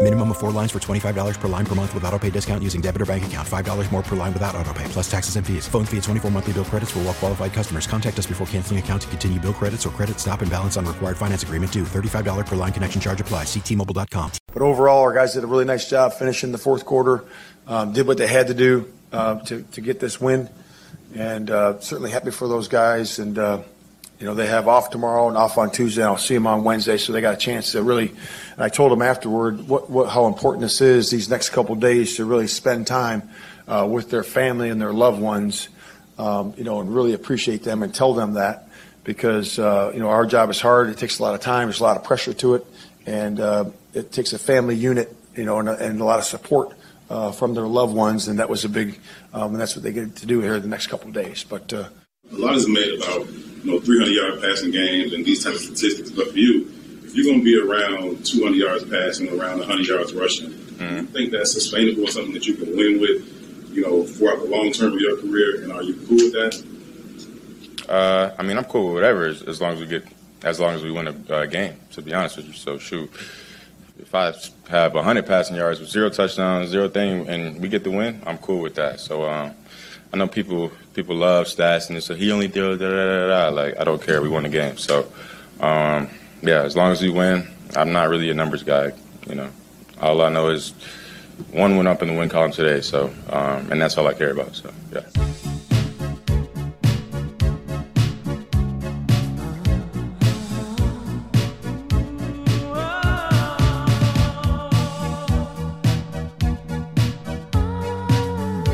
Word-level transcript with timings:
Minimum 0.00 0.30
of 0.30 0.38
four 0.38 0.52
lines 0.52 0.70
for 0.70 0.78
$25 0.78 1.40
per 1.40 1.48
line 1.48 1.66
per 1.66 1.74
month 1.74 1.92
with 1.92 2.04
auto 2.04 2.18
pay 2.20 2.30
discount 2.30 2.62
using 2.62 2.80
debit 2.80 3.02
or 3.02 3.06
bank 3.06 3.26
account. 3.26 3.46
$5 3.46 3.92
more 3.92 4.02
per 4.02 4.14
line 4.14 4.32
without 4.32 4.54
auto 4.54 4.72
pay, 4.72 4.84
plus 4.84 5.10
taxes 5.10 5.34
and 5.34 5.44
fees. 5.44 5.66
Phone 5.66 5.84
fee 5.84 5.96
at 5.96 6.04
24 6.04 6.30
monthly 6.30 6.52
bill 6.52 6.64
credits 6.64 6.92
for 6.92 7.00
all 7.00 7.06
well 7.06 7.14
qualified 7.14 7.52
customers. 7.52 7.88
Contact 7.88 8.16
us 8.16 8.24
before 8.24 8.46
canceling 8.46 8.78
account 8.78 9.02
to 9.02 9.08
continue 9.08 9.40
bill 9.40 9.52
credits 9.52 9.84
or 9.84 9.90
credit 9.90 10.20
stop 10.20 10.40
and 10.40 10.48
balance 10.52 10.76
on 10.76 10.86
required 10.86 11.16
finance 11.16 11.42
agreement 11.42 11.72
due. 11.72 11.82
$35 11.82 12.46
per 12.46 12.54
line 12.54 12.72
connection 12.72 13.00
charge 13.00 13.20
apply. 13.20 13.42
Ctmobile.com. 13.42 14.30
But 14.52 14.62
overall, 14.62 15.02
our 15.02 15.12
guys 15.12 15.34
did 15.34 15.42
a 15.42 15.48
really 15.48 15.64
nice 15.64 15.90
job 15.90 16.12
finishing 16.12 16.52
the 16.52 16.58
fourth 16.58 16.84
quarter. 16.84 17.24
Um, 17.66 17.92
did 17.92 18.06
what 18.06 18.18
they 18.18 18.28
had 18.28 18.46
to 18.46 18.54
do 18.54 18.92
uh, 19.12 19.40
to, 19.40 19.62
to 19.62 19.80
get 19.80 19.98
this 19.98 20.20
win. 20.20 20.48
And 21.16 21.50
uh, 21.50 21.80
certainly 21.80 22.12
happy 22.12 22.30
for 22.30 22.46
those 22.46 22.68
guys. 22.68 23.18
And, 23.18 23.36
uh, 23.36 23.62
you 24.18 24.26
know, 24.26 24.34
they 24.34 24.46
have 24.46 24.66
off 24.66 24.90
tomorrow 24.90 25.28
and 25.28 25.36
off 25.36 25.58
on 25.58 25.70
Tuesday. 25.70 26.02
I'll 26.02 26.18
see 26.18 26.34
them 26.34 26.46
on 26.46 26.64
Wednesday. 26.64 26.98
So 26.98 27.12
they 27.12 27.20
got 27.20 27.34
a 27.34 27.38
chance 27.38 27.72
to 27.72 27.82
really, 27.82 28.08
and 28.08 28.62
I 28.62 28.68
told 28.68 28.90
them 28.90 29.02
afterward 29.02 29.68
what, 29.68 29.88
what, 29.88 30.08
how 30.08 30.26
important 30.26 30.62
this 30.62 30.80
is 30.80 31.10
these 31.10 31.30
next 31.30 31.50
couple 31.50 31.74
days 31.76 32.16
to 32.16 32.24
really 32.24 32.48
spend 32.48 32.86
time 32.86 33.28
uh, 33.68 33.86
with 33.88 34.10
their 34.10 34.24
family 34.24 34.70
and 34.70 34.80
their 34.80 34.92
loved 34.92 35.20
ones, 35.20 35.68
um, 36.18 36.52
you 36.56 36.64
know, 36.64 36.80
and 36.80 36.92
really 36.92 37.12
appreciate 37.12 37.62
them 37.62 37.82
and 37.82 37.94
tell 37.94 38.12
them 38.12 38.34
that 38.34 38.68
because, 39.04 39.58
uh, 39.58 39.92
you 39.94 40.00
know, 40.00 40.08
our 40.08 40.26
job 40.26 40.50
is 40.50 40.60
hard. 40.60 40.88
It 40.90 40.98
takes 40.98 41.20
a 41.20 41.22
lot 41.22 41.34
of 41.34 41.40
time. 41.40 41.68
There's 41.68 41.80
a 41.80 41.84
lot 41.84 41.96
of 41.96 42.02
pressure 42.02 42.34
to 42.34 42.56
it. 42.56 42.66
And 43.06 43.38
uh, 43.38 43.66
it 43.94 44.10
takes 44.10 44.32
a 44.32 44.38
family 44.38 44.74
unit, 44.74 45.14
you 45.36 45.44
know, 45.44 45.60
and 45.60 45.68
a, 45.68 45.78
and 45.78 46.00
a 46.00 46.04
lot 46.04 46.18
of 46.18 46.24
support 46.24 46.74
uh, 47.08 47.30
from 47.30 47.54
their 47.54 47.66
loved 47.66 47.94
ones. 47.94 48.26
And 48.26 48.40
that 48.40 48.50
was 48.50 48.64
a 48.64 48.68
big, 48.68 48.98
um, 49.32 49.52
and 49.52 49.60
that's 49.60 49.76
what 49.76 49.84
they 49.84 49.92
get 49.92 50.16
to 50.16 50.26
do 50.26 50.40
here 50.40 50.58
the 50.58 50.68
next 50.68 50.88
couple 50.88 51.08
of 51.08 51.14
days. 51.14 51.44
But 51.44 51.72
uh, 51.72 51.88
a 52.30 52.36
lot 52.36 52.54
is 52.54 52.68
made 52.68 53.00
about 53.00 53.26
you 53.62 53.72
know 53.72 53.80
300 53.80 54.10
yard 54.10 54.40
passing 54.40 54.70
games 54.70 55.12
and 55.12 55.24
these 55.24 55.44
types 55.44 55.56
of 55.56 55.76
statistics. 55.76 56.10
But 56.10 56.30
for 56.32 56.38
you, 56.38 56.70
if 57.04 57.14
you're 57.14 57.24
going 57.24 57.38
to 57.38 57.44
be 57.44 57.58
around 57.58 58.24
200 58.26 58.56
yards 58.56 58.84
passing, 58.84 59.28
around 59.28 59.58
100 59.58 59.86
yards 59.86 60.12
rushing, 60.12 60.50
mm-hmm. 60.50 60.98
I 60.98 61.04
think 61.04 61.32
that's 61.32 61.52
sustainable 61.52 62.02
and 62.02 62.10
something 62.10 62.34
that 62.34 62.46
you 62.46 62.54
can 62.54 62.76
win 62.76 63.00
with, 63.00 63.70
you 63.72 63.82
know, 63.82 64.04
throughout 64.04 64.40
the 64.40 64.46
long 64.46 64.72
term 64.72 64.92
of 64.92 65.00
your 65.00 65.16
career. 65.16 65.62
And 65.62 65.72
are 65.72 65.82
you 65.82 65.94
cool 66.06 66.16
with 66.16 66.32
that? 66.32 67.88
Uh, 67.88 68.34
I 68.38 68.42
mean, 68.42 68.58
I'm 68.58 68.64
cool 68.64 68.86
with 68.86 68.94
whatever 68.94 69.26
as, 69.26 69.42
as, 69.42 69.60
long 69.60 69.72
as 69.72 69.80
we 69.80 69.86
get, 69.86 70.04
as 70.42 70.60
long 70.60 70.74
as 70.74 70.82
we 70.82 70.92
win 70.92 71.08
a 71.08 71.34
uh, 71.34 71.46
game. 71.46 71.80
To 71.92 72.02
be 72.02 72.12
honest 72.12 72.36
with 72.36 72.46
you, 72.46 72.52
so 72.52 72.78
shoot. 72.78 73.10
If 73.98 74.14
I 74.14 74.32
have 74.68 74.94
100 74.94 75.26
passing 75.26 75.56
yards 75.56 75.80
with 75.80 75.88
zero 75.88 76.10
touchdowns, 76.10 76.68
zero 76.68 76.88
thing, 76.88 77.28
and 77.28 77.60
we 77.60 77.68
get 77.68 77.84
the 77.84 77.90
win, 77.90 78.22
I'm 78.26 78.38
cool 78.38 78.60
with 78.60 78.74
that. 78.76 79.00
So 79.00 79.28
um, 79.28 79.54
I 80.12 80.16
know 80.16 80.28
people 80.28 80.70
people 80.98 81.14
love 81.14 81.46
stats 81.46 81.88
and 81.90 82.02
so 82.02 82.12
he 82.12 82.32
only 82.32 82.48
da, 82.48 82.74
da, 82.74 82.90
da, 82.90 83.28
da. 83.28 83.48
like 83.50 83.78
I 83.78 83.84
don't 83.84 84.02
care. 84.02 84.20
We 84.20 84.28
won 84.28 84.42
the 84.42 84.48
game. 84.48 84.76
So 84.76 85.06
um, 85.60 86.10
yeah, 86.42 86.62
as 86.62 86.74
long 86.74 86.90
as 86.90 87.00
we 87.00 87.08
win, 87.08 87.46
I'm 87.76 87.92
not 87.92 88.08
really 88.08 88.28
a 88.30 88.34
numbers 88.34 88.64
guy. 88.64 88.90
You 89.28 89.36
know, 89.36 89.48
all 90.00 90.20
I 90.22 90.28
know 90.28 90.48
is 90.48 90.74
one 91.52 91.76
went 91.76 91.86
up 91.86 92.02
in 92.02 92.08
the 92.08 92.14
win 92.14 92.28
column 92.28 92.50
today. 92.50 92.80
So 92.80 93.14
um, 93.30 93.70
and 93.70 93.80
that's 93.80 93.96
all 93.96 94.08
I 94.08 94.14
care 94.14 94.32
about. 94.32 94.56
So 94.56 94.72
yeah. 94.92 95.02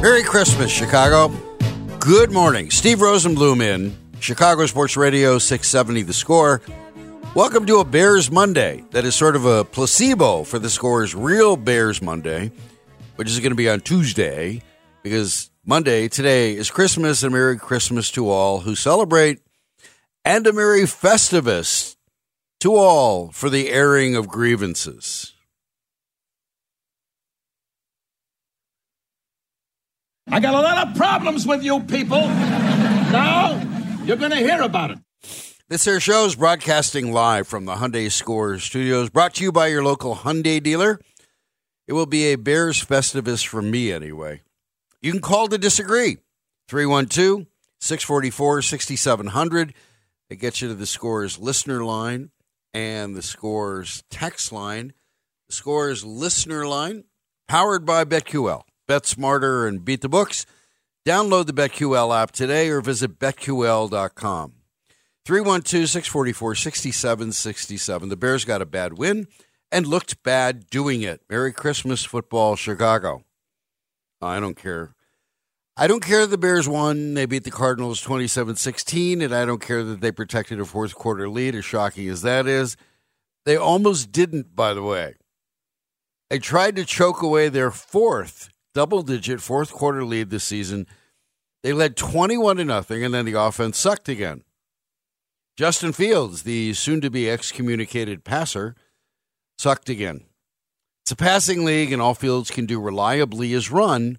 Merry 0.00 0.22
Christmas, 0.22 0.70
Chicago. 0.70 1.53
Good 2.04 2.32
morning. 2.32 2.70
Steve 2.70 2.98
Rosenbloom 2.98 3.62
in 3.62 3.96
Chicago 4.20 4.66
Sports 4.66 4.94
Radio 4.94 5.38
670 5.38 6.02
The 6.02 6.12
Score. 6.12 6.60
Welcome 7.34 7.64
to 7.64 7.78
a 7.78 7.84
Bears 7.84 8.30
Monday 8.30 8.84
that 8.90 9.06
is 9.06 9.14
sort 9.14 9.36
of 9.36 9.46
a 9.46 9.64
placebo 9.64 10.42
for 10.42 10.58
the 10.58 10.68
score's 10.68 11.14
real 11.14 11.56
Bears 11.56 12.02
Monday, 12.02 12.52
which 13.16 13.28
is 13.28 13.40
going 13.40 13.52
to 13.52 13.56
be 13.56 13.70
on 13.70 13.80
Tuesday 13.80 14.60
because 15.02 15.50
Monday, 15.64 16.08
today, 16.08 16.54
is 16.54 16.70
Christmas 16.70 17.22
and 17.22 17.32
Merry 17.32 17.56
Christmas 17.56 18.10
to 18.10 18.28
all 18.28 18.60
who 18.60 18.74
celebrate 18.74 19.40
and 20.26 20.46
a 20.46 20.52
Merry 20.52 20.82
Festivus 20.82 21.96
to 22.60 22.74
all 22.74 23.30
for 23.32 23.48
the 23.48 23.70
airing 23.70 24.14
of 24.14 24.28
grievances. 24.28 25.33
I 30.28 30.40
got 30.40 30.54
a 30.54 30.60
lot 30.60 30.88
of 30.88 30.96
problems 30.96 31.46
with 31.46 31.62
you 31.62 31.80
people. 31.80 32.20
now 32.20 33.60
you're 34.04 34.16
going 34.16 34.30
to 34.30 34.38
hear 34.38 34.62
about 34.62 34.90
it. 34.90 34.98
This 35.68 35.84
here 35.84 36.00
show 36.00 36.24
is 36.24 36.34
broadcasting 36.34 37.12
live 37.12 37.46
from 37.46 37.66
the 37.66 37.74
Hyundai 37.74 38.10
Score 38.10 38.58
Studios, 38.58 39.10
brought 39.10 39.34
to 39.34 39.44
you 39.44 39.52
by 39.52 39.66
your 39.68 39.84
local 39.84 40.16
Hyundai 40.16 40.62
dealer. 40.62 41.00
It 41.86 41.92
will 41.92 42.06
be 42.06 42.32
a 42.32 42.36
Bears 42.36 42.82
Festivus 42.82 43.46
for 43.46 43.60
me 43.60 43.92
anyway. 43.92 44.42
You 45.02 45.12
can 45.12 45.20
call 45.20 45.48
to 45.48 45.58
disagree. 45.58 46.18
312 46.68 47.46
644 47.80 48.62
6700. 48.62 49.74
It 50.30 50.36
gets 50.36 50.62
you 50.62 50.68
to 50.68 50.74
the 50.74 50.86
Scores 50.86 51.38
listener 51.38 51.84
line 51.84 52.30
and 52.72 53.14
the 53.14 53.22
Scores 53.22 54.02
text 54.10 54.52
line. 54.52 54.94
The 55.48 55.54
Scores 55.54 56.04
listener 56.04 56.66
line, 56.66 57.04
powered 57.46 57.84
by 57.84 58.04
BetQL. 58.04 58.62
Bet 58.86 59.06
smarter 59.06 59.66
and 59.66 59.84
beat 59.84 60.00
the 60.00 60.08
books. 60.08 60.46
Download 61.06 61.46
the 61.46 61.52
BetQL 61.52 62.16
app 62.16 62.32
today 62.32 62.68
or 62.70 62.80
visit 62.80 63.18
betql.com. 63.18 64.52
312 65.26 65.88
644 65.88 66.54
6767. 66.54 68.08
The 68.08 68.16
Bears 68.16 68.44
got 68.44 68.62
a 68.62 68.66
bad 68.66 68.98
win 68.98 69.26
and 69.72 69.86
looked 69.86 70.22
bad 70.22 70.68
doing 70.68 71.02
it. 71.02 71.22
Merry 71.28 71.52
Christmas, 71.52 72.04
football, 72.04 72.56
Chicago. 72.56 73.24
I 74.20 74.40
don't 74.40 74.56
care. 74.56 74.94
I 75.76 75.86
don't 75.88 76.04
care 76.04 76.20
that 76.20 76.28
the 76.28 76.38
Bears 76.38 76.68
won. 76.68 77.14
They 77.14 77.26
beat 77.26 77.44
the 77.44 77.50
Cardinals 77.50 78.00
27 78.00 78.56
16, 78.56 79.20
and 79.20 79.34
I 79.34 79.44
don't 79.44 79.60
care 79.60 79.82
that 79.82 80.00
they 80.00 80.12
protected 80.12 80.60
a 80.60 80.64
fourth 80.64 80.94
quarter 80.94 81.28
lead, 81.28 81.54
as 81.54 81.64
shocking 81.64 82.08
as 82.08 82.22
that 82.22 82.46
is. 82.46 82.76
They 83.44 83.56
almost 83.56 84.12
didn't, 84.12 84.54
by 84.54 84.72
the 84.72 84.82
way. 84.82 85.16
They 86.30 86.38
tried 86.38 86.76
to 86.76 86.84
choke 86.84 87.22
away 87.22 87.48
their 87.48 87.70
fourth 87.70 88.50
double 88.74 89.02
digit 89.02 89.40
fourth 89.40 89.72
quarter 89.72 90.04
lead 90.04 90.30
this 90.30 90.44
season. 90.44 90.86
They 91.62 91.72
led 91.72 91.96
21 91.96 92.58
to 92.58 92.64
nothing, 92.64 93.04
and 93.04 93.14
then 93.14 93.24
the 93.24 93.40
offense 93.40 93.78
sucked 93.78 94.08
again. 94.08 94.44
Justin 95.56 95.92
Fields, 95.92 96.42
the 96.42 96.74
soon 96.74 97.00
to 97.00 97.10
be 97.10 97.30
excommunicated 97.30 98.24
passer, 98.24 98.74
sucked 99.56 99.88
again. 99.88 100.22
It's 101.04 101.12
a 101.12 101.16
passing 101.16 101.64
league, 101.64 101.92
and 101.92 102.02
all 102.02 102.14
Fields 102.14 102.50
can 102.50 102.66
do 102.66 102.80
reliably 102.80 103.52
is 103.52 103.70
run. 103.70 104.18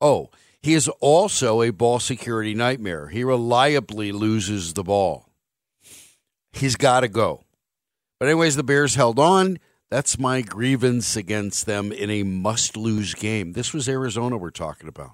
Oh, 0.00 0.30
he 0.62 0.74
is 0.74 0.88
also 1.00 1.62
a 1.62 1.70
ball 1.70 1.98
security 1.98 2.54
nightmare. 2.54 3.08
He 3.08 3.24
reliably 3.24 4.12
loses 4.12 4.74
the 4.74 4.84
ball. 4.84 5.26
He's 6.52 6.76
got 6.76 7.00
to 7.00 7.08
go. 7.08 7.44
But, 8.18 8.28
anyways, 8.28 8.56
the 8.56 8.62
Bears 8.62 8.94
held 8.94 9.18
on. 9.18 9.58
That's 9.90 10.18
my 10.18 10.40
grievance 10.40 11.16
against 11.16 11.66
them 11.66 11.90
in 11.90 12.10
a 12.10 12.22
must 12.22 12.76
lose 12.76 13.14
game. 13.14 13.52
This 13.52 13.74
was 13.74 13.88
Arizona 13.88 14.36
we're 14.36 14.50
talking 14.50 14.88
about. 14.88 15.12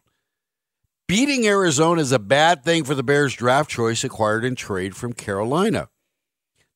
Beating 1.08 1.46
Arizona 1.46 2.00
is 2.00 2.12
a 2.12 2.18
bad 2.18 2.62
thing 2.62 2.84
for 2.84 2.94
the 2.94 3.02
Bears 3.02 3.34
draft 3.34 3.70
choice 3.70 4.04
acquired 4.04 4.44
in 4.44 4.54
trade 4.54 4.94
from 4.94 5.12
Carolina. 5.12 5.88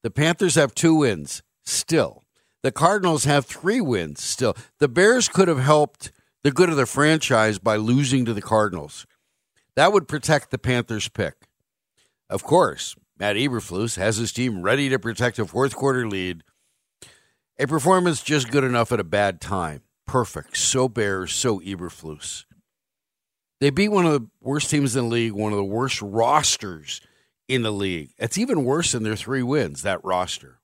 The 0.02 0.10
Panthers 0.10 0.54
have 0.54 0.74
two 0.74 0.94
wins 0.94 1.42
still. 1.64 2.24
The 2.62 2.72
Cardinals 2.72 3.24
have 3.24 3.44
three 3.44 3.80
wins 3.80 4.22
still. 4.22 4.56
The 4.78 4.88
Bears 4.88 5.28
could 5.28 5.48
have 5.48 5.60
helped 5.60 6.12
the 6.42 6.52
good 6.52 6.70
of 6.70 6.76
the 6.76 6.86
franchise 6.86 7.58
by 7.58 7.76
losing 7.76 8.24
to 8.24 8.32
the 8.32 8.40
Cardinals. 8.40 9.06
That 9.76 9.92
would 9.92 10.08
protect 10.08 10.50
the 10.50 10.58
Panthers' 10.58 11.08
pick. 11.08 11.34
Of 12.30 12.44
course, 12.44 12.96
Matt 13.18 13.36
Eberflus 13.36 13.96
has 13.96 14.16
his 14.16 14.32
team 14.32 14.62
ready 14.62 14.88
to 14.88 14.98
protect 14.98 15.38
a 15.38 15.44
fourth 15.44 15.74
quarter 15.74 16.08
lead. 16.08 16.44
A 17.60 17.66
performance 17.66 18.22
just 18.22 18.50
good 18.50 18.64
enough 18.64 18.90
at 18.90 19.00
a 19.00 19.04
bad 19.04 19.38
time. 19.38 19.82
Perfect. 20.06 20.56
So 20.56 20.88
Bears, 20.88 21.34
so 21.34 21.60
Eberflus. 21.60 22.46
They 23.60 23.68
beat 23.68 23.90
one 23.90 24.06
of 24.06 24.12
the 24.12 24.26
worst 24.40 24.70
teams 24.70 24.96
in 24.96 25.04
the 25.04 25.10
league, 25.10 25.32
one 25.32 25.52
of 25.52 25.58
the 25.58 25.64
worst 25.64 26.00
rosters 26.00 27.02
in 27.48 27.60
the 27.60 27.70
league. 27.70 28.12
It's 28.16 28.38
even 28.38 28.64
worse 28.64 28.92
than 28.92 29.02
their 29.02 29.14
three 29.14 29.42
wins, 29.42 29.82
that 29.82 30.02
roster. 30.02 30.58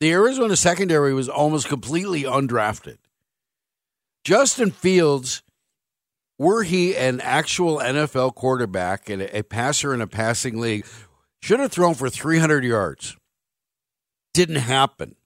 The 0.00 0.10
Arizona 0.12 0.56
secondary 0.56 1.12
was 1.12 1.28
almost 1.28 1.68
completely 1.68 2.22
undrafted. 2.22 2.96
Justin 4.24 4.70
Fields, 4.70 5.42
were 6.38 6.62
he 6.62 6.96
an 6.96 7.20
actual 7.20 7.80
NFL 7.80 8.34
quarterback 8.34 9.10
and 9.10 9.20
a 9.20 9.42
passer 9.42 9.92
in 9.92 10.00
a 10.00 10.06
passing 10.06 10.58
league, 10.58 10.86
should 11.42 11.60
have 11.60 11.70
thrown 11.70 11.94
for 11.94 12.08
300 12.08 12.64
yards. 12.64 13.14
Didn't 14.32 14.56
happen. 14.56 15.16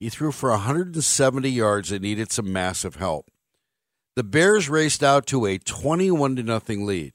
He 0.00 0.08
threw 0.10 0.32
for 0.32 0.50
170 0.50 1.48
yards 1.48 1.90
and 1.92 2.02
needed 2.02 2.30
some 2.32 2.52
massive 2.52 2.96
help. 2.96 3.30
The 4.16 4.24
Bears 4.24 4.68
raced 4.68 5.02
out 5.02 5.26
to 5.28 5.46
a 5.46 5.58
21 5.58 6.36
0 6.36 6.60
lead. 6.84 7.14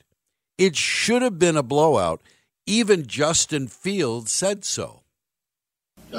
It 0.57 0.75
should 0.75 1.21
have 1.21 1.39
been 1.39 1.55
a 1.57 1.63
blowout. 1.63 2.21
Even 2.65 3.07
Justin 3.07 3.67
Fields 3.67 4.31
said 4.31 4.65
so. 4.65 5.01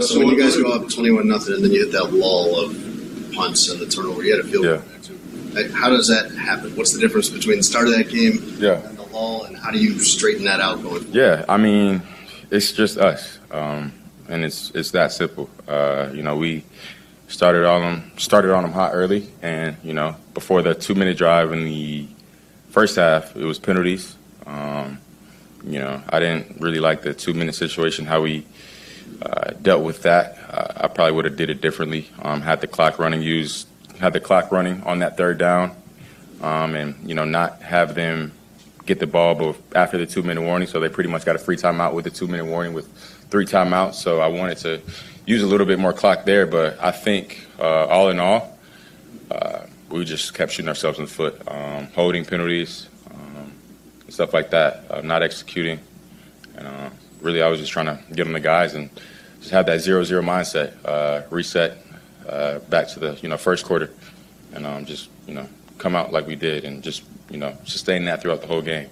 So 0.01 0.19
when 0.19 0.29
you 0.29 0.39
guys 0.41 0.57
go 0.57 0.73
up 0.73 0.89
21 0.89 1.29
nothing 1.29 1.55
and 1.55 1.65
then 1.65 1.73
you 1.73 1.85
hit 1.85 1.93
that 1.93 2.13
lull 2.13 2.59
of 2.61 3.33
punts 3.35 3.69
and 3.71 3.81
the 3.81 3.87
turnover, 3.87 4.23
you 4.25 4.37
had 4.37 4.45
a 4.45 4.49
field 4.49 4.65
Yeah. 4.65 4.71
goal 4.77 4.83
there 5.53 5.69
too. 5.69 5.73
How 5.75 5.91
does 5.91 6.07
that 6.09 6.31
happen? 6.33 6.75
What's 6.77 6.93
the 6.93 7.01
difference 7.01 7.29
between 7.29 7.59
the 7.59 7.63
start 7.63 7.89
of 7.89 7.95
that 7.95 8.09
game 8.09 8.57
Yeah. 8.59 8.87
and 8.89 8.97
the 8.97 9.03
lull, 9.03 9.45
and 9.45 9.57
how 9.57 9.71
do 9.71 9.79
you 9.79 9.99
straighten 9.99 10.45
that 10.45 10.61
out 10.61 10.77
going 10.83 11.01
forward? 11.03 11.15
Yeah, 11.15 11.45
I 11.49 11.57
mean, 11.57 12.03
it's 12.51 12.73
just 12.73 12.99
us, 12.99 13.39
um, 13.51 13.93
and 14.31 14.45
it's 14.45 14.71
it's 14.71 14.93
that 14.93 15.13
simple. 15.13 15.51
Uh, 15.69 16.11
you 16.15 16.23
know, 16.23 16.37
we 16.37 16.65
started 17.29 17.65
on 17.65 17.83
them 17.83 18.13
started 18.17 18.53
on 18.53 18.63
them 18.63 18.73
hot 18.73 18.93
early, 18.95 19.29
and 19.43 19.77
you 19.83 19.93
know, 19.93 20.17
before 20.35 20.63
the 20.63 20.75
two 20.75 20.95
minute 20.95 21.17
drive 21.17 21.53
in 21.53 21.65
the 21.65 22.07
first 22.71 22.97
half, 22.97 23.37
it 23.37 23.45
was 23.45 23.59
penalties. 23.59 24.17
Um, 24.47 24.99
you 25.65 25.79
know, 25.79 26.03
I 26.09 26.21
didn't 26.21 26.61
really 26.61 26.81
like 26.81 27.03
the 27.03 27.13
two 27.13 27.35
minute 27.35 27.55
situation 27.55 28.07
how 28.07 28.23
we 28.23 28.47
uh, 29.23 29.51
dealt 29.63 29.85
with 29.85 30.03
that. 30.03 30.39
Uh, 30.49 30.85
I 30.85 30.89
probably 30.89 31.13
would 31.13 31.25
have 31.27 31.37
did 31.37 31.51
it 31.51 31.61
differently. 31.61 32.09
Um, 32.23 32.41
had 32.41 32.61
the 32.61 32.67
clock 32.67 32.99
running, 32.99 33.23
used 33.23 33.69
had 33.99 34.13
the 34.13 34.21
clock 34.21 34.51
running 34.51 34.83
on 34.85 35.01
that 35.01 35.17
third 35.17 35.39
down, 35.39 35.73
um, 36.41 36.75
and 36.75 36.97
you 37.09 37.15
know, 37.15 37.25
not 37.25 37.61
have 37.63 37.95
them 37.95 38.33
get 38.87 38.99
the 38.99 39.07
ball 39.07 39.35
but 39.35 39.57
after 39.77 39.99
the 39.99 40.07
two 40.07 40.23
minute 40.23 40.43
warning. 40.43 40.67
So 40.67 40.81
they 40.81 40.89
pretty 40.89 41.11
much 41.11 41.25
got 41.25 41.37
a 41.37 41.39
free 41.39 41.57
timeout 41.57 41.95
with 41.95 42.05
the 42.05 42.11
two 42.11 42.27
minute 42.27 42.47
warning 42.47 42.73
with 42.73 42.89
three 43.31 43.47
timeouts. 43.47 43.95
So 43.95 44.21
I 44.21 44.27
wanted 44.27 44.59
to 44.59 44.81
use 45.27 45.43
a 45.43 45.47
little 45.47 45.67
bit 45.67 45.79
more 45.79 45.93
clock 45.93 46.25
there, 46.25 46.47
but 46.47 46.83
I 46.83 46.91
think 46.91 47.47
uh, 47.59 47.87
all 47.87 48.11
in 48.11 48.19
all, 48.19 48.59
uh, 49.31 49.61
we 49.89 50.05
just 50.05 50.35
kept 50.35 50.53
shooting 50.53 50.69
ourselves 50.69 50.99
in 50.99 51.05
the 51.05 51.11
foot, 51.11 51.41
um, 51.49 51.87
holding 51.95 52.25
penalties, 52.25 52.89
um, 53.11 53.53
and 54.05 54.13
stuff 54.13 54.35
like 54.35 54.51
that, 54.51 54.85
uh, 54.91 55.01
not 55.03 55.23
executing. 55.23 55.79
And 56.57 56.67
uh, 56.67 56.91
really, 57.21 57.43
I 57.43 57.49
was 57.49 57.61
just 57.61 57.73
trying 57.73 57.87
to 57.87 58.01
get 58.13 58.27
on 58.27 58.33
the 58.33 58.41
guys 58.41 58.75
and 58.75 58.91
just 59.41 59.53
have 59.53 59.67
that 59.67 59.81
zero 59.81 60.05
zero 60.05 60.23
mindset, 60.23 60.75
uh, 60.85 61.23
reset 61.31 61.79
uh, 62.29 62.59
back 62.61 62.89
to 62.89 63.01
the 63.01 63.19
you 63.23 63.29
know 63.29 63.37
first 63.37 63.65
quarter, 63.65 63.91
and 64.53 64.67
um, 64.67 64.85
just 64.85 65.09
you 65.27 65.35
know 65.35 65.49
come 65.79 65.97
out 65.97 66.13
like 66.13 66.27
we 66.27 66.37
did 66.37 66.65
and 66.65 66.83
just 66.83 67.03
you 67.31 67.39
know 67.39 67.57
sustain 67.65 68.05
that 68.05 68.21
throughout 68.21 68.41
the 68.41 68.47
whole 68.47 68.63
game. 68.63 68.89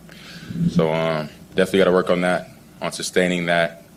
So 0.71 0.93
um, 0.93 1.29
definitely 1.55 1.81
got 1.81 1.85
to 1.87 1.93
work 1.93 2.11
on 2.11 2.23
that, 2.23 2.49
on 2.81 2.93
sustaining 2.93 3.47
that 3.47 3.88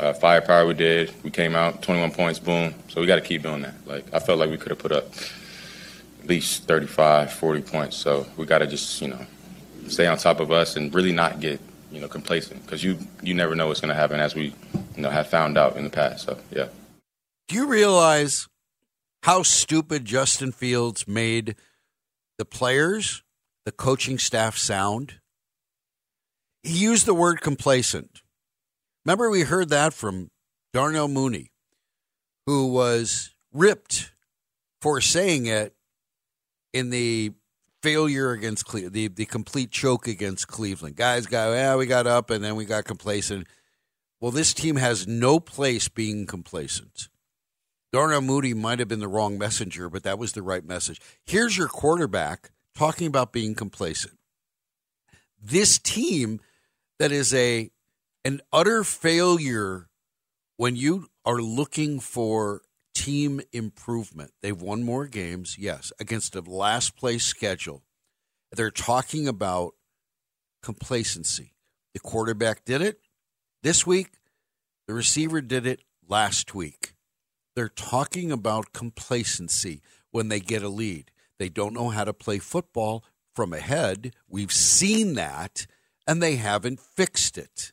uh, 0.00 0.14
firepower 0.14 0.66
we 0.66 0.74
did. 0.74 1.12
We 1.22 1.30
came 1.30 1.54
out 1.54 1.82
21 1.82 2.12
points, 2.12 2.38
boom. 2.38 2.74
So 2.88 3.00
we 3.00 3.06
got 3.06 3.16
to 3.16 3.20
keep 3.20 3.42
doing 3.42 3.62
that. 3.62 3.74
Like 3.86 4.12
I 4.12 4.18
felt 4.18 4.38
like 4.38 4.50
we 4.50 4.56
could 4.56 4.70
have 4.70 4.78
put 4.78 4.92
up 4.92 5.04
at 6.22 6.26
least 6.26 6.64
35, 6.64 7.32
40 7.32 7.60
points. 7.62 7.96
So 7.96 8.26
we 8.36 8.46
got 8.46 8.58
to 8.58 8.66
just 8.66 9.00
you 9.02 9.08
know 9.08 9.20
stay 9.88 10.06
on 10.06 10.16
top 10.16 10.40
of 10.40 10.50
us 10.50 10.76
and 10.76 10.92
really 10.94 11.12
not 11.12 11.40
get 11.40 11.60
you 11.92 12.00
know 12.00 12.08
complacent 12.08 12.64
because 12.64 12.82
you 12.82 12.98
you 13.22 13.34
never 13.34 13.54
know 13.54 13.66
what's 13.66 13.80
going 13.80 13.90
to 13.90 13.94
happen 13.94 14.20
as 14.20 14.34
we 14.34 14.54
you 14.96 15.02
know 15.02 15.10
have 15.10 15.28
found 15.28 15.58
out 15.58 15.76
in 15.76 15.84
the 15.84 15.90
past. 15.90 16.24
So 16.24 16.38
yeah. 16.50 16.68
Do 17.48 17.56
you 17.56 17.66
realize 17.66 18.48
how 19.22 19.42
stupid 19.42 20.06
Justin 20.06 20.50
Fields 20.50 21.06
made 21.06 21.56
the 22.38 22.44
players, 22.46 23.22
the 23.66 23.72
coaching 23.72 24.18
staff 24.18 24.56
sound? 24.56 25.20
He 26.62 26.78
used 26.78 27.06
the 27.06 27.14
word 27.14 27.40
complacent. 27.40 28.22
Remember, 29.04 29.30
we 29.30 29.42
heard 29.42 29.70
that 29.70 29.94
from 29.94 30.30
Darnell 30.72 31.08
Mooney, 31.08 31.50
who 32.46 32.72
was 32.72 33.30
ripped 33.52 34.12
for 34.80 35.00
saying 35.00 35.46
it 35.46 35.74
in 36.72 36.90
the 36.90 37.32
failure 37.82 38.32
against 38.32 38.66
Cleveland, 38.66 38.94
the, 38.94 39.08
the 39.08 39.24
complete 39.24 39.70
choke 39.70 40.06
against 40.06 40.48
Cleveland. 40.48 40.96
Guys 40.96 41.26
go, 41.26 41.52
yeah, 41.52 41.76
we 41.76 41.86
got 41.86 42.06
up 42.06 42.30
and 42.30 42.44
then 42.44 42.56
we 42.56 42.64
got 42.64 42.84
complacent. 42.84 43.46
Well, 44.20 44.30
this 44.30 44.52
team 44.52 44.76
has 44.76 45.06
no 45.06 45.40
place 45.40 45.88
being 45.88 46.26
complacent. 46.26 47.08
Darnell 47.92 48.20
Mooney 48.20 48.54
might 48.54 48.78
have 48.78 48.88
been 48.88 49.00
the 49.00 49.08
wrong 49.08 49.38
messenger, 49.38 49.88
but 49.88 50.02
that 50.04 50.18
was 50.18 50.32
the 50.32 50.42
right 50.42 50.64
message. 50.64 51.00
Here's 51.24 51.56
your 51.56 51.68
quarterback 51.68 52.50
talking 52.76 53.06
about 53.06 53.32
being 53.32 53.54
complacent. 53.54 54.18
This 55.42 55.78
team 55.78 56.40
that 56.98 57.10
is 57.10 57.32
a 57.34 57.70
an 58.24 58.40
utter 58.52 58.84
failure 58.84 59.88
when 60.56 60.76
you 60.76 61.08
are 61.24 61.40
looking 61.40 62.00
for 62.00 62.62
team 62.94 63.40
improvement. 63.52 64.32
They've 64.42 64.60
won 64.60 64.82
more 64.82 65.06
games, 65.06 65.56
yes, 65.58 65.92
against 65.98 66.36
a 66.36 66.40
last 66.40 66.96
place 66.96 67.24
schedule. 67.24 67.82
They're 68.52 68.70
talking 68.70 69.26
about 69.26 69.74
complacency. 70.62 71.54
The 71.94 72.00
quarterback 72.00 72.64
did 72.64 72.82
it 72.82 73.00
this 73.62 73.86
week, 73.86 74.12
the 74.86 74.94
receiver 74.94 75.40
did 75.40 75.66
it 75.66 75.82
last 76.08 76.54
week. 76.54 76.94
They're 77.54 77.68
talking 77.68 78.32
about 78.32 78.72
complacency 78.72 79.82
when 80.10 80.28
they 80.28 80.40
get 80.40 80.62
a 80.62 80.68
lead. 80.68 81.10
They 81.38 81.48
don't 81.48 81.74
know 81.74 81.90
how 81.90 82.04
to 82.04 82.12
play 82.12 82.38
football 82.38 83.04
from 83.34 83.52
ahead. 83.52 84.14
We've 84.28 84.52
seen 84.52 85.14
that, 85.14 85.66
and 86.06 86.22
they 86.22 86.36
haven't 86.36 86.80
fixed 86.80 87.36
it. 87.36 87.72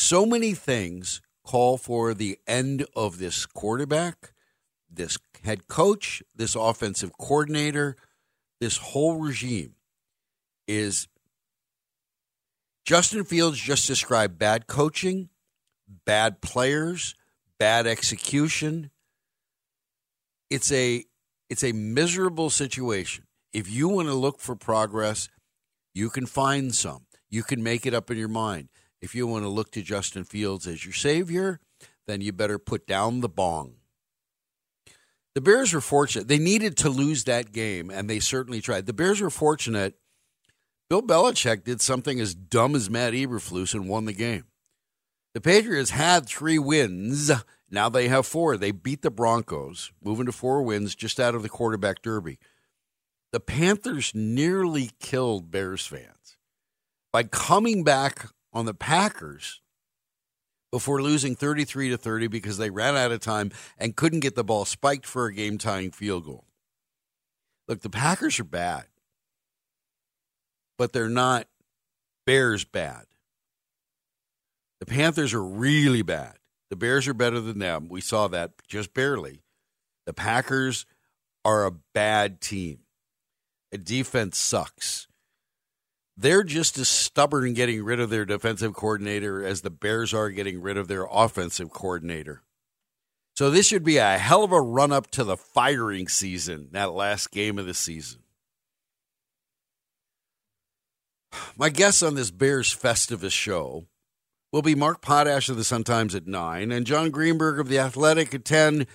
So 0.00 0.24
many 0.24 0.54
things 0.54 1.20
call 1.42 1.76
for 1.76 2.14
the 2.14 2.38
end 2.46 2.86
of 2.94 3.18
this 3.18 3.44
quarterback, 3.46 4.32
this 4.88 5.18
head 5.42 5.66
coach, 5.66 6.22
this 6.32 6.54
offensive 6.54 7.18
coordinator, 7.18 7.96
this 8.60 8.76
whole 8.76 9.16
regime 9.16 9.74
is 10.68 11.08
Justin 12.84 13.24
Fields 13.24 13.58
just 13.58 13.88
described 13.88 14.38
bad 14.38 14.68
coaching, 14.68 15.30
bad 16.06 16.40
players, 16.40 17.16
bad 17.58 17.88
execution. 17.88 18.92
It's 20.48 20.70
a 20.70 21.06
it's 21.50 21.64
a 21.64 21.72
miserable 21.72 22.50
situation. 22.50 23.24
If 23.52 23.68
you 23.68 23.88
want 23.88 24.06
to 24.06 24.14
look 24.14 24.38
for 24.38 24.54
progress, 24.54 25.28
you 25.92 26.08
can 26.08 26.26
find 26.26 26.72
some. 26.72 27.06
You 27.28 27.42
can 27.42 27.64
make 27.64 27.84
it 27.84 27.94
up 27.94 28.12
in 28.12 28.16
your 28.16 28.28
mind. 28.28 28.68
If 29.00 29.14
you 29.14 29.26
want 29.26 29.44
to 29.44 29.48
look 29.48 29.70
to 29.72 29.82
Justin 29.82 30.24
Fields 30.24 30.66
as 30.66 30.84
your 30.84 30.94
savior, 30.94 31.60
then 32.06 32.20
you 32.20 32.32
better 32.32 32.58
put 32.58 32.86
down 32.86 33.20
the 33.20 33.28
bong. 33.28 33.74
The 35.34 35.40
Bears 35.40 35.72
were 35.72 35.80
fortunate. 35.80 36.26
They 36.26 36.38
needed 36.38 36.76
to 36.78 36.88
lose 36.88 37.24
that 37.24 37.52
game, 37.52 37.90
and 37.90 38.10
they 38.10 38.18
certainly 38.18 38.60
tried. 38.60 38.86
The 38.86 38.92
Bears 38.92 39.20
were 39.20 39.30
fortunate. 39.30 39.94
Bill 40.90 41.02
Belichick 41.02 41.64
did 41.64 41.80
something 41.80 42.18
as 42.18 42.34
dumb 42.34 42.74
as 42.74 42.90
Matt 42.90 43.12
Eberflus 43.12 43.74
and 43.74 43.88
won 43.88 44.06
the 44.06 44.12
game. 44.12 44.44
The 45.34 45.40
Patriots 45.40 45.90
had 45.90 46.26
three 46.26 46.58
wins. 46.58 47.30
Now 47.70 47.88
they 47.88 48.08
have 48.08 48.26
four. 48.26 48.56
They 48.56 48.70
beat 48.72 49.02
the 49.02 49.10
Broncos, 49.10 49.92
moving 50.02 50.26
to 50.26 50.32
four 50.32 50.62
wins 50.62 50.94
just 50.94 51.20
out 51.20 51.34
of 51.34 51.42
the 51.42 51.48
quarterback 51.48 52.02
derby. 52.02 52.38
The 53.30 53.40
Panthers 53.40 54.12
nearly 54.14 54.90
killed 54.98 55.50
Bears 55.50 55.86
fans 55.86 56.38
by 57.12 57.24
coming 57.24 57.84
back 57.84 58.28
on 58.58 58.66
the 58.66 58.74
Packers 58.74 59.60
before 60.72 61.00
losing 61.00 61.36
33 61.36 61.90
to 61.90 61.96
30 61.96 62.26
because 62.26 62.58
they 62.58 62.70
ran 62.70 62.96
out 62.96 63.12
of 63.12 63.20
time 63.20 63.52
and 63.78 63.94
couldn't 63.94 64.20
get 64.20 64.34
the 64.34 64.42
ball 64.42 64.64
spiked 64.64 65.06
for 65.06 65.26
a 65.26 65.32
game 65.32 65.58
tying 65.58 65.92
field 65.92 66.24
goal. 66.24 66.44
Look, 67.68 67.82
the 67.82 67.88
Packers 67.88 68.40
are 68.40 68.44
bad, 68.44 68.86
but 70.76 70.92
they're 70.92 71.08
not 71.08 71.46
Bears 72.26 72.64
bad. 72.64 73.04
The 74.80 74.86
Panthers 74.86 75.32
are 75.34 75.44
really 75.44 76.02
bad. 76.02 76.34
The 76.70 76.76
Bears 76.76 77.08
are 77.08 77.14
better 77.14 77.40
than 77.40 77.60
them. 77.60 77.88
We 77.88 78.00
saw 78.00 78.26
that 78.28 78.52
just 78.66 78.92
barely. 78.92 79.40
The 80.04 80.12
Packers 80.12 80.84
are 81.44 81.64
a 81.64 81.72
bad 81.94 82.40
team. 82.40 82.80
The 83.70 83.78
defense 83.78 84.36
sucks. 84.36 85.07
They're 86.20 86.42
just 86.42 86.76
as 86.78 86.88
stubborn 86.88 87.54
getting 87.54 87.84
rid 87.84 88.00
of 88.00 88.10
their 88.10 88.24
defensive 88.24 88.74
coordinator 88.74 89.44
as 89.44 89.60
the 89.60 89.70
Bears 89.70 90.12
are 90.12 90.30
getting 90.30 90.60
rid 90.60 90.76
of 90.76 90.88
their 90.88 91.06
offensive 91.08 91.70
coordinator. 91.70 92.42
So 93.36 93.50
this 93.52 93.68
should 93.68 93.84
be 93.84 93.98
a 93.98 94.18
hell 94.18 94.42
of 94.42 94.50
a 94.50 94.60
run 94.60 94.90
up 94.90 95.12
to 95.12 95.22
the 95.22 95.36
firing 95.36 96.08
season, 96.08 96.70
that 96.72 96.92
last 96.92 97.30
game 97.30 97.56
of 97.56 97.66
the 97.66 97.74
season. 97.74 98.22
My 101.56 101.68
guests 101.68 102.02
on 102.02 102.16
this 102.16 102.32
Bears 102.32 102.74
Festivus 102.74 103.30
show 103.30 103.86
will 104.52 104.62
be 104.62 104.74
Mark 104.74 105.00
Potash 105.00 105.48
of 105.48 105.56
the 105.56 105.62
Sun 105.62 105.84
Times 105.84 106.16
at 106.16 106.26
9 106.26 106.72
and 106.72 106.84
Jon 106.84 107.10
Greenberg 107.10 107.60
of 107.60 107.68
The 107.68 107.78
Athletic 107.78 108.34
at 108.34 108.44
10. 108.44 108.88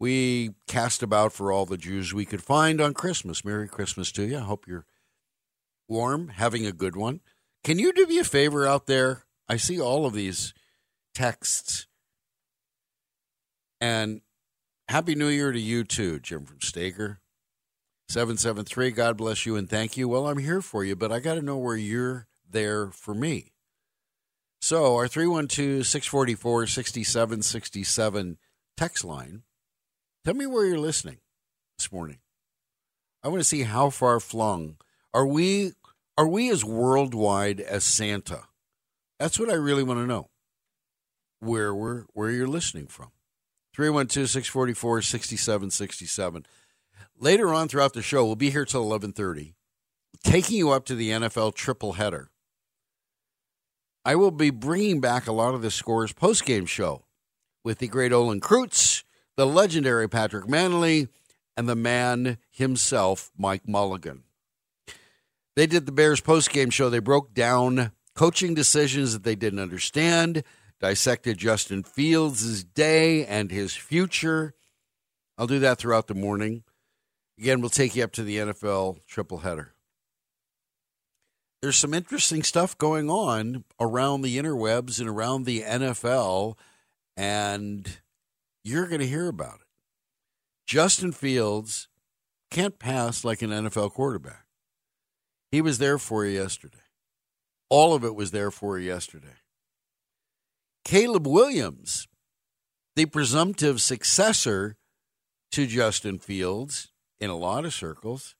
We 0.00 0.54
cast 0.66 1.04
about 1.04 1.32
for 1.32 1.52
all 1.52 1.66
the 1.66 1.76
Jews 1.76 2.12
we 2.12 2.24
could 2.24 2.42
find 2.42 2.80
on 2.80 2.94
Christmas. 2.94 3.44
Merry 3.44 3.68
Christmas 3.68 4.10
to 4.10 4.24
you. 4.24 4.38
I 4.38 4.40
hope 4.40 4.66
you're 4.66 4.86
warm, 5.94 6.28
having 6.28 6.66
a 6.66 6.72
good 6.72 6.96
one. 6.96 7.20
Can 7.62 7.78
you 7.78 7.92
do 7.92 8.06
me 8.06 8.18
a 8.18 8.24
favor 8.24 8.66
out 8.66 8.86
there? 8.86 9.24
I 9.48 9.56
see 9.56 9.80
all 9.80 10.04
of 10.04 10.12
these 10.12 10.52
texts. 11.14 11.86
And 13.80 14.20
Happy 14.88 15.14
New 15.14 15.28
Year 15.28 15.52
to 15.52 15.60
you 15.60 15.84
too, 15.84 16.18
Jim 16.18 16.44
from 16.44 16.60
Staker. 16.60 17.20
773, 18.08 18.90
God 18.90 19.16
bless 19.16 19.46
you 19.46 19.56
and 19.56 19.70
thank 19.70 19.96
you. 19.96 20.08
Well, 20.08 20.26
I'm 20.26 20.38
here 20.38 20.60
for 20.60 20.84
you, 20.84 20.96
but 20.96 21.12
I 21.12 21.20
got 21.20 21.36
to 21.36 21.42
know 21.42 21.56
where 21.56 21.76
you're 21.76 22.26
there 22.50 22.88
for 22.88 23.14
me. 23.14 23.52
So, 24.60 24.96
our 24.96 25.06
312 25.06 25.86
644 25.86 26.66
6767 26.66 28.38
text 28.76 29.04
line, 29.04 29.42
tell 30.24 30.34
me 30.34 30.46
where 30.46 30.66
you're 30.66 30.78
listening 30.78 31.18
this 31.78 31.92
morning. 31.92 32.18
I 33.22 33.28
want 33.28 33.40
to 33.40 33.48
see 33.48 33.62
how 33.62 33.90
far 33.90 34.20
flung. 34.20 34.76
Are 35.14 35.26
we 35.26 35.72
are 36.16 36.26
we 36.26 36.50
as 36.50 36.64
worldwide 36.64 37.60
as 37.60 37.84
Santa? 37.84 38.44
That's 39.18 39.38
what 39.38 39.50
I 39.50 39.54
really 39.54 39.82
want 39.82 40.00
to 40.00 40.06
know. 40.06 40.30
Where 41.40 41.74
we're 41.74 42.04
where 42.12 42.30
you're 42.30 42.48
listening 42.48 42.86
from. 42.86 43.10
312 43.74 44.30
644 44.30 45.02
6767. 45.02 46.46
Later 47.18 47.52
on 47.52 47.68
throughout 47.68 47.92
the 47.92 48.02
show, 48.02 48.24
we'll 48.24 48.36
be 48.36 48.50
here 48.50 48.64
till 48.64 48.84
11:30, 48.84 49.54
taking 50.22 50.56
you 50.56 50.70
up 50.70 50.84
to 50.86 50.94
the 50.94 51.10
NFL 51.10 51.54
triple 51.54 51.94
header. 51.94 52.30
I 54.04 54.16
will 54.16 54.30
be 54.30 54.50
bringing 54.50 55.00
back 55.00 55.26
a 55.26 55.32
lot 55.32 55.54
of 55.54 55.62
the 55.62 55.70
Scores 55.70 56.12
postgame 56.12 56.68
show 56.68 57.06
with 57.62 57.78
the 57.78 57.88
great 57.88 58.12
Olin 58.12 58.40
Kreutz, 58.40 59.02
the 59.36 59.46
legendary 59.46 60.08
Patrick 60.08 60.44
Mannelly, 60.44 61.08
and 61.56 61.68
the 61.68 61.76
man 61.76 62.38
himself, 62.50 63.30
Mike 63.36 63.66
Mulligan. 63.66 64.23
They 65.56 65.66
did 65.66 65.86
the 65.86 65.92
Bears 65.92 66.20
post-game 66.20 66.70
show. 66.70 66.90
They 66.90 66.98
broke 66.98 67.32
down 67.32 67.92
coaching 68.14 68.54
decisions 68.54 69.12
that 69.12 69.24
they 69.24 69.34
didn't 69.34 69.60
understand, 69.60 70.42
dissected 70.80 71.38
Justin 71.38 71.82
Fields' 71.82 72.64
day 72.64 73.24
and 73.24 73.50
his 73.50 73.74
future. 73.74 74.54
I'll 75.38 75.46
do 75.46 75.58
that 75.60 75.78
throughout 75.78 76.06
the 76.06 76.14
morning. 76.14 76.64
Again, 77.38 77.60
we'll 77.60 77.70
take 77.70 77.96
you 77.96 78.04
up 78.04 78.12
to 78.12 78.22
the 78.22 78.38
NFL 78.38 78.98
triple 79.06 79.38
header. 79.38 79.74
There's 81.62 81.76
some 81.76 81.94
interesting 81.94 82.42
stuff 82.42 82.76
going 82.76 83.08
on 83.08 83.64
around 83.80 84.22
the 84.22 84.36
interwebs 84.36 85.00
and 85.00 85.08
around 85.08 85.44
the 85.44 85.62
NFL, 85.62 86.58
and 87.16 87.98
you're 88.62 88.86
going 88.86 89.00
to 89.00 89.06
hear 89.06 89.28
about 89.28 89.60
it. 89.60 89.66
Justin 90.66 91.10
Fields 91.10 91.88
can't 92.50 92.78
pass 92.78 93.24
like 93.24 93.42
an 93.42 93.50
NFL 93.50 93.92
quarterback. 93.92 94.43
He 95.54 95.60
was 95.60 95.78
there 95.78 95.98
for 95.98 96.26
you 96.26 96.40
yesterday. 96.40 96.82
All 97.70 97.94
of 97.94 98.02
it 98.02 98.16
was 98.16 98.32
there 98.32 98.50
for 98.50 98.76
you 98.76 98.88
yesterday. 98.88 99.36
Caleb 100.84 101.28
Williams, 101.28 102.08
the 102.96 103.06
presumptive 103.06 103.80
successor 103.80 104.74
to 105.52 105.68
Justin 105.68 106.18
Fields 106.18 106.90
in 107.20 107.30
a 107.30 107.36
lot 107.36 107.64
of 107.64 107.72
circles, 107.72 108.34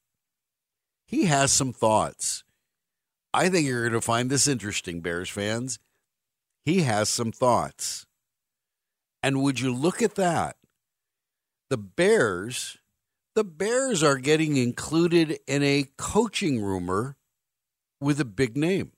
he 1.06 1.26
has 1.26 1.52
some 1.52 1.73
thoughts. 1.73 2.42
I 3.33 3.49
think 3.49 3.68
you're 3.68 3.88
going 3.88 3.92
to 3.92 4.00
find 4.00 4.28
this 4.28 4.49
interesting, 4.49 5.00
Bears 5.00 5.30
fans. 5.30 5.78
He 6.64 6.80
has 6.80 7.09
some 7.09 7.30
thoughts. 7.30 8.06
And 9.23 9.40
would 9.40 9.61
you 9.61 9.73
look 9.73 10.02
at 10.02 10.16
that? 10.16 10.56
The 11.71 11.78
Bears, 11.78 12.78
the 13.35 13.45
Bears 13.45 14.03
are 14.03 14.19
getting 14.19 14.57
included 14.57 15.38
in 15.47 15.62
a 15.62 15.88
coaching 15.97 16.62
rumor 16.62 17.17
with 18.00 18.21
a 18.21 18.25
big 18.25 18.57
name. 18.57 18.93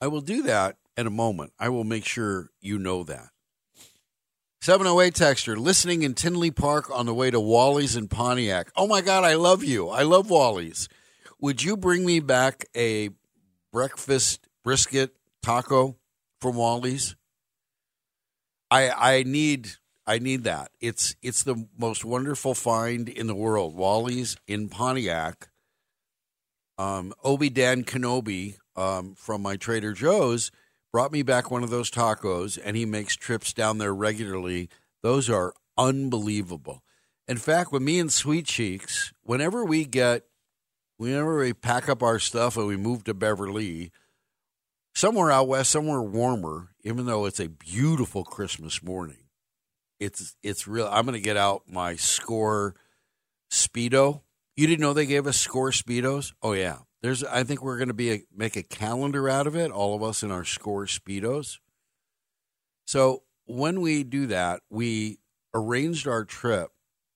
I 0.00 0.06
will 0.06 0.20
do 0.20 0.42
that 0.42 0.76
in 0.96 1.06
a 1.06 1.10
moment. 1.10 1.52
I 1.58 1.68
will 1.68 1.84
make 1.84 2.04
sure 2.04 2.50
you 2.60 2.78
know 2.78 3.02
that. 3.04 3.30
708 4.62 5.14
Texture, 5.14 5.56
listening 5.56 6.02
in 6.02 6.14
Tinley 6.14 6.50
Park 6.50 6.90
on 6.90 7.06
the 7.06 7.14
way 7.14 7.30
to 7.30 7.40
Wally's 7.40 7.96
in 7.96 8.08
Pontiac. 8.08 8.70
Oh 8.76 8.86
my 8.86 9.00
God, 9.00 9.24
I 9.24 9.34
love 9.34 9.64
you. 9.64 9.88
I 9.88 10.02
love 10.02 10.28
Wally's. 10.28 10.88
Would 11.40 11.62
you 11.62 11.76
bring 11.76 12.04
me 12.04 12.20
back 12.20 12.66
a 12.76 13.08
breakfast 13.72 14.46
brisket 14.62 15.16
taco 15.42 15.96
from 16.40 16.56
Wally's? 16.56 17.16
I 18.70 18.90
I 18.90 19.22
need 19.22 19.70
I 20.10 20.18
need 20.18 20.42
that. 20.42 20.72
It's 20.80 21.14
it's 21.22 21.44
the 21.44 21.68
most 21.78 22.04
wonderful 22.04 22.52
find 22.52 23.08
in 23.08 23.28
the 23.28 23.34
world. 23.36 23.76
Wally's 23.76 24.36
in 24.48 24.68
Pontiac. 24.68 25.50
Um, 26.78 27.12
Obi 27.22 27.48
Dan 27.48 27.84
Kenobi 27.84 28.56
um, 28.74 29.14
from 29.14 29.40
my 29.40 29.56
Trader 29.56 29.92
Joe's 29.92 30.50
brought 30.92 31.12
me 31.12 31.22
back 31.22 31.48
one 31.48 31.62
of 31.62 31.70
those 31.70 31.92
tacos, 31.92 32.58
and 32.64 32.76
he 32.76 32.84
makes 32.84 33.14
trips 33.14 33.52
down 33.52 33.78
there 33.78 33.94
regularly. 33.94 34.68
Those 35.00 35.30
are 35.30 35.54
unbelievable. 35.78 36.82
In 37.28 37.36
fact, 37.36 37.70
with 37.70 37.82
me 37.82 38.00
and 38.00 38.12
Sweet 38.12 38.46
Cheeks, 38.46 39.12
whenever 39.22 39.64
we 39.64 39.84
get, 39.84 40.24
whenever 40.96 41.38
we 41.38 41.52
pack 41.52 41.88
up 41.88 42.02
our 42.02 42.18
stuff 42.18 42.56
and 42.56 42.66
we 42.66 42.76
move 42.76 43.04
to 43.04 43.14
Beverly, 43.14 43.92
somewhere 44.92 45.30
out 45.30 45.46
west, 45.46 45.70
somewhere 45.70 46.02
warmer, 46.02 46.70
even 46.82 47.06
though 47.06 47.26
it's 47.26 47.38
a 47.38 47.48
beautiful 47.48 48.24
Christmas 48.24 48.82
morning, 48.82 49.19
it's 50.00 50.34
it's 50.42 50.66
real. 50.66 50.88
I'm 50.90 51.04
going 51.04 51.14
to 51.14 51.20
get 51.20 51.36
out 51.36 51.62
my 51.68 51.96
Score 51.96 52.74
Speedo. 53.52 54.22
You 54.56 54.66
didn't 54.66 54.80
know 54.80 54.92
they 54.92 55.06
gave 55.06 55.26
us 55.26 55.38
Score 55.38 55.70
Speedos? 55.70 56.32
Oh 56.42 56.52
yeah, 56.52 56.78
there's, 57.02 57.24
I 57.24 57.44
think 57.44 57.62
we're 57.62 57.78
going 57.78 57.88
to 57.88 57.94
be 57.94 58.12
a, 58.12 58.22
make 58.34 58.56
a 58.56 58.62
calendar 58.62 59.28
out 59.28 59.46
of 59.46 59.56
it, 59.56 59.70
all 59.70 59.94
of 59.94 60.02
us 60.02 60.22
in 60.22 60.30
our 60.30 60.44
score 60.44 60.84
speedos. 60.84 61.58
So 62.86 63.22
when 63.46 63.80
we 63.80 64.04
do 64.04 64.26
that, 64.26 64.60
we 64.68 65.18
arranged 65.54 66.06
our 66.06 66.24
trip. 66.24 66.70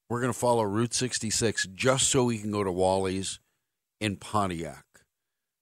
We're 0.09 0.21
going 0.21 0.33
to 0.33 0.39
follow 0.39 0.63
Route 0.63 0.95
66 0.95 1.67
just 1.75 2.09
so 2.09 2.25
we 2.25 2.39
can 2.39 2.51
go 2.51 2.65
to 2.65 2.73
Wally's 2.73 3.41
in 4.01 4.17
Pontiac. 4.17 4.85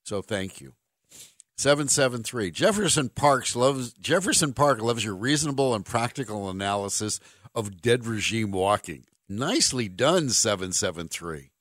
So 0.04 0.22
thank 0.22 0.60
you. 0.60 0.74
773 1.62 2.50
Jefferson 2.50 3.08
Parks 3.08 3.54
loves 3.54 3.92
Jefferson 3.92 4.52
Park 4.52 4.82
loves 4.82 5.04
your 5.04 5.14
reasonable 5.14 5.76
and 5.76 5.86
practical 5.86 6.50
analysis 6.50 7.20
of 7.54 7.80
dead 7.80 8.04
regime 8.04 8.50
walking. 8.50 9.04
Nicely 9.28 9.88
done 9.88 10.30
773. 10.30 11.52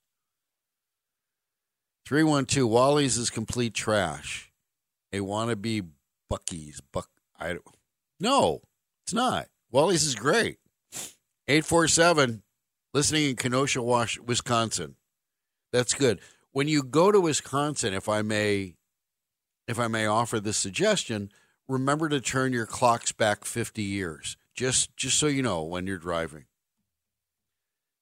312 2.08 2.67
Wally's 2.67 3.15
is 3.15 3.29
complete 3.29 3.75
trash. 3.75 4.51
A 5.13 5.20
wannabe 5.20 5.88
Buc-ee's. 6.34 6.81
Buck. 6.91 7.08
I 7.39 7.50
don't 7.50 7.62
No, 8.20 8.62
it's 9.05 9.13
not. 9.13 9.50
Wally's 9.70 10.03
is 10.03 10.15
great. 10.15 10.58
847, 11.48 12.41
listening 12.96 13.29
in 13.29 13.36
Kenosha, 13.36 13.84
Wisconsin. 13.84 14.96
That's 15.72 15.93
good. 15.93 16.20
When 16.53 16.67
you 16.67 16.81
go 16.81 17.12
to 17.12 17.22
Wisconsin, 17.22 17.93
if 17.93 18.10
I 18.10 18.24
may, 18.24 18.77
if 19.71 19.79
I 19.79 19.87
may 19.87 20.05
offer 20.05 20.39
this 20.39 20.57
suggestion, 20.57 21.31
remember 21.67 22.09
to 22.09 22.19
turn 22.21 22.53
your 22.53 22.65
clocks 22.65 23.11
back 23.11 23.45
50 23.45 23.81
years. 23.81 24.37
Just, 24.53 24.95
just 24.97 25.17
so 25.17 25.27
you 25.27 25.41
know 25.41 25.63
when 25.63 25.87
you're 25.87 25.97
driving. 25.97 26.45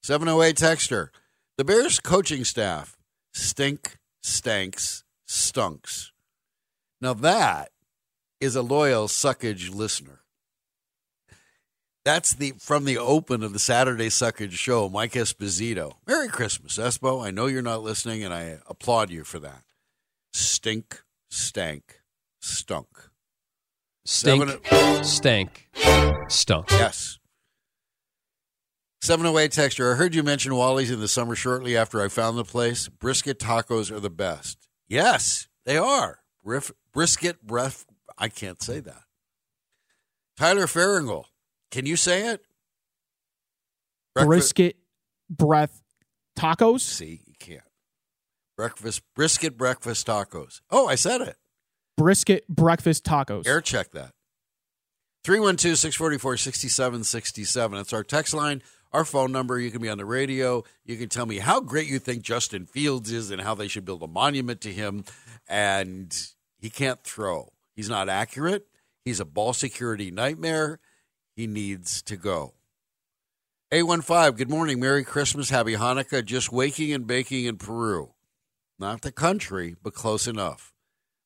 708 0.02 0.56
Texter. 0.56 1.10
The 1.58 1.64
Bears 1.64 2.00
coaching 2.00 2.44
staff 2.44 2.98
stink, 3.34 3.98
stanks, 4.22 5.04
stunks. 5.28 6.12
Now 7.00 7.14
that 7.14 7.72
is 8.42 8.56
a 8.56 8.62
loyal 8.62 9.08
Suckage 9.08 9.74
listener. 9.74 10.22
That's 12.06 12.34
the 12.34 12.54
from 12.58 12.86
the 12.86 12.98
open 12.98 13.44
of 13.44 13.54
the 13.54 13.60
Saturday 13.60 14.08
Suckage 14.08 14.54
show, 14.54 14.90
Mike 14.90 15.14
Esposito. 15.14 15.96
Merry 16.08 16.30
Christmas, 16.30 16.78
Espo. 16.78 17.24
I 17.24 17.30
know 17.30 17.46
you're 17.46 17.62
not 17.62 17.84
listening, 17.84 18.24
and 18.24 18.34
I 18.34 18.60
applaud 18.68 19.12
you 19.12 19.24
for 19.24 19.38
that. 19.40 19.64
Stink, 20.32 21.04
stank, 21.30 22.02
stunk. 22.42 22.88
Stink, 24.06 24.50
Seven- 24.50 25.04
stank, 25.04 25.70
stunk. 26.30 26.72
Yes. 26.72 27.20
708 29.02 29.52
texture. 29.52 29.94
I 29.94 29.96
heard 29.96 30.14
you 30.16 30.24
mention 30.24 30.56
Wally's 30.56 30.92
in 30.92 31.00
the 31.00 31.08
summer 31.08 31.36
shortly 31.36 31.78
after 31.78 32.02
I 32.02 32.08
found 32.10 32.38
the 32.38 32.44
place. 32.44 32.90
Brisket 32.90 33.40
tacos 33.40 33.92
are 33.92 34.00
the 34.00 34.10
best. 34.10 34.68
Yes, 34.88 35.48
they 35.66 35.78
are. 35.78 36.20
Brif- 36.44 36.72
brisket 36.94 37.42
breath. 37.46 37.86
I 38.18 38.28
can't 38.30 38.62
say 38.62 38.80
that. 38.82 39.04
Tyler 40.38 40.66
Farringle. 40.68 41.26
Can 41.72 41.86
you 41.86 41.96
say 41.96 42.28
it? 42.30 42.42
Breakfast- 44.16 44.28
Brisket 44.56 44.78
breath 45.30 45.82
tacos. 46.38 46.82
See, 46.82 47.22
you 47.26 47.29
can't. 47.29 47.29
Breakfast 48.60 49.04
brisket 49.16 49.58
breakfast 49.58 50.06
tacos. 50.06 50.60
Oh, 50.70 50.86
I 50.86 50.96
said 50.96 51.22
it. 51.22 51.38
Brisket 51.96 52.46
breakfast 52.50 53.06
tacos. 53.06 53.48
Air 53.48 53.62
check 53.62 53.92
that. 53.92 54.12
312 55.24 55.78
644 55.78 56.36
6767. 56.36 57.78
That's 57.78 57.94
our 57.94 58.04
text 58.04 58.34
line, 58.34 58.62
our 58.92 59.06
phone 59.06 59.32
number. 59.32 59.58
You 59.62 59.72
can 59.72 59.82
be 59.82 59.88
on 59.88 59.98
the 59.98 60.04
radio. 60.04 60.66
You 60.84 60.98
can 60.98 61.08
tell 61.08 61.26
me 61.26 61.38
how 61.38 61.62
great 61.62 61.88
you 61.88 62.00
think 62.00 62.22
Justin 62.22 62.66
Fields 62.66 63.14
is 63.14 63.32
and 63.32 63.40
how 63.40 63.56
they 63.56 63.70
should 63.70 63.86
build 63.86 64.04
a 64.04 64.08
monument 64.08 64.60
to 64.60 64.74
him. 64.74 65.06
And 65.48 66.14
he 66.58 66.70
can't 66.70 67.02
throw. 67.02 67.54
He's 67.78 67.88
not 67.88 68.10
accurate. 68.10 68.68
He's 69.06 69.22
a 69.22 69.26
ball 69.26 69.54
security 69.54 70.12
nightmare. 70.12 70.82
He 71.34 71.48
needs 71.48 72.02
to 72.02 72.18
go. 72.18 72.56
A15, 73.72 74.36
good 74.36 74.50
morning. 74.50 74.82
Merry 74.82 75.06
Christmas. 75.06 75.50
Happy 75.50 75.78
Hanukkah. 75.78 76.26
Just 76.26 76.52
waking 76.52 76.92
and 76.92 77.08
baking 77.08 77.46
in 77.46 77.56
Peru. 77.56 78.16
Not 78.80 79.02
the 79.02 79.12
country, 79.12 79.76
but 79.82 79.94
close 79.94 80.28
enough. 80.28 80.74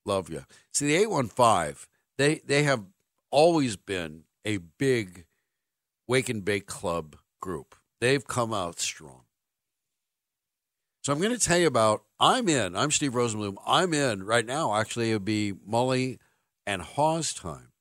Love 0.05 0.29
you. 0.29 0.45
See, 0.71 0.87
the 0.87 0.95
815, 0.95 1.87
they, 2.17 2.41
they 2.45 2.63
have 2.63 2.83
always 3.31 3.75
been 3.75 4.23
a 4.43 4.57
big 4.57 5.25
wake 6.07 6.29
and 6.29 6.43
bake 6.43 6.65
club 6.65 7.15
group. 7.41 7.75
They've 8.01 8.25
come 8.25 8.53
out 8.53 8.79
strong. 8.79 9.21
So 11.03 11.13
I'm 11.13 11.19
going 11.19 11.37
to 11.37 11.39
tell 11.39 11.57
you 11.57 11.67
about, 11.67 12.03
I'm 12.19 12.49
in, 12.49 12.75
I'm 12.75 12.91
Steve 12.91 13.13
Rosenbloom. 13.13 13.57
I'm 13.65 13.93
in 13.93 14.23
right 14.23 14.45
now. 14.45 14.75
Actually, 14.75 15.11
it 15.11 15.13
would 15.13 15.25
be 15.25 15.53
Mully 15.69 16.17
and 16.65 16.81
Haugh 16.81 17.39
time 17.39 17.73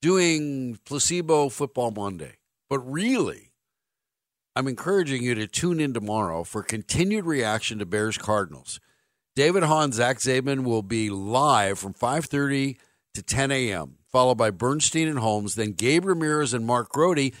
doing 0.00 0.78
Placebo 0.84 1.48
Football 1.48 1.92
Monday. 1.92 2.38
But 2.68 2.80
really, 2.80 3.51
I'm 4.54 4.68
encouraging 4.68 5.22
you 5.22 5.34
to 5.34 5.46
tune 5.46 5.80
in 5.80 5.94
tomorrow 5.94 6.44
for 6.44 6.62
continued 6.62 7.24
reaction 7.24 7.78
to 7.78 7.86
Bears 7.86 8.18
Cardinals. 8.18 8.80
David 9.34 9.62
Haugh, 9.62 9.90
Zach 9.92 10.18
Zaidman 10.18 10.62
will 10.62 10.82
be 10.82 11.08
live 11.08 11.78
from 11.78 11.94
5:30 11.94 12.76
to 13.14 13.22
10 13.22 13.50
a.m., 13.50 13.96
followed 14.10 14.36
by 14.36 14.50
Bernstein 14.50 15.08
and 15.08 15.18
Holmes, 15.18 15.54
then 15.54 15.72
Gabe 15.72 16.04
Ramirez 16.04 16.52
and 16.52 16.66
Mark 16.66 16.90
Grote 16.90 17.32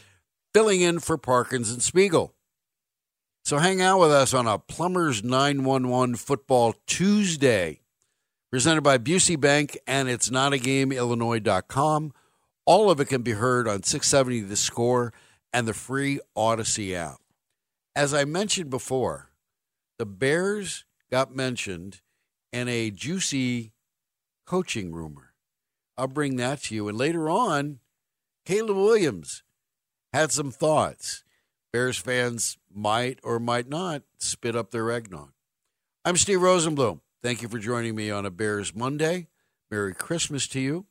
filling 0.54 0.80
in 0.80 1.00
for 1.00 1.18
Parkins 1.18 1.70
and 1.70 1.82
Spiegel. 1.82 2.34
So 3.44 3.58
hang 3.58 3.82
out 3.82 4.00
with 4.00 4.12
us 4.12 4.32
on 4.32 4.46
a 4.46 4.58
Plumbers 4.58 5.22
911 5.22 6.14
Football 6.16 6.74
Tuesday, 6.86 7.80
presented 8.50 8.82
by 8.82 8.98
Busey 8.98 9.38
Bank 9.38 9.78
and 9.86 10.08
it's 10.08 10.30
not 10.30 10.52
a 10.52 10.58
game 10.58 10.92
Illinois.com. 10.92 12.12
All 12.64 12.90
of 12.90 13.00
it 13.00 13.06
can 13.06 13.22
be 13.22 13.32
heard 13.32 13.66
on 13.66 13.82
670 13.82 14.40
The 14.40 14.56
Score 14.56 15.12
and 15.52 15.68
the 15.68 15.74
free 15.74 16.20
Odyssey 16.34 16.94
app. 16.94 17.20
As 17.94 18.14
I 18.14 18.24
mentioned 18.24 18.70
before, 18.70 19.30
the 19.98 20.06
Bears 20.06 20.84
got 21.10 21.34
mentioned 21.34 22.00
in 22.52 22.68
a 22.68 22.90
juicy 22.90 23.72
coaching 24.46 24.92
rumor. 24.92 25.34
I'll 25.96 26.08
bring 26.08 26.36
that 26.36 26.62
to 26.64 26.74
you. 26.74 26.88
And 26.88 26.96
later 26.96 27.28
on, 27.28 27.80
Caleb 28.46 28.76
Williams 28.76 29.42
had 30.12 30.32
some 30.32 30.50
thoughts. 30.50 31.22
Bears 31.72 31.98
fans 31.98 32.58
might 32.72 33.18
or 33.22 33.38
might 33.38 33.68
not 33.68 34.02
spit 34.18 34.56
up 34.56 34.70
their 34.70 34.90
eggnog. 34.90 35.32
I'm 36.04 36.16
Steve 36.16 36.40
Rosenbloom. 36.40 37.00
Thank 37.22 37.42
you 37.42 37.48
for 37.48 37.58
joining 37.58 37.94
me 37.94 38.10
on 38.10 38.26
a 38.26 38.30
Bears 38.30 38.74
Monday. 38.74 39.28
Merry 39.70 39.94
Christmas 39.94 40.48
to 40.48 40.60
you. 40.60 40.86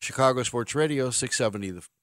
Chicago 0.00 0.42
Sports 0.42 0.74
Radio, 0.74 1.10
670 1.10 1.70
The 1.70 1.82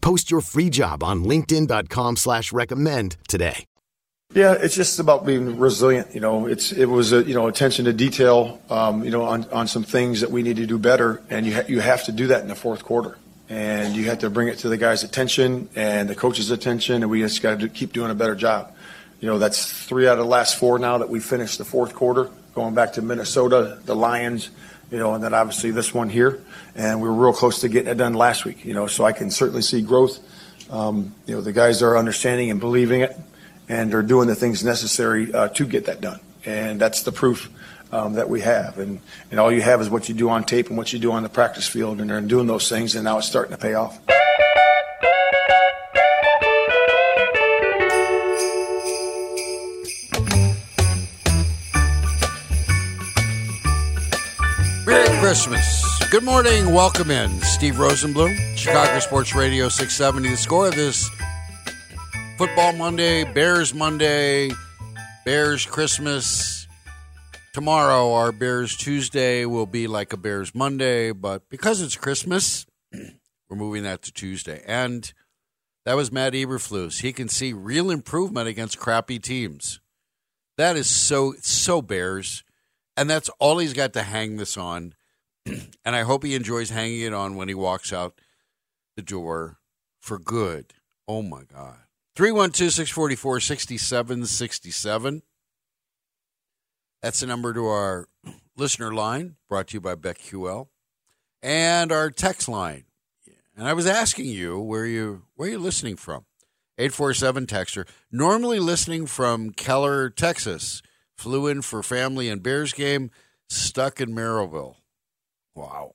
Post 0.00 0.30
your 0.30 0.40
free 0.40 0.70
job 0.70 1.02
on 1.02 1.24
linkedin.com 1.24 2.16
slash 2.16 2.52
recommend 2.52 3.16
today. 3.28 3.64
Yeah, 4.34 4.52
it's 4.52 4.74
just 4.74 4.98
about 4.98 5.24
being 5.24 5.58
resilient. 5.58 6.14
You 6.14 6.20
know, 6.20 6.46
it's 6.46 6.70
it 6.70 6.84
was 6.84 7.14
a 7.14 7.22
you 7.22 7.32
know 7.32 7.46
attention 7.46 7.86
to 7.86 7.94
detail. 7.94 8.60
Um, 8.68 9.02
you 9.02 9.10
know, 9.10 9.22
on, 9.22 9.48
on 9.50 9.66
some 9.68 9.84
things 9.84 10.20
that 10.20 10.30
we 10.30 10.42
need 10.42 10.56
to 10.56 10.66
do 10.66 10.78
better, 10.78 11.22
and 11.30 11.46
you 11.46 11.54
ha- 11.54 11.64
you 11.66 11.80
have 11.80 12.04
to 12.04 12.12
do 12.12 12.26
that 12.26 12.42
in 12.42 12.48
the 12.48 12.54
fourth 12.54 12.84
quarter, 12.84 13.16
and 13.48 13.96
you 13.96 14.04
have 14.04 14.18
to 14.18 14.28
bring 14.28 14.48
it 14.48 14.58
to 14.58 14.68
the 14.68 14.76
guys' 14.76 15.02
attention 15.02 15.70
and 15.74 16.10
the 16.10 16.14
coaches' 16.14 16.50
attention, 16.50 16.96
and 17.02 17.10
we 17.10 17.20
just 17.20 17.40
got 17.40 17.60
to 17.60 17.70
keep 17.70 17.94
doing 17.94 18.10
a 18.10 18.14
better 18.14 18.34
job. 18.34 18.74
You 19.20 19.28
know, 19.28 19.38
that's 19.38 19.72
three 19.72 20.06
out 20.06 20.18
of 20.18 20.24
the 20.24 20.30
last 20.30 20.56
four 20.56 20.78
now 20.78 20.98
that 20.98 21.08
we 21.08 21.20
finished 21.20 21.56
the 21.56 21.64
fourth 21.64 21.94
quarter, 21.94 22.30
going 22.54 22.74
back 22.74 22.92
to 22.92 23.02
Minnesota, 23.02 23.78
the 23.86 23.96
Lions, 23.96 24.50
you 24.90 24.98
know, 24.98 25.14
and 25.14 25.24
then 25.24 25.32
obviously 25.32 25.70
this 25.70 25.94
one 25.94 26.10
here, 26.10 26.42
and 26.78 27.02
we 27.02 27.08
were 27.08 27.14
real 27.14 27.32
close 27.32 27.60
to 27.60 27.68
getting 27.68 27.90
it 27.90 27.96
done 27.96 28.14
last 28.14 28.44
week. 28.44 28.64
You 28.64 28.72
know, 28.72 28.86
so 28.86 29.04
I 29.04 29.12
can 29.12 29.30
certainly 29.30 29.62
see 29.62 29.82
growth. 29.82 30.20
Um, 30.70 31.14
you 31.26 31.34
know, 31.34 31.40
the 31.40 31.52
guys 31.52 31.82
are 31.82 31.98
understanding 31.98 32.50
and 32.50 32.60
believing 32.60 33.00
it 33.00 33.16
and 33.68 33.92
are 33.94 34.02
doing 34.02 34.28
the 34.28 34.34
things 34.34 34.64
necessary 34.64 35.34
uh, 35.34 35.48
to 35.48 35.66
get 35.66 35.86
that 35.86 36.00
done. 36.00 36.20
And 36.46 36.80
that's 36.80 37.02
the 37.02 37.12
proof 37.12 37.50
um, 37.90 38.14
that 38.14 38.28
we 38.28 38.42
have. 38.42 38.78
And, 38.78 39.00
and 39.30 39.40
all 39.40 39.50
you 39.50 39.60
have 39.62 39.80
is 39.80 39.90
what 39.90 40.08
you 40.08 40.14
do 40.14 40.30
on 40.30 40.44
tape 40.44 40.68
and 40.68 40.76
what 40.76 40.92
you 40.92 40.98
do 40.98 41.12
on 41.12 41.22
the 41.22 41.28
practice 41.28 41.66
field, 41.66 42.00
and 42.00 42.10
they're 42.10 42.20
doing 42.20 42.46
those 42.46 42.68
things, 42.68 42.94
and 42.94 43.04
now 43.04 43.18
it's 43.18 43.26
starting 43.26 43.56
to 43.56 43.60
pay 43.60 43.74
off. 43.74 43.98
Merry 54.86 55.18
Christmas. 55.18 55.87
Good 56.10 56.24
morning. 56.24 56.72
Welcome 56.72 57.10
in. 57.10 57.40
Steve 57.42 57.74
Rosenbloom, 57.74 58.56
Chicago 58.56 58.98
Sports 58.98 59.34
Radio 59.34 59.68
670. 59.68 60.30
The 60.30 60.36
score 60.36 60.68
of 60.68 60.74
this 60.74 61.08
Football 62.38 62.72
Monday, 62.72 63.24
Bears 63.24 63.74
Monday, 63.74 64.50
Bears 65.24 65.66
Christmas. 65.66 66.66
Tomorrow, 67.52 68.12
our 68.14 68.32
Bears 68.32 68.76
Tuesday 68.76 69.44
will 69.44 69.66
be 69.66 69.86
like 69.86 70.12
a 70.12 70.16
Bears 70.16 70.54
Monday, 70.54 71.12
but 71.12 71.48
because 71.50 71.82
it's 71.82 71.96
Christmas, 71.96 72.66
We're 73.48 73.56
moving 73.56 73.82
that 73.84 74.02
to 74.02 74.12
Tuesday. 74.12 74.62
And 74.66 75.12
that 75.84 75.96
was 75.96 76.12
Matt 76.12 76.34
Eberflus. 76.34 77.00
He 77.00 77.12
can 77.12 77.28
see 77.28 77.52
real 77.52 77.90
improvement 77.90 78.48
against 78.48 78.78
crappy 78.78 79.18
teams. 79.18 79.80
That 80.56 80.76
is 80.76 80.88
so 80.88 81.34
so 81.40 81.80
Bears, 81.80 82.44
and 82.96 83.08
that's 83.08 83.28
all 83.38 83.58
he's 83.58 83.72
got 83.72 83.92
to 83.94 84.02
hang 84.02 84.36
this 84.36 84.56
on. 84.56 84.94
and 85.84 85.96
I 85.96 86.02
hope 86.02 86.24
he 86.24 86.34
enjoys 86.34 86.70
hanging 86.70 87.00
it 87.00 87.14
on 87.14 87.36
when 87.36 87.48
he 87.48 87.54
walks 87.54 87.92
out 87.92 88.20
the 88.96 89.02
door 89.02 89.58
for 90.00 90.18
good. 90.18 90.74
Oh 91.06 91.22
my 91.22 91.42
God. 91.44 91.76
312 92.16 92.72
644 92.72 93.40
6767. 93.40 95.22
That's 97.00 97.20
the 97.20 97.26
number 97.26 97.54
to 97.54 97.66
our 97.66 98.08
listener 98.56 98.92
line, 98.92 99.36
brought 99.48 99.68
to 99.68 99.74
you 99.74 99.80
by 99.80 99.94
BetQL, 99.94 100.68
and 101.42 101.92
our 101.92 102.10
text 102.10 102.48
line. 102.48 102.84
And 103.56 103.66
I 103.66 103.72
was 103.72 103.86
asking 103.86 104.26
you 104.26 104.60
where 104.60 104.86
you 104.86 105.22
where 105.34 105.48
you 105.48 105.58
listening 105.58 105.96
from. 105.96 106.24
847 106.78 107.46
texter. 107.46 107.88
Normally 108.12 108.60
listening 108.60 109.06
from 109.06 109.50
Keller, 109.50 110.10
Texas. 110.10 110.80
Flew 111.16 111.48
in 111.48 111.62
for 111.62 111.82
family 111.82 112.28
and 112.28 112.40
Bears 112.40 112.72
game, 112.72 113.10
stuck 113.48 114.00
in 114.00 114.14
Maryville. 114.14 114.76
Wow. 115.58 115.94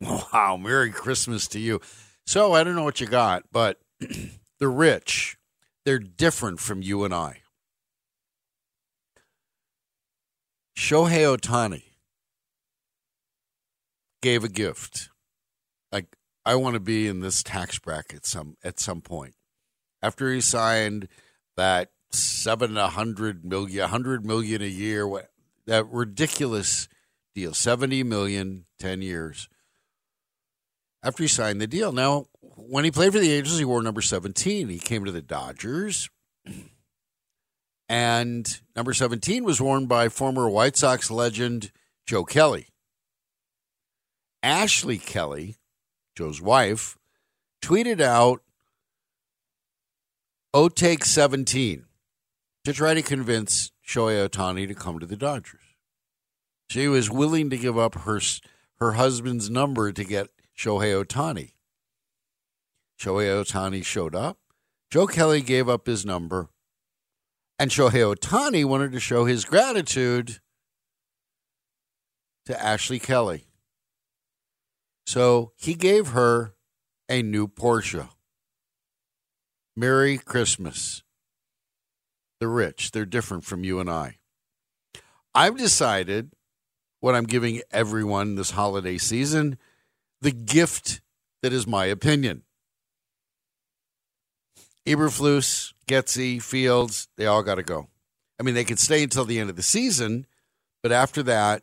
Wow. 0.32 0.58
Merry 0.58 0.90
Christmas 0.90 1.48
to 1.48 1.58
you. 1.58 1.80
So 2.26 2.52
I 2.52 2.64
don't 2.64 2.76
know 2.76 2.84
what 2.84 3.00
you 3.00 3.06
got, 3.06 3.44
but 3.50 3.78
the 4.58 4.68
rich, 4.68 5.38
they're 5.86 5.98
different 5.98 6.60
from 6.60 6.82
you 6.82 7.04
and 7.04 7.14
I. 7.14 7.40
Shohei 10.76 11.34
Ohtani 11.34 11.84
gave 14.20 14.44
a 14.44 14.50
gift. 14.50 15.08
Like 15.90 16.16
I 16.44 16.56
want 16.56 16.74
to 16.74 16.80
be 16.80 17.08
in 17.08 17.20
this 17.20 17.42
tax 17.42 17.78
bracket 17.78 18.26
some 18.26 18.56
at 18.62 18.78
some 18.78 19.00
point. 19.00 19.34
After 20.02 20.30
he 20.30 20.42
signed 20.42 21.08
that 21.56 21.92
seven 22.10 22.76
hundred 22.76 23.46
million, 23.46 23.88
hundred 23.88 24.26
million 24.26 24.60
a 24.60 24.66
year, 24.66 25.08
that 25.66 25.86
ridiculous 25.90 26.88
deal, 27.36 27.54
seventy 27.54 28.02
million, 28.02 28.64
ten 28.80 29.02
years. 29.02 29.48
After 31.02 31.22
he 31.22 31.28
signed 31.28 31.60
the 31.60 31.68
deal, 31.68 31.92
now 31.92 32.26
when 32.40 32.84
he 32.84 32.90
played 32.90 33.12
for 33.12 33.20
the 33.20 33.32
Angels, 33.32 33.58
he 33.58 33.64
wore 33.64 33.82
number 33.82 34.02
seventeen. 34.02 34.68
He 34.68 34.80
came 34.80 35.04
to 35.04 35.12
the 35.12 35.22
Dodgers. 35.22 36.10
And 37.88 38.60
number 38.74 38.92
17 38.92 39.44
was 39.44 39.60
worn 39.60 39.86
by 39.86 40.08
former 40.08 40.48
White 40.50 40.76
Sox 40.76 41.08
legend 41.08 41.70
Joe 42.04 42.24
Kelly. 42.24 42.66
Ashley 44.42 44.98
Kelly, 44.98 45.54
Joe's 46.16 46.42
wife, 46.42 46.98
tweeted 47.62 48.00
out 48.00 48.42
O 50.52 50.68
take 50.68 51.04
17 51.04 51.84
to 52.64 52.72
try 52.72 52.94
to 52.94 53.02
convince 53.02 53.70
Shohei 53.86 54.28
Ohtani 54.28 54.66
to 54.66 54.74
come 54.74 54.98
to 54.98 55.06
the 55.06 55.16
Dodgers. 55.16 55.65
She 56.68 56.88
was 56.88 57.10
willing 57.10 57.50
to 57.50 57.56
give 57.56 57.78
up 57.78 57.94
her 57.94 58.20
her 58.78 58.92
husband's 58.92 59.48
number 59.48 59.92
to 59.92 60.04
get 60.04 60.28
Shohei 60.56 61.04
Ohtani. 61.04 61.52
Shohei 63.00 63.44
Ohtani 63.44 63.84
showed 63.84 64.14
up. 64.14 64.38
Joe 64.90 65.06
Kelly 65.06 65.40
gave 65.40 65.68
up 65.68 65.86
his 65.86 66.04
number 66.04 66.50
and 67.58 67.70
Shohei 67.70 68.14
Ohtani 68.14 68.64
wanted 68.64 68.92
to 68.92 69.00
show 69.00 69.24
his 69.24 69.44
gratitude 69.44 70.40
to 72.44 72.62
Ashley 72.62 72.98
Kelly. 72.98 73.46
So 75.06 75.52
he 75.56 75.74
gave 75.74 76.08
her 76.08 76.54
a 77.08 77.22
new 77.22 77.48
Porsche. 77.48 78.08
Merry 79.76 80.18
Christmas. 80.18 81.02
The 82.40 82.48
rich, 82.48 82.90
they're 82.90 83.06
different 83.06 83.44
from 83.44 83.64
you 83.64 83.80
and 83.80 83.88
I. 83.88 84.18
I've 85.34 85.56
decided 85.56 86.32
what 87.00 87.14
I'm 87.14 87.24
giving 87.24 87.62
everyone 87.70 88.34
this 88.34 88.52
holiday 88.52 88.98
season 88.98 89.58
the 90.20 90.32
gift 90.32 91.00
that 91.42 91.52
is 91.52 91.66
my 91.66 91.84
opinion. 91.84 92.42
Eberflus, 94.86 95.72
Getsy, 95.86 96.40
Fields, 96.42 97.08
they 97.16 97.26
all 97.26 97.42
got 97.42 97.56
to 97.56 97.62
go. 97.62 97.88
I 98.38 98.42
mean, 98.42 98.54
they 98.54 98.64
could 98.64 98.78
stay 98.78 99.02
until 99.02 99.24
the 99.24 99.38
end 99.38 99.50
of 99.50 99.56
the 99.56 99.62
season, 99.62 100.26
but 100.82 100.92
after 100.92 101.22
that, 101.24 101.62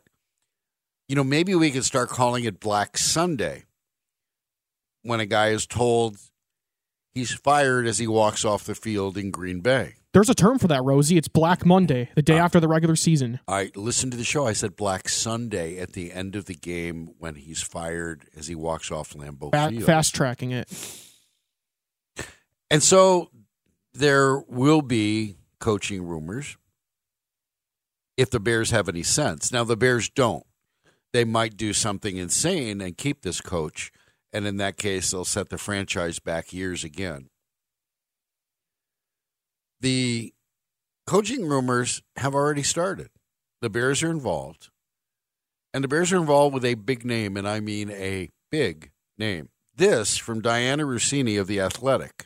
you 1.08 1.16
know, 1.16 1.24
maybe 1.24 1.54
we 1.54 1.70
could 1.70 1.84
start 1.84 2.08
calling 2.08 2.44
it 2.44 2.60
Black 2.60 2.96
Sunday 2.96 3.64
when 5.02 5.20
a 5.20 5.26
guy 5.26 5.48
is 5.48 5.66
told 5.66 6.16
he's 7.12 7.32
fired 7.32 7.86
as 7.86 7.98
he 7.98 8.06
walks 8.06 8.44
off 8.44 8.64
the 8.64 8.74
field 8.74 9.16
in 9.16 9.30
Green 9.30 9.60
Bay. 9.60 9.94
There's 10.14 10.30
a 10.30 10.34
term 10.34 10.60
for 10.60 10.68
that, 10.68 10.84
Rosie. 10.84 11.16
It's 11.16 11.26
Black 11.26 11.66
Monday, 11.66 12.08
the 12.14 12.22
day 12.22 12.38
uh, 12.38 12.44
after 12.44 12.60
the 12.60 12.68
regular 12.68 12.94
season. 12.94 13.40
I 13.48 13.72
listened 13.74 14.12
to 14.12 14.16
the 14.16 14.22
show. 14.22 14.46
I 14.46 14.52
said 14.52 14.76
Black 14.76 15.08
Sunday 15.08 15.76
at 15.78 15.94
the 15.94 16.12
end 16.12 16.36
of 16.36 16.44
the 16.44 16.54
game 16.54 17.14
when 17.18 17.34
he's 17.34 17.62
fired 17.62 18.26
as 18.36 18.46
he 18.46 18.54
walks 18.54 18.92
off 18.92 19.12
Lambeau 19.14 19.50
Field. 19.50 19.82
Fast 19.82 20.14
tracking 20.14 20.52
it. 20.52 20.70
And 22.70 22.80
so 22.80 23.28
there 23.92 24.38
will 24.38 24.82
be 24.82 25.34
coaching 25.58 26.06
rumors 26.06 26.56
if 28.16 28.30
the 28.30 28.38
Bears 28.38 28.70
have 28.70 28.88
any 28.88 29.02
sense. 29.02 29.50
Now, 29.50 29.64
the 29.64 29.76
Bears 29.76 30.08
don't. 30.08 30.46
They 31.12 31.24
might 31.24 31.56
do 31.56 31.72
something 31.72 32.16
insane 32.16 32.80
and 32.80 32.96
keep 32.96 33.22
this 33.22 33.40
coach, 33.40 33.90
and 34.32 34.46
in 34.46 34.58
that 34.58 34.76
case, 34.76 35.10
they'll 35.10 35.24
set 35.24 35.48
the 35.48 35.58
franchise 35.58 36.20
back 36.20 36.52
years 36.52 36.84
again. 36.84 37.30
The 39.84 40.32
coaching 41.06 41.44
rumors 41.46 42.00
have 42.16 42.34
already 42.34 42.62
started. 42.62 43.10
The 43.60 43.68
Bears 43.68 44.02
are 44.02 44.10
involved, 44.10 44.70
and 45.74 45.84
the 45.84 45.88
Bears 45.88 46.10
are 46.10 46.16
involved 46.16 46.54
with 46.54 46.64
a 46.64 46.72
big 46.72 47.04
name, 47.04 47.36
and 47.36 47.46
I 47.46 47.60
mean 47.60 47.90
a 47.90 48.30
big 48.50 48.92
name. 49.18 49.50
This 49.76 50.16
from 50.16 50.40
Diana 50.40 50.84
Russini 50.84 51.38
of 51.38 51.48
The 51.48 51.60
Athletic. 51.60 52.24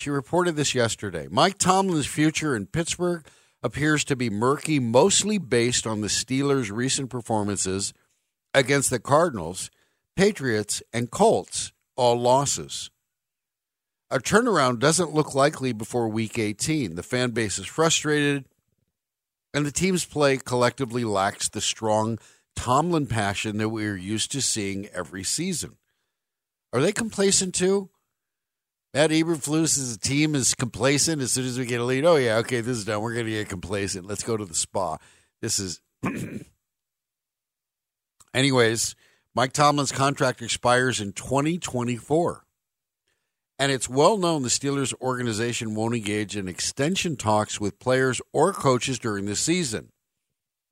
She 0.00 0.10
reported 0.10 0.54
this 0.54 0.74
yesterday. 0.74 1.28
Mike 1.30 1.56
Tomlin's 1.56 2.04
future 2.04 2.54
in 2.54 2.66
Pittsburgh 2.66 3.26
appears 3.62 4.04
to 4.04 4.14
be 4.14 4.28
murky, 4.28 4.78
mostly 4.78 5.38
based 5.38 5.86
on 5.86 6.02
the 6.02 6.08
Steelers' 6.08 6.70
recent 6.70 7.08
performances 7.08 7.94
against 8.52 8.90
the 8.90 9.00
Cardinals, 9.00 9.70
Patriots, 10.14 10.82
and 10.92 11.10
Colts, 11.10 11.72
all 11.96 12.20
losses. 12.20 12.90
A 14.12 14.18
turnaround 14.18 14.78
doesn't 14.78 15.14
look 15.14 15.34
likely 15.34 15.72
before 15.72 16.06
Week 16.06 16.38
18. 16.38 16.96
The 16.96 17.02
fan 17.02 17.30
base 17.30 17.58
is 17.58 17.64
frustrated, 17.64 18.44
and 19.54 19.64
the 19.64 19.72
team's 19.72 20.04
play 20.04 20.36
collectively 20.36 21.02
lacks 21.02 21.48
the 21.48 21.62
strong 21.62 22.18
Tomlin 22.54 23.06
passion 23.06 23.56
that 23.56 23.70
we're 23.70 23.96
used 23.96 24.30
to 24.32 24.42
seeing 24.42 24.86
every 24.88 25.24
season. 25.24 25.78
Are 26.74 26.82
they 26.82 26.92
complacent 26.92 27.54
too? 27.54 27.88
Matt 28.92 29.12
Eberflus's 29.12 29.96
team 29.96 30.34
is 30.34 30.52
complacent 30.52 31.22
as 31.22 31.32
soon 31.32 31.46
as 31.46 31.58
we 31.58 31.64
get 31.64 31.80
a 31.80 31.84
lead. 31.84 32.04
Oh 32.04 32.16
yeah, 32.16 32.36
okay, 32.36 32.60
this 32.60 32.76
is 32.76 32.84
done. 32.84 33.00
We're 33.00 33.14
going 33.14 33.24
to 33.24 33.32
get 33.32 33.48
complacent. 33.48 34.06
Let's 34.06 34.24
go 34.24 34.36
to 34.36 34.44
the 34.44 34.54
spa. 34.54 34.98
This 35.40 35.58
is. 35.58 35.80
Anyways, 38.34 38.94
Mike 39.34 39.54
Tomlin's 39.54 39.90
contract 39.90 40.42
expires 40.42 41.00
in 41.00 41.12
2024. 41.12 42.44
And 43.62 43.70
it's 43.70 43.88
well 43.88 44.18
known 44.18 44.42
the 44.42 44.48
Steelers 44.48 44.92
organization 45.00 45.76
won't 45.76 45.94
engage 45.94 46.36
in 46.36 46.48
extension 46.48 47.14
talks 47.14 47.60
with 47.60 47.78
players 47.78 48.20
or 48.32 48.52
coaches 48.52 48.98
during 48.98 49.26
the 49.26 49.36
season. 49.36 49.92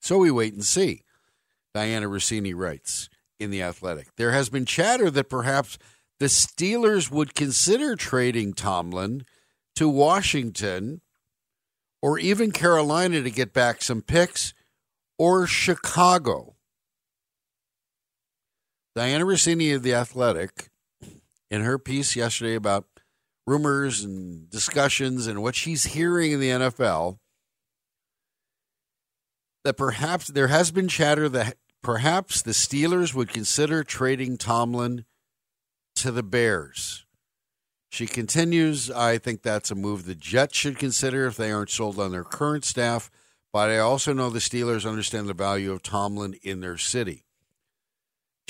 So 0.01 0.19
we 0.19 0.33
wait 0.33 0.55
and 0.55 0.65
see. 0.65 1.03
Diana 1.73 2.09
Russini 2.09 2.53
writes 2.53 3.09
in 3.39 3.53
The 3.53 3.63
Athletic. 3.63 4.09
There 4.17 4.33
has 4.33 4.49
been 4.49 4.65
chatter 4.65 5.09
that 5.09 5.31
perhaps 5.31 5.79
the 6.19 6.27
Steelers 6.27 7.13
would 7.13 7.37
consider 7.37 7.95
trading 7.95 8.55
Tomlin 8.55 9.25
to 9.77 9.89
Washington 9.89 11.01
or 12.03 12.19
even 12.19 12.51
Carolina 12.51 13.23
to 13.23 13.31
get 13.31 13.53
back 13.53 13.83
some 13.83 14.03
picks 14.03 14.53
or 15.17 15.47
Chicago. 15.47 16.57
Diana 18.97 19.25
Russini 19.25 19.73
of 19.77 19.85
The 19.85 19.95
Athletic, 19.95 20.70
in 21.51 21.63
her 21.63 21.79
piece 21.79 22.15
yesterday 22.15 22.55
about 22.55 22.87
rumors 23.47 24.05
and 24.05 24.49
discussions 24.51 25.27
and 25.27 25.43
what 25.43 25.55
she's 25.55 25.85
hearing 25.85 26.33
in 26.33 26.41
the 26.41 26.51
NFL, 26.51 27.19
that 29.65 29.77
perhaps 29.77 30.29
there 30.29 30.49
has 30.49 30.71
been 30.71 30.89
chatter 30.89 31.29
that 31.29 31.57
perhaps 31.83 32.43
the 32.43 32.53
Steelers 32.53 33.15
would 33.15 33.29
consider 33.29 33.83
trading 33.83 34.37
Tomlin 34.37 35.05
to 35.97 36.11
the 36.11 36.23
Bears. 36.23 37.05
She 37.91 38.07
continues, 38.07 38.91
I 38.91 39.19
think 39.19 39.43
that's 39.43 39.71
a 39.71 39.75
move 39.75 40.05
the 40.05 40.15
Jets 40.15 40.57
should 40.57 40.79
consider 40.79 41.27
if 41.27 41.37
they 41.37 41.51
aren't 41.51 41.71
sold 41.71 41.99
on 41.99 42.13
their 42.13 42.25
current 42.25 42.65
staff, 42.65 43.11
but 43.53 43.69
I 43.69 43.79
also 43.79 44.13
know 44.13 44.31
the 44.31 44.39
Steelers 44.39 44.89
understand 44.89 45.29
the 45.29 45.35
value 45.35 45.73
of 45.73 45.83
Tomlin 45.83 46.35
in 46.43 46.61
their 46.61 46.79
city. 46.79 47.25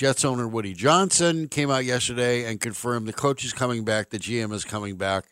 Jets 0.01 0.25
owner 0.25 0.47
Woody 0.47 0.73
Johnson 0.73 1.47
came 1.47 1.69
out 1.69 1.85
yesterday 1.85 2.49
and 2.49 2.59
confirmed 2.59 3.07
the 3.07 3.13
coach 3.13 3.45
is 3.45 3.53
coming 3.53 3.85
back, 3.85 4.09
the 4.09 4.17
GM 4.17 4.51
is 4.51 4.65
coming 4.65 4.95
back. 4.95 5.25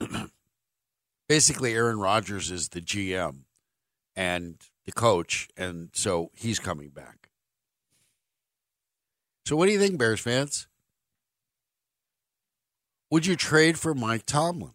Basically, 1.28 1.74
Aaron 1.74 2.00
Rodgers 2.00 2.50
is 2.50 2.70
the 2.70 2.80
GM 2.80 3.42
and 4.16 4.56
the 4.86 4.90
coach, 4.90 5.46
and 5.56 5.90
so 5.92 6.32
he's 6.34 6.58
coming 6.58 6.88
back. 6.88 7.28
So, 9.46 9.54
what 9.54 9.66
do 9.66 9.72
you 9.72 9.78
think, 9.78 9.98
Bears 9.98 10.18
fans? 10.18 10.66
Would 13.08 13.24
you 13.24 13.36
trade 13.36 13.78
for 13.78 13.94
Mike 13.94 14.26
Tomlin? 14.26 14.74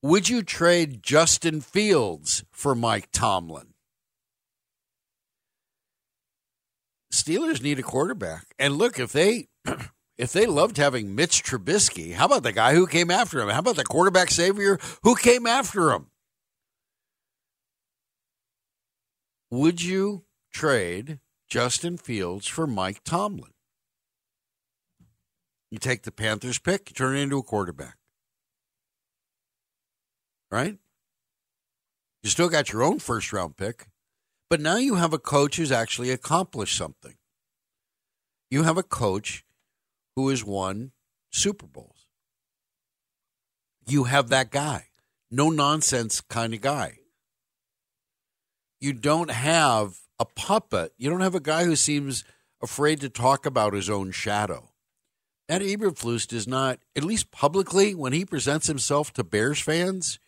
Would 0.00 0.28
you 0.28 0.44
trade 0.44 1.02
Justin 1.02 1.60
Fields 1.60 2.44
for 2.52 2.76
Mike 2.76 3.08
Tomlin? 3.10 3.74
Steelers 7.12 7.62
need 7.62 7.78
a 7.78 7.82
quarterback. 7.82 8.46
And 8.58 8.76
look, 8.76 8.98
if 8.98 9.12
they 9.12 9.48
if 10.18 10.32
they 10.32 10.46
loved 10.46 10.76
having 10.76 11.14
Mitch 11.14 11.42
Trubisky, 11.42 12.14
how 12.14 12.26
about 12.26 12.42
the 12.42 12.52
guy 12.52 12.74
who 12.74 12.86
came 12.86 13.10
after 13.10 13.40
him? 13.40 13.48
How 13.48 13.60
about 13.60 13.76
the 13.76 13.84
quarterback 13.84 14.30
savior 14.30 14.78
who 15.02 15.14
came 15.14 15.46
after 15.46 15.92
him? 15.92 16.06
Would 19.50 19.82
you 19.82 20.24
trade 20.52 21.20
Justin 21.48 21.96
Fields 21.96 22.46
for 22.46 22.66
Mike 22.66 23.02
Tomlin? 23.04 23.52
You 25.70 25.78
take 25.78 26.02
the 26.02 26.12
Panthers 26.12 26.58
pick, 26.58 26.90
you 26.90 26.94
turn 26.94 27.16
it 27.16 27.20
into 27.20 27.38
a 27.38 27.42
quarterback. 27.42 27.96
Right? 30.50 30.78
You 32.22 32.30
still 32.30 32.48
got 32.48 32.72
your 32.72 32.82
own 32.82 32.98
first 32.98 33.32
round 33.32 33.56
pick, 33.56 33.86
but 34.50 34.60
now 34.60 34.76
you 34.76 34.94
have 34.94 35.12
a 35.12 35.18
coach 35.18 35.56
who's 35.56 35.72
actually 35.72 36.10
accomplished 36.10 36.76
something. 36.76 37.14
You 38.50 38.62
have 38.62 38.78
a 38.78 38.82
coach 38.82 39.44
who 40.16 40.28
has 40.30 40.44
won 40.44 40.92
Super 41.30 41.66
Bowls. 41.66 42.06
You 43.86 44.04
have 44.04 44.28
that 44.28 44.50
guy, 44.50 44.86
no 45.30 45.50
nonsense 45.50 46.20
kind 46.20 46.54
of 46.54 46.60
guy. 46.60 46.98
You 48.80 48.92
don't 48.92 49.30
have 49.30 49.98
a 50.18 50.24
puppet. 50.24 50.92
You 50.96 51.10
don't 51.10 51.20
have 51.20 51.34
a 51.34 51.40
guy 51.40 51.64
who 51.64 51.76
seems 51.76 52.24
afraid 52.62 53.00
to 53.00 53.08
talk 53.08 53.46
about 53.46 53.74
his 53.74 53.90
own 53.90 54.10
shadow. 54.10 54.70
Ed 55.48 55.62
Eberflus 55.62 56.26
does 56.26 56.46
not, 56.46 56.80
at 56.94 57.04
least 57.04 57.30
publicly, 57.30 57.94
when 57.94 58.12
he 58.12 58.24
presents 58.24 58.66
himself 58.66 59.12
to 59.14 59.24
Bears 59.24 59.60
fans, 59.60 60.18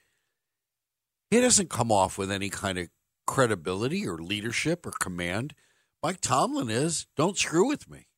he 1.30 1.40
doesn't 1.40 1.70
come 1.70 1.92
off 1.92 2.16
with 2.16 2.30
any 2.30 2.48
kind 2.48 2.78
of 2.78 2.88
credibility 3.30 4.08
or 4.08 4.18
leadership 4.18 4.84
or 4.84 4.90
command. 4.90 5.54
Mike 6.02 6.20
Tomlin 6.20 6.68
is, 6.68 7.06
don't 7.16 7.38
screw 7.38 7.68
with 7.68 7.88
me. 7.88 8.08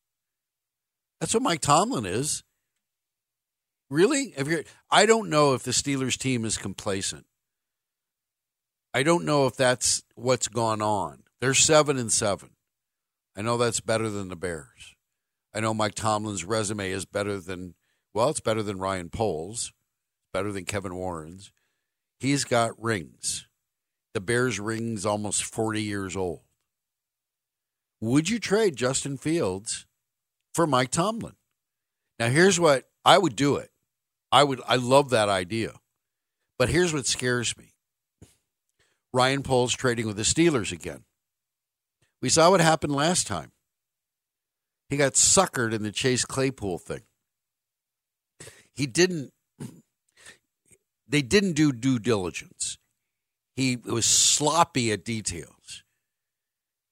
That's 1.20 1.34
what 1.34 1.42
Mike 1.42 1.60
Tomlin 1.60 2.06
is. 2.06 2.42
Really? 3.90 4.32
If 4.38 4.48
you're, 4.48 4.64
I 4.90 5.04
don't 5.04 5.28
know 5.28 5.52
if 5.52 5.64
the 5.64 5.72
Steelers 5.72 6.16
team 6.16 6.46
is 6.46 6.56
complacent. 6.56 7.26
I 8.94 9.02
don't 9.02 9.26
know 9.26 9.46
if 9.46 9.54
that's 9.54 10.02
what's 10.14 10.48
gone 10.48 10.80
on. 10.80 11.24
They're 11.42 11.52
seven 11.52 11.98
and 11.98 12.10
seven. 12.10 12.52
I 13.36 13.42
know 13.42 13.58
that's 13.58 13.80
better 13.80 14.08
than 14.08 14.30
the 14.30 14.36
Bears. 14.36 14.94
I 15.54 15.60
know 15.60 15.74
Mike 15.74 15.94
Tomlin's 15.94 16.46
resume 16.46 16.90
is 16.90 17.04
better 17.04 17.38
than 17.38 17.74
well, 18.14 18.30
it's 18.30 18.40
better 18.40 18.62
than 18.62 18.78
Ryan 18.78 19.10
Poles, 19.10 19.72
better 20.32 20.52
than 20.52 20.64
Kevin 20.64 20.94
Warren's. 20.94 21.52
He's 22.18 22.44
got 22.44 22.82
rings. 22.82 23.46
The 24.14 24.20
Bears' 24.20 24.60
ring's 24.60 25.06
almost 25.06 25.44
40 25.44 25.82
years 25.82 26.16
old. 26.16 26.40
Would 28.00 28.28
you 28.28 28.38
trade 28.38 28.76
Justin 28.76 29.16
Fields 29.16 29.86
for 30.52 30.66
Mike 30.66 30.90
Tomlin? 30.90 31.36
Now, 32.18 32.28
here's 32.28 32.58
what 32.60 32.88
I 33.04 33.18
would 33.18 33.36
do 33.36 33.56
it. 33.56 33.70
I 34.30 34.44
would 34.44 34.60
I 34.66 34.76
love 34.76 35.10
that 35.10 35.28
idea. 35.28 35.74
But 36.58 36.68
here's 36.68 36.92
what 36.92 37.06
scares 37.06 37.56
me. 37.56 37.74
Ryan 39.12 39.42
Poles 39.42 39.74
trading 39.74 40.06
with 40.06 40.16
the 40.16 40.22
Steelers 40.22 40.72
again. 40.72 41.04
We 42.20 42.28
saw 42.28 42.50
what 42.50 42.60
happened 42.60 42.94
last 42.94 43.26
time. 43.26 43.52
He 44.88 44.96
got 44.96 45.14
suckered 45.14 45.72
in 45.72 45.82
the 45.82 45.92
Chase 45.92 46.24
Claypool 46.24 46.78
thing. 46.78 47.02
He 48.74 48.86
didn't 48.86 49.32
they 51.06 51.22
didn't 51.22 51.52
do 51.52 51.72
due 51.72 51.98
diligence. 51.98 52.78
He 53.54 53.76
was 53.76 54.06
sloppy 54.06 54.92
at 54.92 55.04
details. 55.04 55.82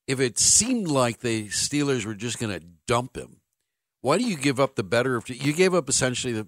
If 0.07 0.21
it 0.21 0.39
seemed 0.39 0.89
like 0.89 1.21
the 1.21 1.49
Steelers 1.49 2.05
were 2.05 2.15
just 2.15 2.39
going 2.39 2.59
to 2.59 2.67
dump 2.87 3.17
him, 3.17 3.41
why 4.03 4.19
do 4.19 4.25
you 4.25 4.37
give 4.37 4.59
up 4.59 4.75
the 4.75 4.83
better 4.83 5.17
of 5.17 5.29
you 5.29 5.53
gave 5.53 5.75
up 5.75 5.89
essentially 5.89 6.33
the 6.33 6.47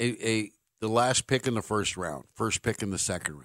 a, 0.00 0.28
a 0.28 0.50
the 0.80 0.88
last 0.88 1.26
pick 1.26 1.46
in 1.46 1.54
the 1.54 1.62
first 1.62 1.96
round, 1.96 2.24
first 2.34 2.62
pick 2.62 2.82
in 2.82 2.90
the 2.90 2.98
second 2.98 3.34
round. 3.34 3.44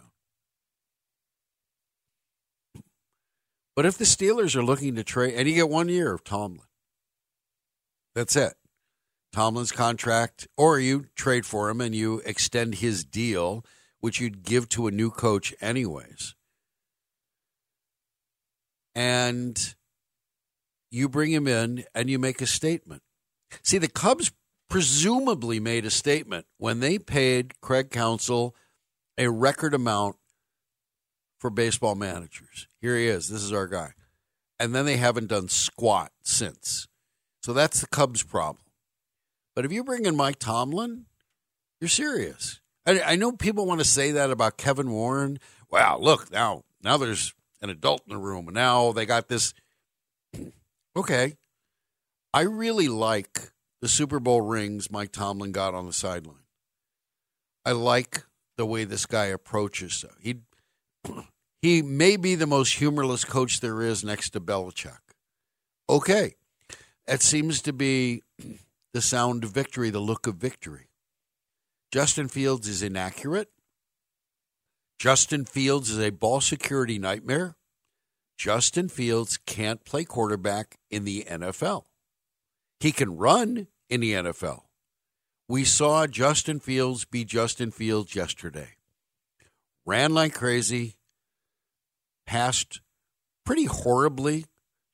But 3.75 3.85
if 3.85 3.97
the 3.97 4.05
Steelers 4.05 4.55
are 4.55 4.63
looking 4.63 4.95
to 4.95 5.03
trade, 5.03 5.33
and 5.35 5.47
you 5.47 5.55
get 5.55 5.69
one 5.69 5.89
year 5.89 6.13
of 6.13 6.23
Tomlin, 6.23 6.67
that's 8.13 8.35
it. 8.35 8.53
Tomlin's 9.31 9.71
contract, 9.71 10.47
or 10.55 10.79
you 10.79 11.07
trade 11.15 11.45
for 11.45 11.69
him 11.71 11.81
and 11.81 11.95
you 11.95 12.21
extend 12.23 12.75
his 12.75 13.03
deal, 13.03 13.65
which 14.03 14.19
you'd 14.19 14.43
give 14.43 14.67
to 14.67 14.85
a 14.85 14.91
new 14.91 15.09
coach 15.09 15.53
anyways. 15.61 16.35
And 18.93 19.75
you 20.91 21.07
bring 21.07 21.31
him 21.31 21.47
in 21.47 21.85
and 21.95 22.09
you 22.09 22.19
make 22.19 22.41
a 22.41 22.45
statement. 22.45 23.01
See, 23.61 23.77
the 23.77 23.87
Cubs 23.87 24.33
presumably 24.69 25.61
made 25.61 25.85
a 25.85 25.89
statement 25.89 26.47
when 26.57 26.81
they 26.81 26.99
paid 26.99 27.61
Craig 27.61 27.91
Counsell 27.91 28.53
a 29.17 29.29
record 29.29 29.73
amount 29.73 30.17
for 31.39 31.49
baseball 31.49 31.95
managers. 31.95 32.67
Here 32.81 32.97
he 32.97 33.07
is. 33.07 33.29
This 33.29 33.41
is 33.41 33.53
our 33.53 33.67
guy. 33.67 33.93
And 34.59 34.75
then 34.75 34.85
they 34.85 34.97
haven't 34.97 35.27
done 35.27 35.47
squat 35.47 36.11
since. 36.23 36.89
So 37.41 37.53
that's 37.53 37.79
the 37.79 37.87
Cubs' 37.87 38.21
problem. 38.21 38.65
But 39.55 39.63
if 39.63 39.71
you 39.71 39.81
bring 39.81 40.05
in 40.05 40.17
Mike 40.17 40.39
Tomlin, 40.39 41.05
you're 41.79 41.87
serious. 41.87 42.59
I, 42.85 43.01
I 43.01 43.15
know 43.15 43.31
people 43.31 43.65
want 43.65 43.79
to 43.79 43.85
say 43.85 44.11
that 44.11 44.31
about 44.31 44.57
Kevin 44.57 44.91
Warren. 44.91 45.39
Wow, 45.69 45.97
look 45.99 46.31
now, 46.31 46.63
now 46.81 46.97
there's 46.97 47.33
an 47.61 47.69
adult 47.69 48.01
in 48.07 48.13
the 48.13 48.19
room, 48.19 48.47
and 48.47 48.55
now 48.55 48.91
they 48.91 49.05
got 49.05 49.27
this. 49.27 49.53
Okay, 50.95 51.37
I 52.35 52.41
really 52.41 52.87
like 52.87 53.51
the 53.81 53.87
Super 53.87 54.19
Bowl 54.19 54.41
rings 54.41 54.91
Mike 54.91 55.11
Tomlin 55.11 55.51
got 55.51 55.73
on 55.73 55.87
the 55.87 55.91
sideline. 55.93 56.45
I 57.65 57.71
like 57.71 58.25
the 58.57 58.65
way 58.67 58.83
this 58.83 59.07
guy 59.07 59.25
approaches. 59.25 60.05
He 60.19 60.41
he 61.63 61.81
may 61.81 62.15
be 62.15 62.35
the 62.35 62.45
most 62.45 62.75
humorless 62.75 63.25
coach 63.25 63.59
there 63.59 63.81
is 63.81 64.03
next 64.03 64.31
to 64.31 64.39
Belichick. 64.39 64.99
Okay, 65.89 66.35
it 67.07 67.21
seems 67.21 67.61
to 67.63 67.73
be 67.73 68.21
the 68.93 69.01
sound 69.01 69.43
of 69.43 69.49
victory, 69.49 69.89
the 69.89 69.99
look 69.99 70.27
of 70.27 70.35
victory. 70.35 70.89
Justin 71.93 72.27
Fields 72.27 72.67
is 72.67 72.81
inaccurate. 72.81 73.49
Justin 74.97 75.45
Fields 75.45 75.91
is 75.91 75.99
a 75.99 76.09
ball 76.09 76.41
security 76.41 76.97
nightmare. 76.97 77.55
Justin 78.35 78.89
Fields 78.89 79.37
can't 79.45 79.85
play 79.85 80.03
quarterback 80.03 80.77
in 80.89 81.05
the 81.05 81.23
NFL. 81.29 81.83
He 82.79 82.91
can 82.91 83.15
run 83.15 83.67
in 83.91 84.01
the 84.01 84.13
NFL. 84.13 84.61
We 85.47 85.63
saw 85.63 86.07
Justin 86.07 86.59
Fields 86.59 87.05
be 87.05 87.25
Justin 87.25 87.69
Fields 87.69 88.15
yesterday. 88.15 88.69
Ran 89.85 90.15
like 90.15 90.33
crazy, 90.33 90.95
passed 92.25 92.81
pretty 93.45 93.65
horribly, 93.65 94.45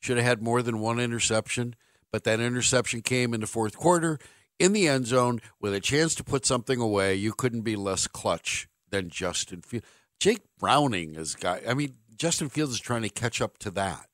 should 0.02 0.18
have 0.18 0.26
had 0.26 0.42
more 0.42 0.62
than 0.62 0.80
one 0.80 1.00
interception 1.00 1.76
but 2.12 2.24
that 2.24 2.40
interception 2.40 3.02
came 3.02 3.34
in 3.34 3.42
the 3.42 3.48
fourth 3.48 3.78
quarter 3.78 4.20
in 4.60 4.74
the 4.74 4.88
end 4.88 5.08
zone 5.08 5.40
with 5.60 5.74
a 5.74 5.80
chance 5.80 6.14
to 6.16 6.24
put 6.24 6.46
something 6.46 6.80
away. 6.80 7.16
You 7.16 7.34
couldn't 7.34 7.62
be 7.62 7.76
less 7.76 8.08
clutch 8.08 8.68
than 8.90 9.10
Justin 9.10 9.62
Fields. 9.62 9.86
Jake 10.20 10.42
Browning 10.60 11.16
is 11.16 11.36
guy. 11.36 11.62
I 11.68 11.74
mean, 11.74 11.96
Justin 12.16 12.50
Fields 12.50 12.74
is 12.74 12.80
trying 12.80 13.04
to 13.04 13.10
catch 13.10 13.42
up 13.42 13.58
to 13.60 13.72
that. 13.72 14.08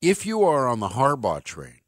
If 0.00 0.26
you 0.26 0.44
are 0.44 0.68
on 0.68 0.80
the 0.80 0.90
Harbaugh 0.90 1.42
train, 1.42 1.80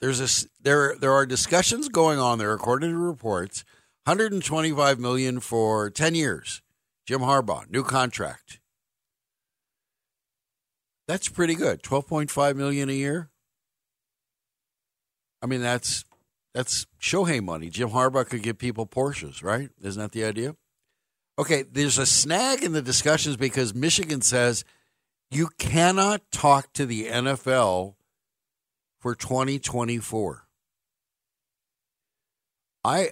there's 0.00 0.20
a 0.20 0.48
there 0.62 0.94
there 0.94 1.12
are 1.12 1.26
discussions 1.26 1.88
going 1.88 2.20
on 2.20 2.38
there 2.38 2.52
according 2.52 2.90
to 2.90 2.98
reports. 2.98 3.64
125 4.04 4.98
million 4.98 5.38
for 5.38 5.90
10 5.90 6.14
years. 6.14 6.62
Jim 7.06 7.20
Harbaugh, 7.20 7.70
new 7.70 7.82
contract. 7.82 8.60
That's 11.08 11.30
pretty 11.30 11.54
good. 11.54 11.82
Twelve 11.82 12.06
point 12.06 12.30
five 12.30 12.54
million 12.54 12.90
a 12.90 12.92
year. 12.92 13.30
I 15.42 15.46
mean, 15.46 15.62
that's 15.62 16.04
that's 16.54 16.86
Shohei 17.00 17.42
money. 17.42 17.70
Jim 17.70 17.90
Harbaugh 17.90 18.26
could 18.28 18.42
give 18.42 18.58
people 18.58 18.86
Porsches, 18.86 19.42
right? 19.42 19.70
Isn't 19.82 20.00
that 20.00 20.12
the 20.12 20.24
idea? 20.24 20.56
Okay, 21.38 21.62
there's 21.62 21.98
a 21.98 22.06
snag 22.06 22.64
in 22.64 22.72
the 22.72 22.82
discussions 22.82 23.36
because 23.36 23.74
Michigan 23.74 24.22
says 24.22 24.64
You 25.30 25.48
cannot 25.58 26.22
talk 26.32 26.72
to 26.72 26.84
the 26.84 27.06
NFL 27.06 27.94
for 29.00 29.14
2024. 29.14 30.48
I 32.84 33.10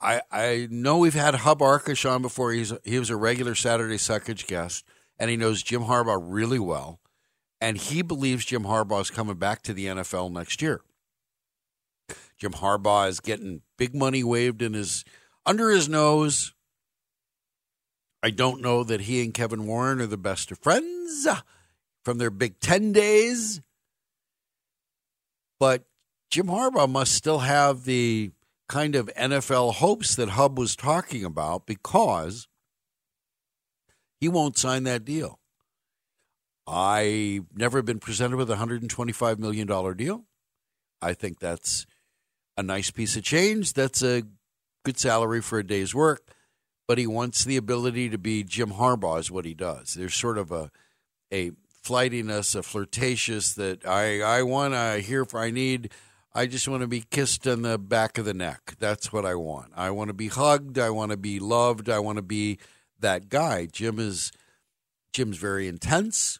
I 0.00 0.22
I 0.32 0.68
know 0.70 0.98
we've 0.98 1.14
had 1.14 1.34
Hub 1.36 1.60
Arkish 1.60 2.08
on 2.08 2.22
before. 2.22 2.52
He's 2.52 2.72
he 2.84 2.98
was 2.98 3.10
a 3.10 3.16
regular 3.16 3.54
Saturday 3.54 3.96
Suckage 3.96 4.46
guest, 4.46 4.84
and 5.18 5.30
he 5.30 5.36
knows 5.36 5.62
Jim 5.62 5.82
Harbaugh 5.82 6.20
really 6.20 6.58
well, 6.58 7.00
and 7.60 7.76
he 7.76 8.02
believes 8.02 8.44
Jim 8.44 8.64
Harbaugh 8.64 9.02
is 9.02 9.10
coming 9.10 9.36
back 9.36 9.62
to 9.62 9.72
the 9.72 9.86
NFL 9.86 10.32
next 10.32 10.60
year. 10.60 10.82
Jim 12.38 12.52
Harbaugh 12.52 13.08
is 13.08 13.20
getting 13.20 13.62
big 13.78 13.94
money 13.94 14.22
waved 14.22 14.62
in 14.62 14.74
his 14.74 15.04
under 15.44 15.70
his 15.70 15.88
nose. 15.88 16.52
I 18.22 18.30
don't 18.30 18.60
know 18.60 18.82
that 18.84 19.02
he 19.02 19.22
and 19.22 19.32
Kevin 19.32 19.66
Warren 19.66 20.00
are 20.00 20.06
the 20.06 20.16
best 20.16 20.50
of 20.50 20.58
friends 20.58 21.26
from 22.04 22.18
their 22.18 22.30
Big 22.30 22.60
Ten 22.60 22.92
days, 22.92 23.60
but 25.60 25.84
Jim 26.30 26.46
Harbaugh 26.46 26.90
must 26.90 27.14
still 27.14 27.40
have 27.40 27.84
the 27.84 28.32
kind 28.68 28.96
of 28.96 29.10
NFL 29.16 29.74
hopes 29.74 30.16
that 30.16 30.30
Hub 30.30 30.58
was 30.58 30.74
talking 30.74 31.24
about 31.24 31.66
because 31.66 32.48
he 34.20 34.28
won't 34.28 34.58
sign 34.58 34.84
that 34.84 35.04
deal. 35.04 35.38
I've 36.66 37.46
never 37.54 37.80
been 37.80 38.00
presented 38.00 38.36
with 38.36 38.50
a 38.50 38.56
$125 38.56 39.38
million 39.38 39.96
deal. 39.96 40.24
I 41.00 41.14
think 41.14 41.38
that's 41.38 41.86
a 42.56 42.62
nice 42.62 42.90
piece 42.90 43.16
of 43.16 43.22
change. 43.22 43.72
That's 43.72 44.02
a 44.02 44.22
good 44.84 44.98
salary 44.98 45.40
for 45.40 45.58
a 45.58 45.66
day's 45.66 45.94
work, 45.94 46.22
but 46.86 46.98
he 46.98 47.06
wants 47.06 47.44
the 47.44 47.56
ability 47.56 48.08
to 48.10 48.18
be 48.18 48.44
Jim 48.44 48.72
Harbaugh, 48.72 49.20
is 49.20 49.30
what 49.30 49.44
he 49.44 49.54
does. 49.54 49.94
There's 49.94 50.14
sort 50.14 50.38
of 50.38 50.52
a, 50.52 50.70
a 51.32 51.52
flightiness, 51.82 52.54
a 52.54 52.62
flirtatious 52.62 53.54
that 53.54 53.86
I, 53.86 54.20
I 54.20 54.42
want 54.42 54.74
to 54.74 54.98
hear 55.00 55.24
for, 55.24 55.40
I 55.40 55.50
need 55.50 55.90
I 56.36 56.44
just 56.44 56.68
want 56.68 56.82
to 56.82 56.86
be 56.86 57.00
kissed 57.00 57.48
on 57.48 57.62
the 57.62 57.78
back 57.78 58.18
of 58.18 58.26
the 58.26 58.34
neck. 58.34 58.74
That's 58.78 59.10
what 59.10 59.24
I 59.24 59.36
want. 59.36 59.72
I 59.74 59.90
want 59.90 60.08
to 60.08 60.14
be 60.14 60.28
hugged. 60.28 60.78
I 60.78 60.90
want 60.90 61.10
to 61.10 61.16
be 61.16 61.40
loved. 61.40 61.88
I 61.88 61.98
want 61.98 62.16
to 62.16 62.22
be 62.22 62.58
that 63.00 63.30
guy. 63.30 63.64
Jim 63.64 63.98
is 63.98 64.32
Jim's 65.14 65.38
very 65.38 65.66
intense. 65.66 66.38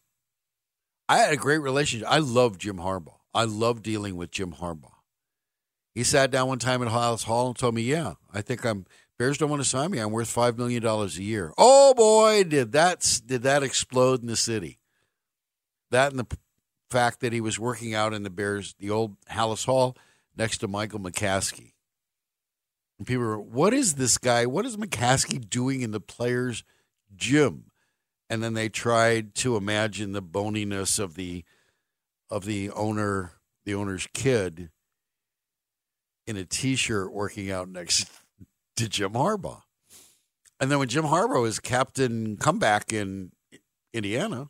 I 1.09 1.17
had 1.21 1.33
a 1.33 1.39
great 1.39 1.61
relationship. 1.61 2.07
I 2.11 2.19
love 2.19 2.59
Jim 2.59 2.77
Harbaugh. 2.77 3.21
I 3.33 3.45
love 3.45 3.83
dealing 3.83 4.17
with 4.17 4.31
Jim 4.31 4.53
Harbaugh. 4.53 4.96
He 5.97 6.05
sat 6.05 6.31
down 6.31 6.49
one 6.49 6.59
time 6.59 6.83
at 6.83 6.89
Halas 6.89 7.25
Hall 7.25 7.47
and 7.47 7.57
told 7.57 7.75
me, 7.75 7.81
"Yeah, 7.81 8.15
I 8.31 8.43
think 8.43 8.67
I'm 8.67 8.85
Bears 9.19 9.39
don't 9.39 9.49
want 9.49 9.63
to 9.63 9.69
sign 9.69 9.91
me. 9.91 9.99
I'm 9.99 10.11
worth 10.11 10.29
five 10.29 10.59
million 10.59 10.83
dollars 10.83 11.17
a 11.17 11.23
year." 11.23 11.55
Oh 11.57 11.95
boy, 11.95 12.45
did 12.45 12.73
that 12.73 13.23
did 13.25 13.43
that 13.45 13.63
explode 13.63 14.21
in 14.21 14.27
the 14.27 14.37
city? 14.37 14.79
That 15.91 16.11
and 16.11 16.21
the 16.21 16.37
fact 16.91 17.21
that 17.21 17.33
he 17.33 17.41
was 17.41 17.59
working 17.59 17.95
out 17.95 18.13
in 18.13 18.25
the 18.25 18.31
Bears, 18.31 18.75
the 18.79 18.91
old 18.91 19.17
Halas 19.31 19.65
Hall, 19.65 19.97
next 20.37 20.59
to 20.59 20.69
Michael 20.69 21.01
McCaskey. 21.01 21.73
And 22.99 23.07
people 23.07 23.25
were, 23.25 23.41
what 23.41 23.73
is 23.73 23.95
this 23.95 24.19
guy? 24.19 24.45
What 24.45 24.67
is 24.67 24.77
McCaskey 24.77 25.49
doing 25.49 25.81
in 25.81 25.93
the 25.93 26.01
players' 26.01 26.63
gym? 27.17 27.71
And 28.29 28.43
then 28.43 28.53
they 28.53 28.69
tried 28.69 29.35
to 29.37 29.57
imagine 29.57 30.13
the 30.13 30.21
boniness 30.21 30.99
of 30.99 31.15
the 31.15 31.43
of 32.29 32.45
the 32.45 32.71
owner, 32.73 33.33
the 33.65 33.75
owner's 33.75 34.07
kid, 34.13 34.71
in 36.27 36.37
a 36.37 36.45
t-shirt 36.45 37.13
working 37.13 37.51
out 37.51 37.69
next 37.69 38.11
to 38.77 38.89
Jim 38.89 39.13
Harbaugh. 39.13 39.63
And 40.59 40.71
then 40.71 40.79
when 40.79 40.89
Jim 40.89 41.05
Harbaugh 41.05 41.43
was 41.43 41.59
captain 41.59 42.37
comeback 42.37 42.93
in 42.93 43.33
Indiana, 43.93 44.49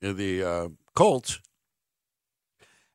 in 0.00 0.16
the 0.16 0.42
uh, 0.42 0.68
Colts, 0.94 1.40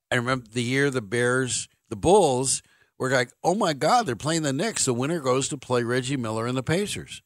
I 0.09 0.15
remember 0.15 0.45
the 0.51 0.63
year 0.63 0.89
the 0.89 1.01
Bears, 1.01 1.67
the 1.89 1.95
Bulls 1.95 2.61
were 2.97 3.09
like, 3.09 3.31
oh 3.43 3.55
my 3.55 3.73
God, 3.73 4.05
they're 4.05 4.15
playing 4.15 4.43
the 4.43 4.53
Knicks. 4.53 4.85
The 4.85 4.93
winner 4.93 5.19
goes 5.19 5.49
to 5.49 5.57
play 5.57 5.83
Reggie 5.83 6.17
Miller 6.17 6.47
and 6.47 6.57
the 6.57 6.63
Pacers. 6.63 7.21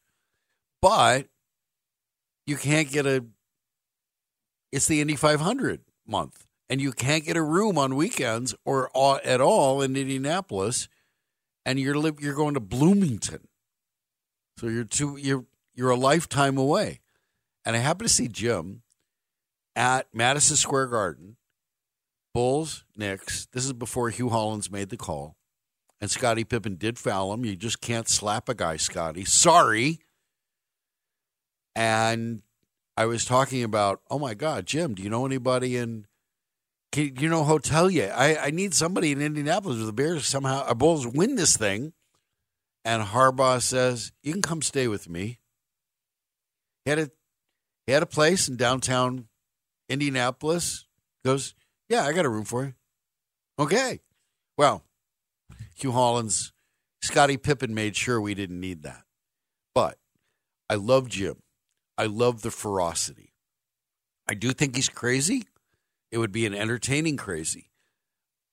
But 0.82 1.28
you 2.46 2.56
can't 2.56 2.90
get 2.90 3.06
a, 3.06 3.26
it's 4.72 4.88
the 4.88 5.02
Indy 5.02 5.16
500 5.16 5.82
month. 6.08 6.46
And 6.70 6.82
you 6.82 6.92
can't 6.92 7.26
get 7.26 7.38
a 7.38 7.42
room 7.42 7.78
on 7.78 7.96
weekends 7.96 8.56
or 8.66 8.90
at 9.26 9.40
all 9.40 9.82
in 9.82 9.96
Indianapolis. 9.96 10.90
And 11.68 11.80
you're 11.80 11.96
you're 12.20 12.34
going 12.34 12.56
to 12.56 12.60
Bloomington. 12.60 13.48
So 14.58 14.68
you're 14.68 14.86
two, 14.86 15.18
you're, 15.18 15.46
you're 15.76 15.92
a 15.92 15.98
lifetime 15.98 16.58
away. 16.58 17.02
And 17.66 17.76
I 17.76 17.80
happened 17.80 18.08
to 18.08 18.14
see 18.16 18.30
Jim 18.30 18.82
at 19.76 20.08
Madison 20.14 20.56
Square 20.56 20.88
Garden 20.88 21.36
Bulls, 22.34 22.86
Knicks. 22.96 23.48
This 23.52 23.66
is 23.66 23.74
before 23.74 24.10
Hue 24.10 24.30
Hollins 24.30 24.72
made 24.72 24.90
the 24.90 24.96
call. 24.98 25.36
And 26.00 26.10
Scottie 26.10 26.46
Pippen 26.46 26.76
did 26.76 26.98
foul 26.98 27.34
him. 27.34 27.44
You 27.44 27.56
just 27.56 27.82
can't 27.82 28.08
slap 28.08 28.48
a 28.48 28.54
guy, 28.54 28.78
Scottie. 28.78 29.26
Sorry. 29.26 30.00
And 31.76 32.44
I 32.96 33.06
was 33.06 33.26
talking 33.26 33.64
about, 33.64 34.02
oh 34.10 34.20
my 34.20 34.34
God, 34.34 34.66
Jim, 34.66 34.96
do 34.96 35.04
you 35.04 35.10
know 35.10 35.26
anybody 35.26 35.76
in, 35.76 36.06
you 36.96 37.30
know, 37.30 37.44
hotel 37.44 37.86
Hotelier? 37.86 38.12
I, 38.14 38.38
I 38.38 38.50
need 38.52 38.74
somebody 38.74 39.12
in 39.12 39.22
Indianapolis 39.22 39.78
with 39.78 39.88
the 39.88 39.94
Bears 39.94 40.28
somehow, 40.28 40.64
our 40.64 40.76
Bulls 40.76 41.08
win 41.08 41.36
this 41.36 41.58
thing. 41.58 41.94
And 42.86 43.04
Harbaugh 43.04 43.62
says, 43.62 44.14
you 44.24 44.32
can 44.32 44.42
come 44.42 44.62
stay 44.62 44.88
with 44.88 45.10
me. 45.10 45.40
He 46.86 46.90
had 46.90 47.00
a, 47.00 47.12
he 47.86 47.94
had 47.94 48.04
a 48.04 48.08
place 48.08 48.48
in 48.48 48.56
downtown 48.56 49.28
Indianapolis. 49.90 50.86
Goes, 51.26 51.54
yeah, 51.90 52.06
I 52.06 52.14
got 52.14 52.26
a 52.26 52.30
room 52.30 52.46
for 52.46 52.64
you. 52.64 52.74
Okay. 53.60 54.00
Well, 54.58 54.84
Hue 55.76 55.92
Hollins, 55.92 56.54
Scottie 57.02 57.38
Pippen 57.38 57.74
made 57.74 57.96
sure 57.96 58.22
we 58.22 58.34
didn't 58.34 58.60
need 58.60 58.84
that. 58.84 59.04
But 59.76 59.98
I 60.70 60.76
love 60.76 61.10
Jim. 61.10 61.42
I 61.98 62.06
love 62.06 62.42
the 62.42 62.52
ferocity. 62.52 63.34
I 64.28 64.34
do 64.34 64.52
think 64.52 64.76
he's 64.76 64.90
crazy. 64.90 65.44
It 66.12 66.18
would 66.18 66.32
be 66.32 66.46
an 66.46 66.54
entertaining 66.54 67.18
crazy. 67.18 67.70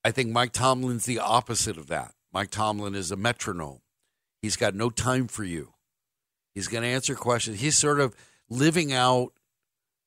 I 0.03 0.11
think 0.11 0.31
Mike 0.31 0.51
Tomlin's 0.51 1.05
the 1.05 1.19
opposite 1.19 1.77
of 1.77 1.87
that. 1.87 2.13
Mike 2.31 2.51
Tomlin 2.51 2.95
is 2.95 3.11
a 3.11 3.15
metronome. 3.15 3.81
He's 4.41 4.57
got 4.57 4.75
no 4.75 4.89
time 4.89 5.27
for 5.27 5.43
you. 5.43 5.73
He's 6.53 6.67
going 6.67 6.83
to 6.83 6.89
answer 6.89 7.15
questions. 7.15 7.59
He's 7.59 7.77
sort 7.77 7.99
of 7.99 8.15
living 8.49 8.93
out 8.93 9.33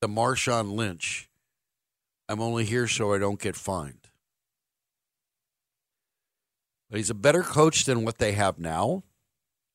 the 0.01 0.07
Marshawn 0.07 0.73
Lynch 0.73 1.29
I'm 2.29 2.41
only 2.41 2.63
here 2.63 2.87
so 2.87 3.11
I 3.11 3.17
don't 3.17 3.41
get 3.41 3.55
fined. 3.55 4.07
But 6.87 6.97
he's 6.97 7.09
a 7.09 7.15
better 7.15 7.41
coach 7.41 7.85
than 7.85 8.05
what 8.05 8.19
they 8.19 8.33
have 8.33 8.59
now. 8.59 9.03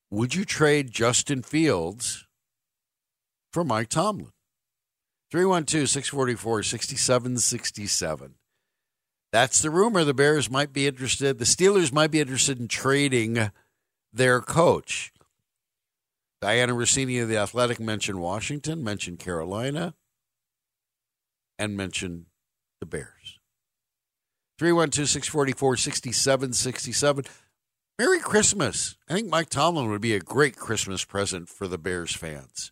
Would 0.09 0.35
you 0.35 0.45
trade 0.45 0.91
Justin 0.91 1.41
Fields 1.43 2.25
for 3.51 3.65
Mike 3.65 3.89
Tomlin? 3.89 4.31
312 5.31 5.89
644 5.89 6.63
6767. 6.63 8.35
That's 9.31 9.61
the 9.61 9.69
rumor. 9.69 10.03
The 10.03 10.13
Bears 10.13 10.49
might 10.49 10.71
be 10.71 10.87
interested. 10.87 11.39
The 11.39 11.45
Steelers 11.45 11.91
might 11.91 12.11
be 12.11 12.21
interested 12.21 12.59
in 12.59 12.67
trading 12.67 13.51
their 14.13 14.39
coach. 14.39 15.11
Diana 16.41 16.73
Russini 16.73 17.21
of 17.21 17.27
The 17.27 17.37
Athletic 17.37 17.79
mentioned 17.79 18.21
Washington, 18.21 18.83
mentioned 18.83 19.19
Carolina, 19.19 19.95
and 21.57 21.75
mentioned 21.75 22.27
the 22.79 22.85
Bears. 22.85 23.39
312 24.57 25.09
644 25.09 25.77
6767. 25.77 27.25
Merry 27.97 28.19
Christmas. 28.19 28.97
I 29.09 29.13
think 29.13 29.29
Mike 29.29 29.49
Tomlin 29.49 29.89
would 29.89 30.01
be 30.01 30.15
a 30.15 30.19
great 30.19 30.55
Christmas 30.55 31.03
present 31.03 31.49
for 31.49 31.67
the 31.67 31.77
Bears 31.77 32.15
fans. 32.15 32.71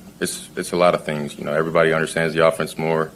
it's, 0.21 0.49
it's 0.55 0.71
a 0.71 0.77
lot 0.77 0.95
of 0.95 1.03
things. 1.03 1.37
You 1.37 1.43
know, 1.43 1.53
everybody 1.53 1.91
understands 1.91 2.33
the 2.33 2.47
offense 2.47 2.77
more. 2.77 3.11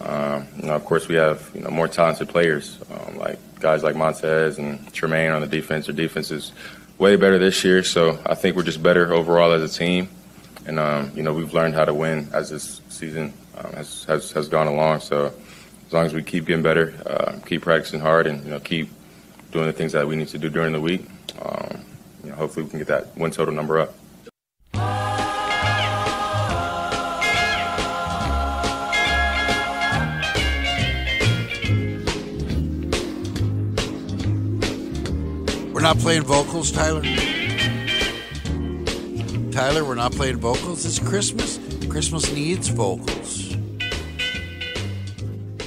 Um, 0.00 0.46
you 0.56 0.66
know, 0.66 0.74
of 0.74 0.84
course, 0.84 1.08
we 1.08 1.14
have 1.14 1.50
you 1.54 1.60
know 1.60 1.70
more 1.70 1.88
talented 1.88 2.28
players, 2.28 2.78
um, 2.90 3.16
like 3.16 3.38
guys 3.60 3.82
like 3.82 3.96
Montez 3.96 4.58
and 4.58 4.92
Tremaine 4.92 5.30
on 5.30 5.40
the 5.40 5.46
defense. 5.46 5.86
Their 5.86 5.94
defense 5.94 6.30
is 6.30 6.52
way 6.98 7.16
better 7.16 7.38
this 7.38 7.64
year, 7.64 7.82
so 7.82 8.18
I 8.26 8.34
think 8.34 8.56
we're 8.56 8.64
just 8.64 8.82
better 8.82 9.12
overall 9.14 9.52
as 9.52 9.62
a 9.62 9.78
team. 9.78 10.08
And 10.66 10.78
um, 10.78 11.12
you 11.14 11.22
know, 11.22 11.32
we've 11.32 11.54
learned 11.54 11.74
how 11.74 11.84
to 11.84 11.94
win 11.94 12.28
as 12.32 12.50
this 12.50 12.82
season 12.88 13.32
um, 13.56 13.72
has, 13.72 14.04
has 14.04 14.32
has 14.32 14.48
gone 14.48 14.66
along. 14.66 15.00
So 15.00 15.32
as 15.86 15.92
long 15.92 16.06
as 16.06 16.12
we 16.12 16.22
keep 16.22 16.46
getting 16.46 16.62
better, 16.62 16.92
uh, 17.06 17.38
keep 17.46 17.62
practicing 17.62 18.00
hard, 18.00 18.26
and 18.26 18.44
you 18.44 18.50
know, 18.50 18.60
keep 18.60 18.90
doing 19.52 19.66
the 19.66 19.72
things 19.72 19.92
that 19.92 20.06
we 20.06 20.16
need 20.16 20.28
to 20.28 20.38
do 20.38 20.50
during 20.50 20.72
the 20.72 20.80
week, 20.80 21.06
um, 21.40 21.84
you 22.24 22.30
know, 22.30 22.36
hopefully 22.36 22.64
we 22.64 22.70
can 22.70 22.80
get 22.80 22.88
that 22.88 23.16
win 23.16 23.30
total 23.30 23.54
number 23.54 23.78
up. 23.78 23.94
Not 35.84 35.98
playing 35.98 36.22
vocals, 36.22 36.72
Tyler. 36.72 37.02
Tyler, 39.52 39.84
we're 39.84 39.94
not 39.94 40.12
playing 40.12 40.38
vocals. 40.38 40.86
It's 40.86 40.98
Christmas. 40.98 41.60
Christmas 41.90 42.32
needs 42.32 42.68
vocals. 42.68 43.54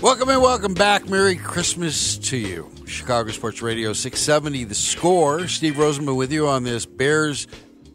Welcome 0.01 0.30
and 0.30 0.41
welcome 0.41 0.74
back. 0.74 1.07
Merry 1.07 1.36
Christmas 1.36 2.18
to 2.18 2.36
you. 2.36 2.68
Chicago 2.88 3.30
Sports 3.30 3.61
Radio 3.61 3.93
670, 3.93 4.63
the 4.63 4.74
score. 4.74 5.47
Steve 5.47 5.76
Rosenbloom 5.76 6.18
with 6.18 6.32
you 6.32 6.47
on 6.47 6.63
this 6.63 6.88
Bears 6.88 7.45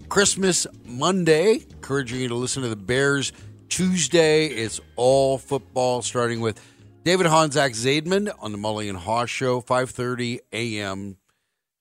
Christmas 0.09 0.69
Monday. 0.85 1.55
Encouraging 1.73 2.21
you 2.21 2.29
to 2.29 2.37
listen 2.37 2.63
to 2.63 2.69
the 2.69 2.77
Bears 2.77 3.33
Tuesday. 3.69 4.47
It's 4.47 4.81
all 4.95 5.39
football, 5.39 6.03
starting 6.03 6.41
with 6.41 6.61
David 7.03 7.27
Haugh 7.27 7.51
Zach 7.51 7.73
Zaidman 7.73 8.33
on 8.39 8.53
the 8.53 8.59
Mully 8.59 8.89
and 8.89 8.97
Haugh 8.97 9.27
Show, 9.27 9.61
5.30 9.61 10.39
a.m. 10.53 11.17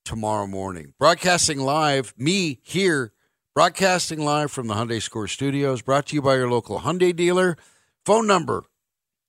tomorrow 0.03 0.47
morning. 0.47 0.93
Broadcasting 0.99 1.59
live, 1.59 2.13
me 2.17 2.59
here, 2.63 3.13
broadcasting 3.53 4.19
live 4.19 4.51
from 4.51 4.67
the 4.67 4.73
Hyundai 4.73 5.01
Score 5.01 5.27
Studios, 5.27 5.81
brought 5.81 6.07
to 6.07 6.15
you 6.15 6.21
by 6.21 6.35
your 6.35 6.49
local 6.49 6.81
Hyundai 6.81 7.15
dealer. 7.15 7.57
Phone 8.05 8.27
number 8.27 8.65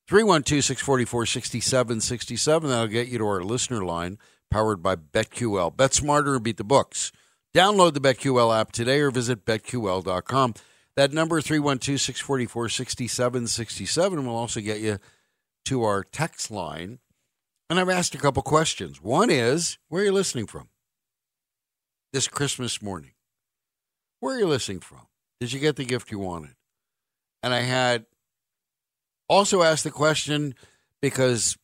312 0.07 0.63
644 0.63 1.25
6767. 1.25 2.69
That'll 2.69 2.87
get 2.87 3.07
you 3.07 3.19
to 3.19 3.25
our 3.25 3.43
listener 3.43 3.83
line, 3.83 4.17
powered 4.51 4.83
by 4.83 4.95
BetQL. 4.95 5.75
Bet 5.75 5.93
smarter 5.93 6.35
and 6.35 6.43
beat 6.43 6.57
the 6.57 6.63
books. 6.63 7.11
Download 7.55 7.93
the 7.93 8.01
BetQL 8.01 8.59
app 8.59 8.71
today 8.71 8.99
or 8.99 9.11
visit 9.11 9.45
betql.com. 9.45 10.55
That 10.95 11.13
number, 11.13 11.41
312 11.41 11.99
644 11.99 12.69
6767, 12.69 14.25
will 14.25 14.35
also 14.35 14.59
get 14.59 14.79
you 14.79 14.99
to 15.65 15.83
our 15.83 16.03
text 16.03 16.51
line. 16.51 16.99
And 17.69 17.79
I've 17.79 17.89
asked 17.89 18.13
a 18.13 18.19
couple 18.19 18.43
questions. 18.43 19.01
One 19.01 19.29
is, 19.29 19.77
where 19.89 20.03
are 20.03 20.05
you 20.05 20.11
listening 20.11 20.47
from 20.47 20.69
this 22.11 22.27
Christmas 22.27 22.81
morning? 22.81 23.11
Where 24.19 24.35
are 24.35 24.39
you 24.39 24.47
listening 24.47 24.79
from? 24.79 25.07
Did 25.39 25.53
you 25.53 25.59
get 25.59 25.75
the 25.75 25.85
gift 25.85 26.11
you 26.11 26.19
wanted? 26.19 26.55
And 27.41 27.53
I 27.53 27.61
had 27.61 28.05
also 29.27 29.63
asked 29.63 29.83
the 29.83 29.91
question 29.91 30.55
because 31.01 31.57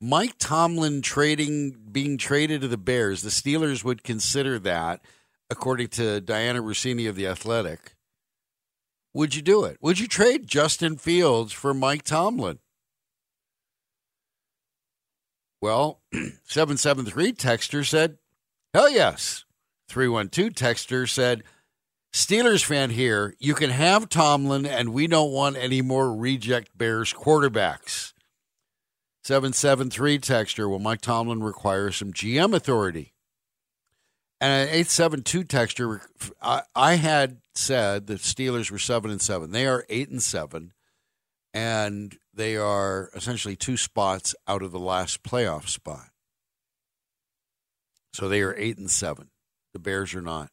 Mike 0.00 0.34
Tomlin 0.38 1.02
trading 1.02 1.76
being 1.92 2.18
traded 2.18 2.62
to 2.62 2.68
the 2.68 2.76
Bears, 2.76 3.22
the 3.22 3.30
Steelers 3.30 3.84
would 3.84 4.02
consider 4.02 4.58
that, 4.58 5.00
according 5.50 5.88
to 5.88 6.20
Diana 6.20 6.62
Russini 6.62 7.08
of 7.08 7.16
the 7.16 7.26
Athletic. 7.26 7.94
Would 9.12 9.36
you 9.36 9.42
do 9.42 9.64
it? 9.64 9.78
Would 9.80 10.00
you 10.00 10.08
trade 10.08 10.46
Justin 10.48 10.96
Fields 10.96 11.52
for 11.52 11.72
Mike 11.72 12.02
Tomlin? 12.02 12.58
Well, 15.64 16.02
773 16.44 17.32
texter 17.32 17.88
said, 17.88 18.18
hell 18.74 18.90
yes. 18.90 19.46
312 19.88 20.50
texter 20.52 21.08
said, 21.08 21.42
Steelers 22.12 22.62
fan 22.62 22.90
here, 22.90 23.34
you 23.38 23.54
can 23.54 23.70
have 23.70 24.10
Tomlin, 24.10 24.66
and 24.66 24.92
we 24.92 25.06
don't 25.06 25.32
want 25.32 25.56
any 25.56 25.80
more 25.80 26.14
reject 26.14 26.76
Bears 26.76 27.14
quarterbacks. 27.14 28.12
773 29.22 30.18
texter, 30.18 30.68
well, 30.68 30.80
Mike 30.80 31.00
Tomlin 31.00 31.42
requires 31.42 31.96
some 31.96 32.12
GM 32.12 32.54
authority. 32.54 33.14
And 34.42 34.68
an 34.68 34.74
872 34.74 35.44
texter, 35.44 36.02
I, 36.42 36.60
I 36.76 36.96
had 36.96 37.38
said 37.54 38.06
that 38.08 38.20
Steelers 38.20 38.70
were 38.70 38.78
7 38.78 39.10
and 39.10 39.22
7. 39.22 39.50
They 39.50 39.66
are 39.66 39.86
8 39.88 40.10
and 40.10 40.22
7, 40.22 40.74
and 41.54 42.18
they 42.34 42.56
are 42.56 43.10
essentially 43.14 43.54
two 43.54 43.76
spots 43.76 44.34
out 44.48 44.62
of 44.62 44.72
the 44.72 44.78
last 44.78 45.22
playoff 45.22 45.68
spot. 45.68 46.10
So 48.12 48.28
they 48.28 48.42
are 48.42 48.54
8 48.56 48.76
and 48.78 48.90
7. 48.90 49.30
The 49.72 49.78
Bears 49.78 50.14
are 50.14 50.20
not. 50.20 50.50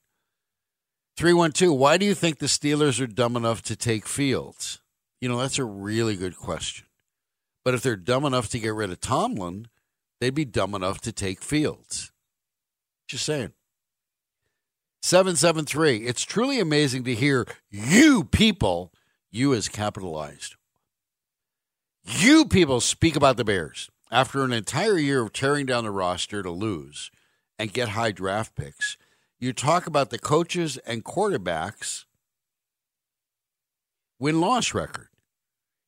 312, 1.17 1.77
why 1.77 1.97
do 1.97 2.05
you 2.05 2.15
think 2.15 2.37
the 2.37 2.45
Steelers 2.45 3.01
are 3.01 3.07
dumb 3.07 3.35
enough 3.35 3.61
to 3.63 3.75
take 3.75 4.07
Fields? 4.07 4.81
You 5.19 5.27
know, 5.27 5.39
that's 5.39 5.59
a 5.59 5.65
really 5.65 6.15
good 6.15 6.37
question. 6.37 6.87
But 7.65 7.73
if 7.73 7.81
they're 7.81 7.95
dumb 7.95 8.25
enough 8.25 8.49
to 8.49 8.59
get 8.59 8.73
rid 8.73 8.89
of 8.89 9.01
Tomlin, 9.01 9.67
they'd 10.19 10.33
be 10.33 10.45
dumb 10.45 10.73
enough 10.73 11.01
to 11.01 11.11
take 11.11 11.41
Fields. 11.41 12.11
Just 13.07 13.25
saying. 13.25 13.53
773, 15.03 15.97
it's 16.05 16.23
truly 16.23 16.59
amazing 16.59 17.03
to 17.03 17.15
hear 17.15 17.47
you 17.69 18.23
people, 18.23 18.93
you 19.31 19.53
as 19.53 19.67
capitalized, 19.67 20.55
you 22.05 22.45
people 22.45 22.81
speak 22.81 23.15
about 23.15 23.37
the 23.37 23.43
Bears 23.43 23.89
after 24.11 24.43
an 24.43 24.53
entire 24.53 24.97
year 24.97 25.21
of 25.21 25.33
tearing 25.33 25.65
down 25.65 25.83
the 25.83 25.91
roster 25.91 26.43
to 26.43 26.51
lose 26.51 27.11
and 27.57 27.73
get 27.73 27.89
high 27.89 28.11
draft 28.11 28.55
picks 28.55 28.97
you 29.41 29.53
talk 29.53 29.87
about 29.87 30.11
the 30.11 30.19
coaches 30.19 30.77
and 30.85 31.03
quarterbacks 31.03 32.05
win 34.19 34.39
loss 34.39 34.73
record. 34.75 35.07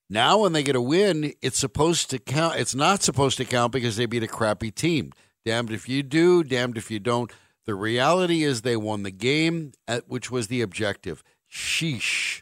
Now, 0.09 0.39
when 0.39 0.53
they 0.53 0.63
get 0.63 0.75
a 0.75 0.81
win, 0.81 1.33
it's 1.41 1.59
supposed 1.59 2.09
to 2.09 2.19
count. 2.19 2.59
It's 2.59 2.73
not 2.73 3.03
supposed 3.03 3.37
to 3.37 3.45
count 3.45 3.71
because 3.71 3.95
they 3.95 4.07
beat 4.07 4.23
a 4.23 4.27
crappy 4.27 4.71
team. 4.71 5.13
Damned 5.45 5.71
if 5.71 5.87
you 5.87 6.01
do, 6.01 6.43
damned 6.43 6.77
if 6.77 6.89
you 6.89 6.99
don't. 6.99 7.31
The 7.65 7.75
reality 7.75 8.43
is 8.43 8.61
they 8.61 8.75
won 8.75 9.03
the 9.03 9.11
game, 9.11 9.71
which 10.07 10.31
was 10.31 10.47
the 10.47 10.61
objective. 10.61 11.23
Sheesh. 11.49 12.41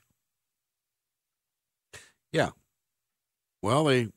Yeah. 2.32 2.52
Well, 3.62 3.86
they 3.86 4.10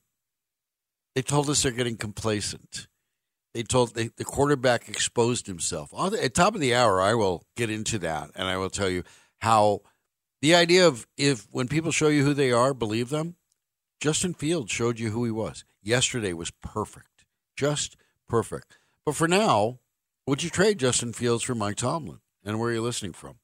they 1.14 1.22
told 1.22 1.48
us 1.48 1.62
they're 1.62 1.72
getting 1.72 1.96
complacent. 1.96 2.88
They 3.52 3.62
told 3.62 3.94
they, 3.94 4.08
the 4.16 4.24
quarterback 4.24 4.88
exposed 4.88 5.46
himself. 5.46 5.92
At 5.96 6.34
top 6.34 6.54
of 6.54 6.60
the 6.60 6.74
hour, 6.74 7.00
I 7.00 7.14
will 7.14 7.44
get 7.56 7.70
into 7.70 7.98
that, 8.00 8.30
and 8.34 8.48
I 8.48 8.56
will 8.56 8.70
tell 8.70 8.88
you 8.88 9.04
how 9.38 9.82
the 10.42 10.54
idea 10.54 10.86
of 10.86 11.06
if 11.16 11.46
when 11.52 11.68
people 11.68 11.92
show 11.92 12.08
you 12.08 12.24
who 12.24 12.34
they 12.34 12.50
are, 12.50 12.74
believe 12.74 13.10
them. 13.10 13.36
Justin 14.00 14.34
Fields 14.34 14.70
showed 14.72 14.98
you 14.98 15.10
who 15.10 15.24
he 15.24 15.30
was. 15.30 15.64
Yesterday 15.82 16.32
was 16.32 16.50
perfect, 16.50 17.24
just 17.56 17.96
perfect. 18.28 18.76
But 19.06 19.14
for 19.14 19.28
now, 19.28 19.78
would 20.26 20.42
you 20.42 20.50
trade 20.50 20.78
Justin 20.78 21.12
Fields 21.12 21.44
for 21.44 21.54
Mike 21.54 21.76
Tomlin? 21.76 22.20
And 22.44 22.58
where 22.58 22.70
are 22.70 22.74
you 22.74 22.82
listening 22.82 23.12
from? 23.12 23.36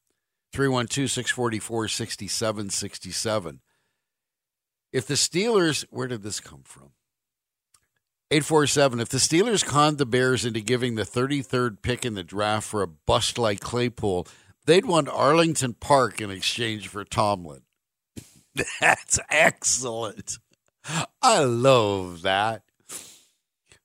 312 0.52 1.10
644 1.10 1.88
6767. 1.88 3.60
If 4.92 5.06
the 5.06 5.14
Steelers, 5.14 5.84
where 5.90 6.08
did 6.08 6.22
this 6.22 6.40
come 6.40 6.62
from? 6.64 6.90
847. 8.32 9.00
If 9.00 9.08
the 9.08 9.18
Steelers 9.18 9.64
conned 9.64 9.98
the 9.98 10.06
Bears 10.06 10.44
into 10.44 10.60
giving 10.60 10.94
the 10.94 11.02
33rd 11.02 11.82
pick 11.82 12.04
in 12.04 12.14
the 12.14 12.22
draft 12.22 12.66
for 12.66 12.82
a 12.82 12.86
bust 12.86 13.38
like 13.38 13.60
Claypool, 13.60 14.26
they'd 14.66 14.86
want 14.86 15.08
Arlington 15.08 15.74
Park 15.74 16.20
in 16.20 16.30
exchange 16.30 16.88
for 16.88 17.04
Tomlin. 17.04 17.62
That's 18.80 19.18
excellent. 19.30 20.38
I 21.22 21.40
love 21.44 22.22
that. 22.22 22.62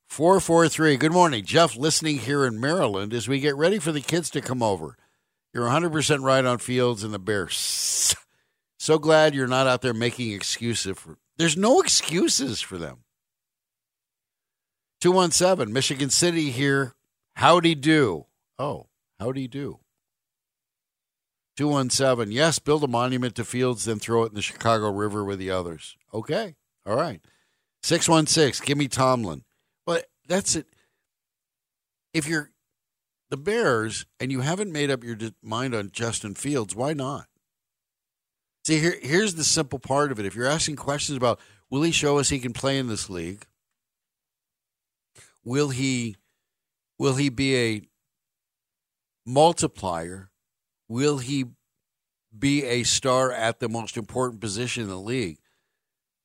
443. 0.07 0.97
Good 0.97 1.11
morning. 1.11 1.43
Jeff 1.43 1.75
listening 1.75 2.19
here 2.19 2.45
in 2.45 2.59
Maryland 2.59 3.13
as 3.13 3.27
we 3.27 3.39
get 3.39 3.55
ready 3.55 3.79
for 3.79 3.91
the 3.91 4.01
kids 4.01 4.29
to 4.29 4.41
come 4.41 4.63
over. 4.63 4.95
You're 5.53 5.67
100% 5.67 6.21
right 6.21 6.45
on 6.45 6.59
Fields 6.59 7.03
and 7.03 7.13
the 7.13 7.19
Bears. 7.19 8.15
So 8.85 8.99
glad 8.99 9.33
you're 9.33 9.47
not 9.47 9.65
out 9.65 9.81
there 9.81 9.95
making 9.95 10.31
excuses 10.31 10.95
for. 10.95 11.17
There's 11.37 11.57
no 11.57 11.81
excuses 11.81 12.61
for 12.61 12.77
them. 12.77 12.99
217, 15.01 15.73
Michigan 15.73 16.11
City 16.11 16.51
here. 16.51 16.93
Howdy 17.33 17.73
do. 17.73 18.27
Oh, 18.59 18.85
howdy 19.19 19.47
do. 19.47 19.79
217, 21.57 22.31
yes, 22.31 22.59
build 22.59 22.83
a 22.83 22.87
monument 22.87 23.33
to 23.37 23.43
Fields, 23.43 23.85
then 23.85 23.97
throw 23.97 24.21
it 24.21 24.27
in 24.27 24.35
the 24.35 24.43
Chicago 24.43 24.91
River 24.91 25.25
with 25.25 25.39
the 25.39 25.49
others. 25.49 25.97
Okay. 26.13 26.53
All 26.85 26.95
right. 26.95 27.21
616, 27.81 28.63
give 28.67 28.77
me 28.77 28.87
Tomlin. 28.87 29.45
Well, 29.87 30.01
that's 30.27 30.55
it. 30.55 30.67
If 32.13 32.27
you're 32.27 32.51
the 33.31 33.37
Bears 33.37 34.05
and 34.19 34.31
you 34.31 34.41
haven't 34.41 34.71
made 34.71 34.91
up 34.91 35.03
your 35.03 35.17
mind 35.41 35.73
on 35.73 35.89
Justin 35.91 36.35
Fields, 36.35 36.75
why 36.75 36.93
not? 36.93 37.25
See, 38.65 38.79
here, 38.79 38.97
here's 38.99 39.35
the 39.35 39.43
simple 39.43 39.77
part 39.77 40.11
of 40.11 40.19
it. 40.19 40.25
If 40.25 40.35
you're 40.35 40.47
asking 40.47 40.77
questions 40.77 41.15
about 41.15 41.39
will 41.69 41.83
he 41.83 41.91
show 41.91 42.17
us 42.17 42.29
he 42.29 42.39
can 42.39 42.53
play 42.53 42.79
in 42.79 42.87
this 42.87 43.11
league, 43.11 43.45
will 45.43 45.69
he 45.69 46.15
will 46.97 47.15
he 47.15 47.29
be 47.29 47.55
a 47.55 47.81
multiplier? 49.25 50.31
Will 50.87 51.19
he 51.19 51.45
be 52.37 52.63
a 52.63 52.83
star 52.83 53.31
at 53.31 53.59
the 53.59 53.69
most 53.69 53.97
important 53.97 54.41
position 54.41 54.83
in 54.83 54.89
the 54.89 54.99
league? 54.99 55.37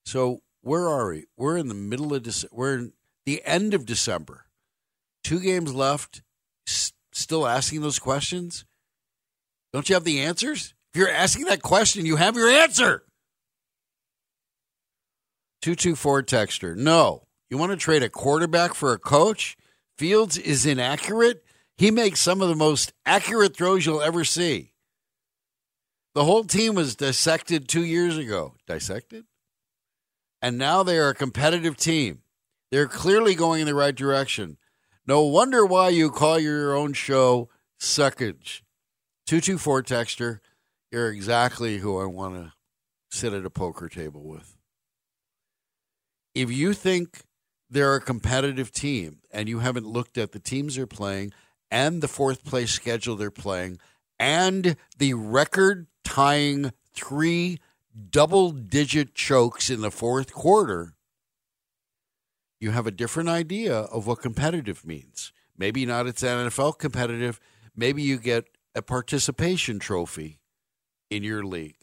So 0.06 0.40
where 0.62 0.88
are 0.88 1.10
we? 1.10 1.26
We're 1.36 1.58
in 1.58 1.68
the 1.68 1.74
middle 1.74 2.14
of 2.14 2.22
December. 2.22 2.56
We're 2.56 2.78
in 2.78 2.92
the 3.26 3.42
end 3.44 3.74
of 3.74 3.84
December. 3.84 4.46
Two 5.22 5.40
games 5.40 5.74
left. 5.74 6.22
S- 6.66 6.92
still 7.12 7.46
asking 7.46 7.82
those 7.82 7.98
questions? 7.98 8.64
Don't 9.72 9.88
you 9.88 9.94
have 9.94 10.04
the 10.04 10.20
answers? 10.20 10.74
If 10.92 10.98
you're 10.98 11.08
asking 11.08 11.44
that 11.46 11.62
question, 11.62 12.04
you 12.04 12.16
have 12.16 12.36
your 12.36 12.48
answer. 12.48 13.04
224 15.62 16.22
texter. 16.24 16.76
No. 16.76 17.26
You 17.48 17.58
want 17.58 17.72
to 17.72 17.76
trade 17.76 18.02
a 18.02 18.08
quarterback 18.08 18.74
for 18.74 18.92
a 18.92 18.98
coach? 18.98 19.56
Fields 19.98 20.38
is 20.38 20.66
inaccurate. 20.66 21.44
He 21.76 21.90
makes 21.90 22.20
some 22.20 22.40
of 22.42 22.48
the 22.48 22.54
most 22.54 22.92
accurate 23.06 23.56
throws 23.56 23.86
you'll 23.86 24.02
ever 24.02 24.24
see. 24.24 24.72
The 26.14 26.24
whole 26.24 26.44
team 26.44 26.74
was 26.74 26.96
dissected 26.96 27.68
two 27.68 27.84
years 27.84 28.16
ago. 28.16 28.54
Dissected? 28.66 29.26
And 30.42 30.58
now 30.58 30.82
they 30.82 30.98
are 30.98 31.10
a 31.10 31.14
competitive 31.14 31.76
team. 31.76 32.22
They're 32.70 32.88
clearly 32.88 33.34
going 33.34 33.60
in 33.60 33.66
the 33.66 33.74
right 33.74 33.94
direction. 33.94 34.56
No 35.06 35.22
wonder 35.22 35.64
why 35.64 35.90
you 35.90 36.10
call 36.10 36.38
your 36.38 36.74
own 36.74 36.94
show 36.94 37.48
Suckage. 37.78 38.62
224 39.26 39.82
texter. 39.82 40.40
You're 40.90 41.10
exactly 41.10 41.78
who 41.78 42.00
I 42.00 42.06
want 42.06 42.34
to 42.34 42.52
sit 43.10 43.32
at 43.32 43.44
a 43.44 43.50
poker 43.50 43.88
table 43.88 44.22
with. 44.22 44.56
If 46.34 46.50
you 46.50 46.72
think 46.74 47.22
they're 47.68 47.94
a 47.94 48.00
competitive 48.00 48.72
team 48.72 49.18
and 49.32 49.48
you 49.48 49.60
haven't 49.60 49.86
looked 49.86 50.18
at 50.18 50.32
the 50.32 50.40
teams 50.40 50.74
they're 50.74 50.86
playing 50.86 51.32
and 51.70 52.02
the 52.02 52.08
fourth 52.08 52.44
place 52.44 52.72
schedule 52.72 53.14
they're 53.14 53.30
playing 53.30 53.78
and 54.18 54.76
the 54.98 55.14
record 55.14 55.86
tying 56.04 56.72
three 56.92 57.58
double 58.10 58.50
digit 58.50 59.14
chokes 59.14 59.70
in 59.70 59.80
the 59.80 59.90
fourth 59.90 60.32
quarter, 60.32 60.94
you 62.58 62.72
have 62.72 62.86
a 62.86 62.92
different 62.92 63.28
idea 63.28 63.74
of 63.74 64.06
what 64.06 64.20
competitive 64.20 64.84
means. 64.84 65.32
Maybe 65.56 65.86
not 65.86 66.06
it's 66.06 66.22
NFL 66.22 66.78
competitive. 66.78 67.38
Maybe 67.76 68.02
you 68.02 68.18
get 68.18 68.46
a 68.74 68.82
participation 68.82 69.78
trophy 69.78 70.39
in 71.10 71.22
your 71.22 71.44
league. 71.44 71.76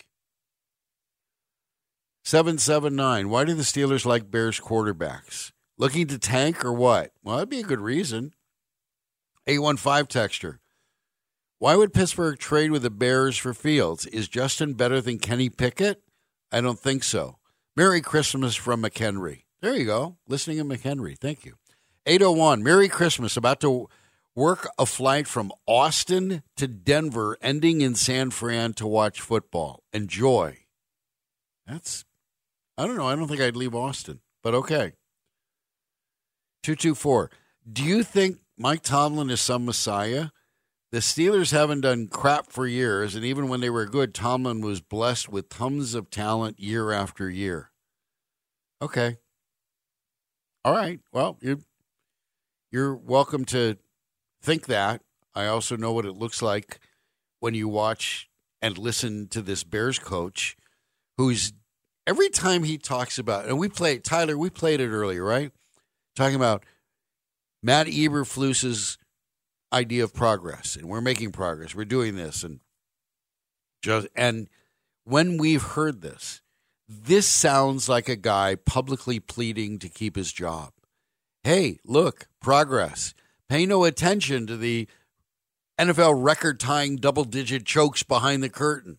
779. 2.23 3.29
Why 3.29 3.45
do 3.45 3.53
the 3.53 3.63
Steelers 3.63 4.05
like 4.05 4.31
Bears 4.31 4.59
quarterbacks? 4.59 5.51
Looking 5.77 6.07
to 6.07 6.17
tank 6.17 6.65
or 6.65 6.73
what? 6.73 7.11
Well, 7.23 7.37
that'd 7.37 7.49
be 7.49 7.59
a 7.59 7.63
good 7.63 7.79
reason. 7.79 8.33
815 9.45 10.07
texture. 10.07 10.59
Why 11.59 11.75
would 11.75 11.93
Pittsburgh 11.93 12.37
trade 12.37 12.71
with 12.71 12.81
the 12.81 12.89
Bears 12.89 13.37
for 13.37 13.53
Fields? 13.53 14.05
Is 14.07 14.27
Justin 14.27 14.73
better 14.73 15.01
than 15.01 15.19
Kenny 15.19 15.49
Pickett? 15.49 16.01
I 16.51 16.61
don't 16.61 16.79
think 16.79 17.03
so. 17.03 17.37
Merry 17.75 18.01
Christmas 18.01 18.55
from 18.55 18.83
McHenry. 18.83 19.43
There 19.61 19.75
you 19.75 19.85
go. 19.85 20.17
Listening 20.27 20.57
in 20.57 20.67
McHenry. 20.67 21.17
Thank 21.17 21.45
you. 21.45 21.55
801. 22.05 22.61
Merry 22.61 22.89
Christmas. 22.89 23.37
About 23.37 23.59
to 23.61 23.87
work 24.37 24.69
a 24.77 24.85
flight 24.85 25.27
from 25.27 25.51
Austin 25.65 26.43
to 26.55 26.67
Denver, 26.67 27.37
ending 27.41 27.81
in 27.81 27.95
San 27.95 28.29
Fran 28.29 28.71
to 28.73 28.85
watch 28.85 29.19
football. 29.19 29.83
Enjoy. 29.91 30.59
That's, 31.65 32.05
I 32.77 32.85
don't 32.85 32.97
know. 32.97 33.07
I 33.07 33.15
don't 33.15 33.27
think 33.27 33.41
I'd 33.41 33.55
leave 33.55 33.73
Austin, 33.73 34.19
but 34.43 34.53
okay. 34.53 34.93
224. 36.61 37.31
Do 37.69 37.83
you 37.83 38.03
think 38.03 38.37
Mike 38.55 38.83
Tomlin 38.83 39.31
is 39.31 39.41
some 39.41 39.65
messiah? 39.65 40.27
The 40.91 40.99
Steelers 40.99 41.51
haven't 41.51 41.81
done 41.81 42.07
crap 42.07 42.51
for 42.51 42.67
years, 42.67 43.15
and 43.15 43.25
even 43.25 43.49
when 43.49 43.59
they 43.59 43.71
were 43.71 43.87
good, 43.87 44.13
Tomlin 44.13 44.61
was 44.61 44.81
blessed 44.81 45.29
with 45.29 45.49
tons 45.49 45.95
of 45.95 46.11
talent 46.11 46.59
year 46.59 46.91
after 46.91 47.27
year. 47.27 47.71
Okay. 48.83 49.17
All 50.63 50.73
right. 50.73 50.99
Well, 51.11 51.39
you're, 51.41 51.59
you're 52.71 52.95
welcome 52.95 53.43
to 53.45 53.77
think 54.41 54.67
that. 54.67 55.01
I 55.35 55.47
also 55.47 55.77
know 55.77 55.93
what 55.93 56.05
it 56.05 56.13
looks 56.13 56.41
like 56.41 56.79
when 57.39 57.53
you 57.53 57.67
watch 57.67 58.29
and 58.61 58.77
listen 58.77 59.27
to 59.29 59.41
this 59.41 59.63
Bears 59.63 59.99
coach 59.99 60.55
who's 61.17 61.53
every 62.07 62.29
time 62.29 62.63
he 62.63 62.77
talks 62.77 63.19
about, 63.19 63.45
and 63.45 63.59
we 63.59 63.67
played, 63.67 64.03
Tyler, 64.03 64.37
we 64.37 64.49
played 64.49 64.79
it 64.79 64.89
earlier, 64.89 65.23
right? 65.23 65.51
Talking 66.15 66.35
about 66.35 66.63
Matt 67.61 67.87
Eberflus's 67.87 68.97
idea 69.71 70.03
of 70.03 70.13
progress, 70.13 70.75
and 70.75 70.87
we're 70.87 71.01
making 71.01 71.31
progress. 71.31 71.75
We're 71.75 71.85
doing 71.85 72.15
this, 72.15 72.43
and 72.43 72.61
just 73.83 74.07
and 74.15 74.47
when 75.03 75.37
we've 75.37 75.61
heard 75.61 76.01
this, 76.01 76.41
this 76.87 77.27
sounds 77.27 77.89
like 77.89 78.09
a 78.09 78.15
guy 78.15 78.55
publicly 78.55 79.19
pleading 79.19 79.79
to 79.79 79.89
keep 79.89 80.15
his 80.15 80.31
job. 80.31 80.71
Hey, 81.43 81.79
look, 81.85 82.27
progress. 82.41 83.13
Pay 83.49 83.65
no 83.65 83.85
attention 83.85 84.47
to 84.47 84.57
the 84.57 84.87
NFL 85.79 86.23
record 86.23 86.59
tying 86.59 86.97
double 86.97 87.23
digit 87.23 87.65
chokes 87.65 88.03
behind 88.03 88.43
the 88.43 88.49
curtain. 88.49 88.97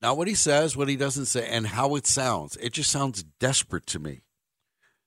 Not 0.00 0.16
what 0.16 0.28
he 0.28 0.34
says, 0.34 0.76
what 0.76 0.88
he 0.88 0.96
doesn't 0.96 1.26
say, 1.26 1.48
and 1.48 1.66
how 1.66 1.94
it 1.94 2.06
sounds. 2.06 2.56
It 2.56 2.74
just 2.74 2.90
sounds 2.90 3.24
desperate 3.40 3.86
to 3.88 3.98
me. 3.98 4.20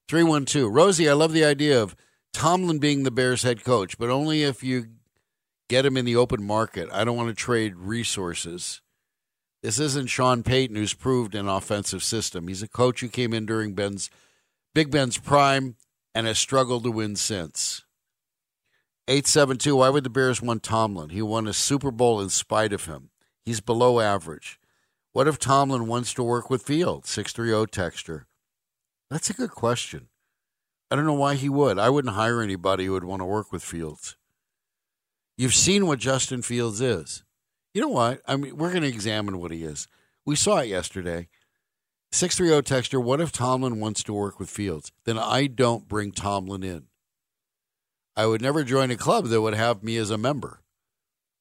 312. 0.07 0.73
Rosie, 0.73 1.09
I 1.09 1.13
love 1.13 1.33
the 1.33 1.45
idea 1.45 1.81
of 1.81 1.95
Tomlin 2.33 2.79
being 2.79 3.03
the 3.03 3.11
Bears 3.11 3.43
head 3.43 3.63
coach, 3.63 3.97
but 3.97 4.09
only 4.09 4.43
if 4.43 4.63
you 4.63 4.87
get 5.69 5.85
him 5.85 5.97
in 5.97 6.05
the 6.05 6.15
open 6.15 6.43
market. 6.43 6.89
I 6.91 7.03
don't 7.03 7.17
want 7.17 7.29
to 7.29 7.35
trade 7.35 7.75
resources. 7.75 8.81
This 9.61 9.79
isn't 9.79 10.07
Sean 10.07 10.43
Payton, 10.43 10.75
who's 10.75 10.93
proved 10.93 11.35
an 11.35 11.47
offensive 11.47 12.03
system. 12.03 12.47
He's 12.47 12.63
a 12.63 12.67
coach 12.67 13.01
who 13.01 13.07
came 13.07 13.33
in 13.33 13.45
during 13.45 13.73
Ben's 13.73 14.09
Big 14.73 14.91
Ben's 14.91 15.17
prime 15.17 15.75
and 16.17 16.25
has 16.25 16.39
struggled 16.39 16.83
to 16.83 16.89
win 16.89 17.15
since. 17.15 17.83
872, 19.07 19.75
why 19.75 19.89
would 19.89 20.03
the 20.03 20.09
Bears 20.09 20.41
want 20.41 20.63
Tomlin? 20.63 21.09
He 21.09 21.21
won 21.21 21.45
a 21.45 21.53
Super 21.53 21.91
Bowl 21.91 22.19
in 22.19 22.29
spite 22.29 22.73
of 22.73 22.85
him. 22.85 23.11
He's 23.45 23.61
below 23.61 23.99
average. 23.99 24.59
What 25.13 25.27
if 25.27 25.37
Tomlin 25.37 25.85
wants 25.85 26.15
to 26.15 26.23
work 26.23 26.49
with 26.49 26.63
Fields? 26.63 27.11
630 27.11 27.69
texture. 27.69 28.25
That's 29.11 29.29
a 29.29 29.35
good 29.35 29.51
question. 29.51 30.07
I 30.89 30.95
don't 30.95 31.05
know 31.05 31.13
why 31.13 31.35
he 31.35 31.49
would. 31.49 31.77
I 31.77 31.91
wouldn't 31.91 32.15
hire 32.15 32.41
anybody 32.41 32.85
who 32.85 32.93
would 32.93 33.03
want 33.03 33.21
to 33.21 33.25
work 33.25 33.51
with 33.51 33.63
Fields. 33.63 34.17
You've 35.37 35.53
seen 35.53 35.85
what 35.85 35.99
Justin 35.99 36.41
Fields 36.41 36.81
is. 36.81 37.23
You 37.75 37.81
know 37.81 37.89
what? 37.89 38.21
I 38.27 38.37
mean, 38.37 38.57
we're 38.57 38.71
going 38.71 38.81
to 38.81 38.89
examine 38.89 39.37
what 39.37 39.51
he 39.51 39.63
is. 39.63 39.87
We 40.25 40.35
saw 40.35 40.57
it 40.57 40.69
yesterday. 40.69 41.27
630 42.11 42.65
texture, 42.67 42.99
what 42.99 43.21
if 43.21 43.31
Tomlin 43.31 43.79
wants 43.79 44.03
to 44.03 44.13
work 44.13 44.39
with 44.39 44.49
Fields? 44.49 44.91
Then 45.05 45.17
I 45.17 45.47
don't 45.47 45.87
bring 45.87 46.11
Tomlin 46.11 46.63
in. 46.63 46.83
I 48.15 48.25
would 48.25 48.41
never 48.41 48.63
join 48.63 48.89
a 48.91 48.97
club 48.97 49.27
that 49.27 49.41
would 49.41 49.53
have 49.53 49.83
me 49.83 49.97
as 49.97 50.09
a 50.09 50.17
member. 50.17 50.61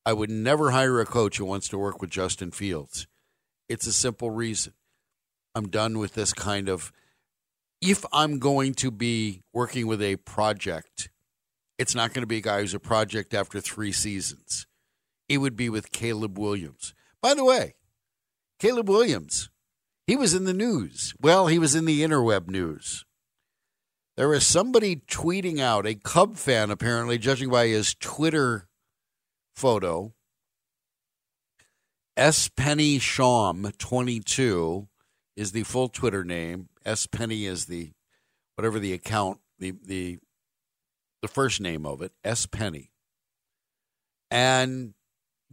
I 0.04 0.12
would 0.12 0.30
never 0.30 0.70
hire 0.70 1.00
a 1.00 1.06
coach 1.06 1.38
who 1.38 1.44
wants 1.44 1.68
to 1.68 1.78
work 1.78 2.00
with 2.00 2.10
Justin 2.10 2.50
Fields. 2.50 3.06
It's 3.68 3.86
a 3.86 3.92
simple 3.92 4.30
reason. 4.30 4.74
I'm 5.54 5.68
done 5.68 5.98
with 5.98 6.14
this 6.14 6.32
kind 6.32 6.68
of 6.68 6.92
if 7.80 8.04
I'm 8.12 8.38
going 8.38 8.74
to 8.74 8.90
be 8.90 9.42
working 9.52 9.86
with 9.86 10.02
a 10.02 10.16
project, 10.16 11.10
it's 11.78 11.94
not 11.94 12.12
going 12.12 12.22
to 12.22 12.26
be 12.26 12.38
a 12.38 12.42
guy 12.42 12.60
who's 12.60 12.74
a 12.74 12.80
project 12.80 13.34
after 13.34 13.60
three 13.60 13.92
seasons. 13.92 14.66
It 15.28 15.38
would 15.38 15.56
be 15.56 15.68
with 15.68 15.92
Caleb 15.92 16.38
Williams. 16.38 16.94
By 17.20 17.34
the 17.34 17.44
way, 17.44 17.74
Caleb 18.58 18.88
Williams, 18.88 19.50
he 20.06 20.16
was 20.16 20.34
in 20.34 20.44
the 20.44 20.54
news. 20.54 21.14
Well, 21.20 21.46
he 21.46 21.58
was 21.58 21.74
in 21.74 21.84
the 21.84 22.02
interweb 22.02 22.48
news. 22.48 23.04
There 24.16 24.28
was 24.28 24.46
somebody 24.46 24.96
tweeting 24.96 25.60
out, 25.60 25.86
a 25.86 25.94
Cub 25.94 26.36
fan 26.36 26.70
apparently, 26.70 27.18
judging 27.18 27.50
by 27.50 27.66
his 27.66 27.94
Twitter 27.94 28.68
photo, 29.54 30.14
S. 32.16 32.48
Penny 32.48 32.98
Shawm 32.98 33.76
22 33.76 34.88
is 35.36 35.52
the 35.52 35.64
full 35.64 35.88
Twitter 35.88 36.24
name. 36.24 36.70
S 36.84 37.06
Penny 37.06 37.44
is 37.44 37.66
the 37.66 37.92
whatever 38.54 38.78
the 38.78 38.94
account 38.94 39.40
the 39.58 39.74
the 39.84 40.18
the 41.20 41.28
first 41.28 41.60
name 41.60 41.84
of 41.84 42.00
it. 42.00 42.12
S 42.24 42.46
Penny, 42.46 42.90
and 44.30 44.94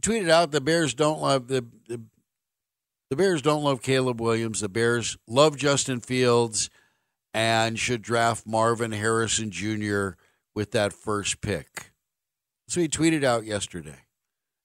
tweeted 0.00 0.30
out 0.30 0.52
the 0.52 0.60
Bears 0.62 0.94
don't 0.94 1.20
love 1.20 1.48
the, 1.48 1.66
the 1.86 2.00
the 3.10 3.16
Bears 3.16 3.42
don't 3.42 3.62
love 3.62 3.82
Caleb 3.82 4.20
Williams. 4.20 4.60
The 4.60 4.68
Bears 4.68 5.16
love 5.26 5.56
Justin 5.56 6.00
Fields 6.00 6.70
and 7.32 7.78
should 7.78 8.02
draft 8.02 8.46
Marvin 8.46 8.92
Harrison 8.92 9.50
Jr. 9.50 10.10
with 10.54 10.70
that 10.72 10.92
first 10.92 11.40
pick. 11.40 11.92
So 12.68 12.80
he 12.80 12.88
tweeted 12.88 13.24
out 13.24 13.44
yesterday 13.44 14.06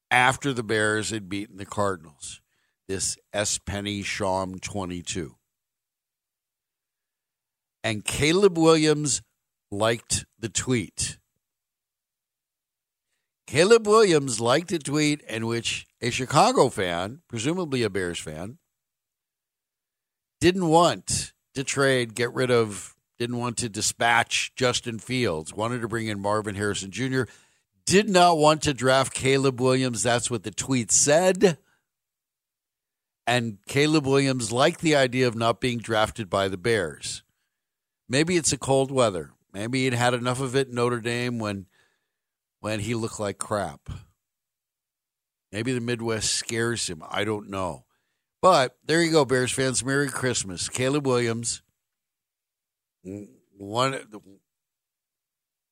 after 0.10 0.54
the 0.54 0.64
Bears 0.64 1.10
had 1.10 1.30
beaten 1.30 1.58
the 1.58 1.66
Cardinals. 1.66 2.42
This 2.88 3.18
S 3.34 3.60
Penny 3.60 4.02
Shawm 4.02 4.60
22 4.60 5.36
and 7.84 8.04
Caleb 8.04 8.58
Williams 8.58 9.22
liked 9.72 10.26
the 10.38 10.50
tweet. 10.50 11.18
Caleb 13.50 13.88
Williams 13.88 14.40
liked 14.40 14.72
a 14.74 14.78
tweet 14.78 15.22
in 15.22 15.48
which 15.48 15.88
a 16.04 16.12
Chicago 16.12 16.70
fan, 16.70 17.22
presumably 17.28 17.82
a 17.82 17.90
Bears 17.90 18.20
fan, 18.20 18.60
didn't 20.40 20.68
want 20.68 21.34
to 21.56 21.64
trade, 21.64 22.14
get 22.14 22.32
rid 22.32 22.52
of, 22.52 22.96
didn't 23.18 23.40
want 23.40 23.58
to 23.58 23.68
dispatch 23.68 24.54
Justin 24.56 25.00
Fields, 25.00 25.52
wanted 25.52 25.82
to 25.82 25.88
bring 25.88 26.06
in 26.06 26.20
Marvin 26.20 26.54
Harrison 26.54 26.92
Jr., 26.92 27.24
did 27.88 28.08
not 28.08 28.38
want 28.38 28.62
to 28.62 28.74
draft 28.76 29.16
Caleb 29.16 29.60
Williams. 29.60 30.04
That's 30.04 30.30
what 30.30 30.44
the 30.44 30.52
tweet 30.52 30.92
said. 30.92 31.58
And 33.26 33.58
Caleb 33.68 34.06
Williams 34.06 34.52
liked 34.52 34.82
the 34.82 34.96
idea 34.96 35.28
of 35.28 35.36
not 35.36 35.60
being 35.60 35.80
drafted 35.80 36.30
by 36.30 36.50
the 36.50 36.58
Bears. 36.58 37.24
Maybe 38.08 38.38
it's 38.38 38.54
a 38.54 38.60
cold 38.60 38.92
weather. 38.92 39.32
Maybe 39.52 39.86
he'd 39.86 39.96
had 39.96 40.14
enough 40.14 40.40
of 40.40 40.56
it 40.56 40.68
in 40.68 40.76
Notre 40.76 41.02
Dame 41.02 41.40
when 41.40 41.66
when 42.60 42.80
he 42.80 42.96
looked 42.96 43.20
like 43.20 43.38
crap. 43.38 43.90
Maybe 45.52 45.74
the 45.74 45.82
Midwest 45.82 46.34
scares 46.34 46.88
him. 46.88 47.04
I 47.10 47.24
don't 47.24 47.50
know. 47.50 47.86
But 48.42 48.78
there 48.86 49.04
you 49.04 49.12
go, 49.12 49.26
Bears 49.26 49.52
fans. 49.52 49.84
Merry 49.84 50.10
Christmas. 50.10 50.70
Caleb 50.70 51.06
Williams, 51.08 51.62
one 53.58 54.00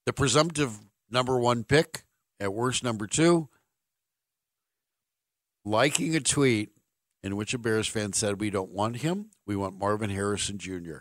the 0.05 0.13
presumptive 0.13 0.79
number 1.09 1.39
one 1.39 1.63
pick, 1.63 2.03
at 2.39 2.53
worst 2.53 2.83
number 2.83 3.07
two, 3.07 3.49
liking 5.65 6.15
a 6.15 6.19
tweet 6.19 6.69
in 7.23 7.35
which 7.35 7.53
a 7.53 7.57
Bears 7.57 7.87
fan 7.87 8.13
said, 8.13 8.39
We 8.39 8.49
don't 8.49 8.71
want 8.71 8.97
him. 8.97 9.31
We 9.45 9.55
want 9.55 9.77
Marvin 9.77 10.09
Harrison 10.09 10.57
Jr. 10.57 10.99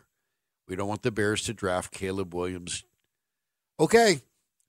We 0.68 0.76
don't 0.76 0.88
want 0.88 1.02
the 1.02 1.12
Bears 1.12 1.42
to 1.42 1.54
draft 1.54 1.92
Caleb 1.92 2.34
Williams. 2.34 2.84
Okay, 3.78 4.22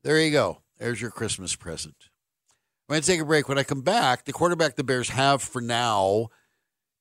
there 0.04 0.20
you 0.20 0.32
go. 0.32 0.62
There's 0.78 1.02
your 1.02 1.12
Christmas 1.12 1.56
present. 1.56 1.96
I'm 2.88 2.94
going 2.94 3.02
to 3.02 3.08
take 3.08 3.20
a 3.20 3.26
break. 3.26 3.50
When 3.50 3.58
I 3.58 3.64
come 3.64 3.82
back, 3.82 4.26
the 4.26 4.34
quarterback 4.34 4.76
the 4.76 4.84
Bears 4.84 5.10
have 5.10 5.42
for 5.42 5.62
now 5.62 6.28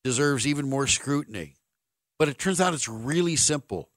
deserves 0.02 0.46
even 0.46 0.68
more 0.68 0.86
scrutiny. 0.86 1.56
But 2.18 2.28
it 2.28 2.38
turns 2.38 2.60
out 2.60 2.74
it's 2.74 2.88
really 2.88 3.36
simple. 3.36 3.90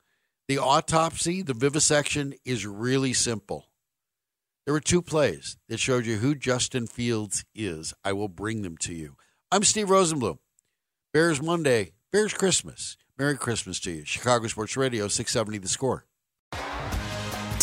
The 0.47 0.57
autopsy, 0.57 1.41
the 1.41 1.53
vivisection 1.53 2.33
is 2.43 2.65
really 2.65 3.13
simple. 3.13 3.67
There 4.65 4.73
were 4.73 4.79
two 4.79 5.01
plays 5.01 5.57
that 5.67 5.79
showed 5.79 6.05
you 6.05 6.17
who 6.17 6.35
Justin 6.35 6.85
Fields 6.85 7.45
is. 7.55 7.93
I 8.03 8.13
will 8.13 8.27
bring 8.27 8.61
them 8.61 8.77
to 8.77 8.93
you. 8.93 9.15
I'm 9.51 9.63
Steve 9.63 9.87
Rosenbloom. 9.87 10.37
Bears 11.13 11.41
Monday, 11.41 11.93
Bears 12.11 12.33
Christmas. 12.33 12.97
Merry 13.17 13.35
Christmas 13.35 13.79
to 13.81 13.91
you. 13.91 14.05
Chicago 14.05 14.47
Sports 14.47 14.77
Radio, 14.77 15.07
670 15.07 15.57
The 15.57 15.67
Score. 15.67 16.05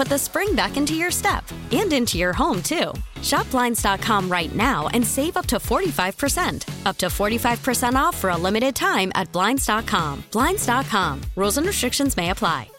put 0.00 0.08
the 0.08 0.18
spring 0.18 0.54
back 0.54 0.78
into 0.78 0.94
your 0.94 1.10
step 1.10 1.44
and 1.72 1.92
into 1.92 2.16
your 2.16 2.32
home, 2.32 2.62
too. 2.62 2.90
Shop 3.20 3.50
Blinds.com 3.50 4.32
right 4.32 4.54
now 4.54 4.88
and 4.94 5.06
save 5.06 5.36
up 5.36 5.44
to 5.48 5.56
45%. 5.56 6.86
Up 6.86 6.96
to 6.96 7.06
45% 7.06 7.94
off 7.94 8.16
for 8.16 8.30
a 8.30 8.36
limited 8.36 8.74
time 8.74 9.12
at 9.14 9.30
Blinds.com. 9.30 10.24
Blinds.com. 10.32 11.20
Rules 11.36 11.58
and 11.58 11.66
restrictions 11.66 12.16
may 12.16 12.30
apply. 12.30 12.70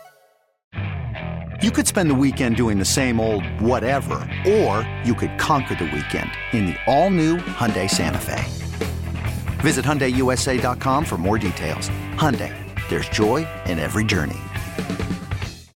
You 1.61 1.69
could 1.69 1.85
spend 1.85 2.09
the 2.09 2.15
weekend 2.15 2.55
doing 2.55 2.79
the 2.79 2.85
same 2.85 3.19
old 3.19 3.45
whatever, 3.61 4.27
or 4.49 4.87
you 5.05 5.13
could 5.13 5.37
conquer 5.37 5.75
the 5.75 5.91
weekend 5.93 6.31
in 6.53 6.65
the 6.65 6.75
all-new 6.87 7.37
Hyundai 7.37 7.87
Santa 7.87 8.17
Fe. 8.17 8.43
Visit 9.61 9.85
HyundaiUSA.com 9.85 11.05
for 11.05 11.17
more 11.19 11.37
details. 11.37 11.89
Hyundai, 12.15 12.55
there's 12.89 13.07
joy 13.09 13.47
in 13.67 13.77
every 13.77 14.05
journey. 14.05 14.39